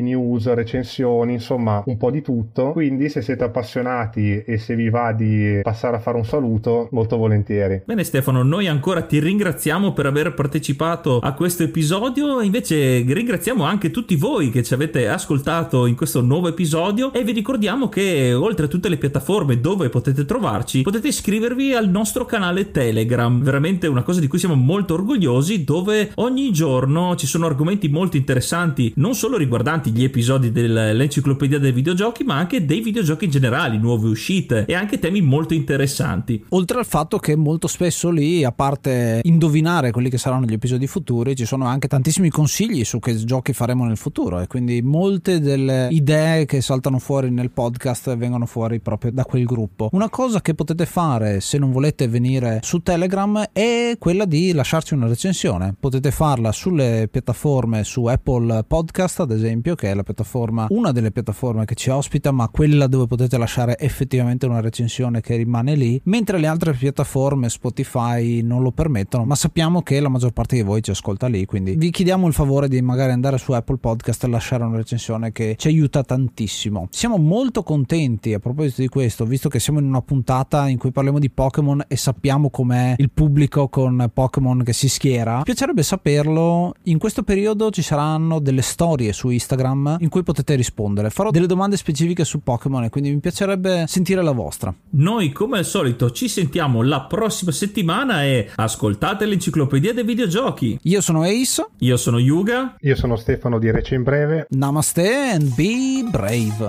news, 0.01 0.53
recensioni, 0.53 1.35
insomma 1.35 1.83
un 1.87 1.97
po' 1.97 2.11
di 2.11 2.23
tutto. 2.23 2.73
Quindi 2.73 3.09
se 3.09 3.23
siete 3.23 3.45
appassionati 3.45 4.43
e 4.45 4.59
se 4.59 4.75
vi 4.75 4.89
va 4.89 5.13
di 5.13 5.61
passare 5.63 5.97
a 5.97 6.01
fare 6.01 6.17
un 6.17 6.25
saluto, 6.25 6.89
molto 6.93 7.17
volentieri. 7.17 7.83
Bene 7.85 8.05
Stefano, 8.05 8.43
noi 8.43 8.67
ancora 8.67 9.03
ti 9.03 9.19
ringraziamo 9.19 9.93
per 9.93 10.07
aver 10.07 10.35
partecipato 10.35 11.19
a 11.19 11.33
questo 11.35 11.63
episodio 11.63 12.41
invece 12.41 13.03
ringraziamo 13.03 13.65
anche 13.65 13.91
tutti 13.91 14.17
voi 14.17 14.51
che 14.51 14.63
ci 14.63 14.75
avete 14.75 15.09
ascoltato 15.09 15.87
in 15.87 15.97
questo 15.97 16.21
nuovo 16.21 16.49
episodio 16.49 17.13
e 17.13 17.25
vi 17.25 17.33
ricordiamo 17.33 17.89
che 17.89 18.33
oltre 18.35 18.67
a 18.67 18.69
tutte 18.69 18.89
le 18.89 18.97
piattaforme 18.97 19.61
dove 19.61 19.89
potete 19.89 20.25
trovarci, 20.25 20.83
potete 20.83 21.09
iscrivervi 21.09 21.73
al 21.75 21.89
nostro 21.89 22.25
canale 22.25 22.71
Telegram, 22.71 23.43
veramente 23.43 23.87
una 23.87 24.03
cosa 24.03 24.21
di 24.21 24.27
cui 24.27 24.39
siamo 24.39 24.55
molto 24.55 24.95
orgogliosi 24.95 25.65
dove 25.65 26.13
ogni 26.17 26.53
giorno 26.53 27.17
ci 27.17 27.27
sono 27.27 27.47
argomenti 27.47 27.89
molto 27.89 28.17
interessanti 28.17 28.93
non 28.97 29.15
solo 29.15 29.30
riguardanti 29.37 29.91
gli 29.91 30.05
episodi 30.05 30.53
dell'enciclopedia 30.53 31.59
dei 31.59 31.73
videogiochi, 31.73 32.25
ma 32.25 32.37
anche 32.37 32.65
dei 32.65 32.81
videogiochi 32.81 33.27
in 33.27 33.31
generale, 33.31 33.79
nuove 33.79 34.09
uscite 34.09 34.65
e 34.67 34.75
anche 34.75 34.99
temi 34.99 35.21
molto 35.21 35.55
interessanti. 35.55 36.45
Oltre 36.51 36.79
al 36.79 36.87
fatto 36.87 37.19
che 37.19 37.37
molto 37.37 37.67
spesso 37.67 38.11
lì, 38.11 38.45
a 38.45 38.53
parte 38.53 39.21
indovinare 39.23 39.91
quelli 39.91 40.11
che 40.11 40.19
saranno 40.19 40.47
gli 40.47 40.53
episodi 40.53 40.87
futuri, 40.87 41.37
ci 41.37 41.45
sono 41.45 41.67
anche 41.67 41.89
tantissimi 41.89 42.31
consigli 42.31 42.85
su 42.85 42.99
che 42.99 43.17
giochi 43.25 43.53
faremo 43.53 43.85
nel 43.85 43.97
futuro 43.97 44.41
e 44.41 44.47
quindi 44.47 44.83
molte 44.83 45.41
delle 45.41 45.89
idee 45.91 46.47
che 46.47 46.61
saltano 46.61 46.99
fuori 46.99 47.31
nel 47.31 47.51
podcast 47.51 48.17
vengono 48.17 48.47
fuori 48.47 48.81
proprio 48.81 49.13
da 49.13 49.25
quel 49.25 49.45
gruppo. 49.45 49.89
Una 49.93 50.09
cosa 50.09 50.41
che 50.41 50.55
potete 50.55 50.87
fare 50.87 51.41
se 51.41 51.59
non 51.59 51.73
volete 51.73 52.09
venire 52.09 52.61
su 52.63 52.81
Telegram 52.81 53.49
è 53.53 53.97
quella 53.99 54.25
di 54.25 54.53
lasciarci 54.53 54.95
una 54.95 55.07
recensione. 55.07 55.75
Potete 55.79 56.11
farla 56.11 56.53
sulle 56.53 57.09
piattaforme 57.11 57.85
su 57.85 58.05
Apple 58.07 58.65
Podcast, 58.67 59.20
ad 59.23 59.31
esempio, 59.31 59.75
che 59.75 59.91
è 59.91 59.95
la 59.95 60.03
piattaforma, 60.03 60.67
una 60.71 60.93
delle 60.93 61.11
piattaforme 61.11 61.65
che 61.65 61.75
ci 61.75 61.91
ospita, 61.91 62.31
ma 62.31 62.49
quella 62.49 62.87
dove 62.87 63.07
potete 63.07 63.37
lasciare 63.39 63.79
effettivamente 63.79 64.47
una 64.47 64.61
recensione 64.61 65.21
che 65.21 65.37
rimane 65.37 65.75
lì, 65.75 66.01
mentre 66.05 66.39
le 66.39 66.47
altre 66.47 66.73
piattaforme 66.73 67.49
Spotify 67.49 68.43
non 68.43 68.63
lo 68.63 68.73
permettono, 68.73 69.25
ma 69.25 69.35
sappiamo 69.35 69.83
che 69.83 70.01
la 70.01 70.09
maggior 70.09 70.33
parte 70.33 70.57
di 70.57 70.63
voi 70.63 70.83
ci 70.83 70.91
ascolta 70.91 71.27
lì, 71.27 71.45
quindi 71.45 71.75
vi 71.77 71.91
chiediamo 71.91 72.27
il 72.27 72.33
favore 72.33 72.69
di 72.69 72.81
magari 72.83 73.13
andare 73.13 73.39
su 73.39 73.53
Apple 73.53 73.79
Podcast 73.79 74.25
e 74.25 74.29
lasciare 74.29 74.65
una 74.65 74.77
recensione 74.77 75.33
che 75.33 75.55
ci 75.59 75.69
aiuta 75.69 76.03
tantissimo. 76.03 76.89
Siamo 76.91 77.17
molto 77.17 77.63
contenti 77.63 78.35
a 78.35 78.39
proposito 78.39 78.81
di 78.81 78.89
questo, 78.89 79.25
visto 79.25 79.49
che 79.49 79.59
siamo 79.61 79.79
in 79.79 79.87
una 79.87 80.03
puntata 80.03 80.69
in 80.69 80.79
cui 80.79 80.91
parliamo 80.93 81.19
di 81.19 81.31
Pokémon 81.31 81.85
e 81.87 81.97
sappiamo 81.97 82.51
com'è 82.51 82.95
il 82.99 83.11
pubblico 83.11 83.69
con 83.69 84.11
Pokémon 84.13 84.63
che 84.63 84.73
si 84.73 84.89
schiera. 84.89 85.43
Piacerebbe 85.43 85.83
saperlo. 85.83 86.75
In 86.85 86.99
questo 86.99 87.23
periodo 87.23 87.71
ci 87.71 87.83
saranno 87.83 88.39
delle 88.39 88.63
storie 88.63 89.10
su 89.13 89.29
Instagram 89.29 89.97
in 90.01 90.09
cui 90.09 90.23
potete 90.23 90.55
rispondere. 90.55 91.11
Farò 91.11 91.31
delle 91.31 91.47
domande 91.47 91.77
specifiche 91.77 92.25
su 92.25 92.43
Pokémon 92.43 92.85
e 92.85 92.91
quindi 92.91 93.11
mi 93.11 93.19
piacerebbe 93.19 93.85
sentire 93.87 94.23
la 94.23 94.33
vostra. 94.33 94.75
Noi 94.91 95.33
come 95.33 95.59
al 95.59 95.65
solito 95.65 96.11
ci 96.11 96.29
sentiamo 96.29 96.83
la 96.83 97.03
prossima 97.03 97.53
settimana 97.53 98.25
e 98.25 98.51
ascoltate 98.55 99.25
l'enciclopedia 99.27 99.93
dei 99.93 100.05
videogiochi. 100.05 100.79
Io 100.83 101.01
sono 101.01 101.23
Ace. 101.23 101.67
Io 101.79 101.97
sono 101.97 102.19
Yuga. 102.19 102.77
Io 102.81 102.97
sono 102.97 103.17
Stefano 103.17 103.59
di 103.59 103.71
Rece 103.71 103.95
in 103.95 104.03
Breve. 104.03 104.47
Namaste 104.51 105.31
and 105.33 105.55
be 105.55 106.05
brave. 106.11 106.69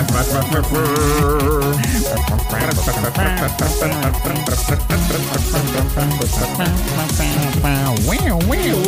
Wow, 7.62 7.94
wow, 8.08 8.38
wow. 8.48 8.80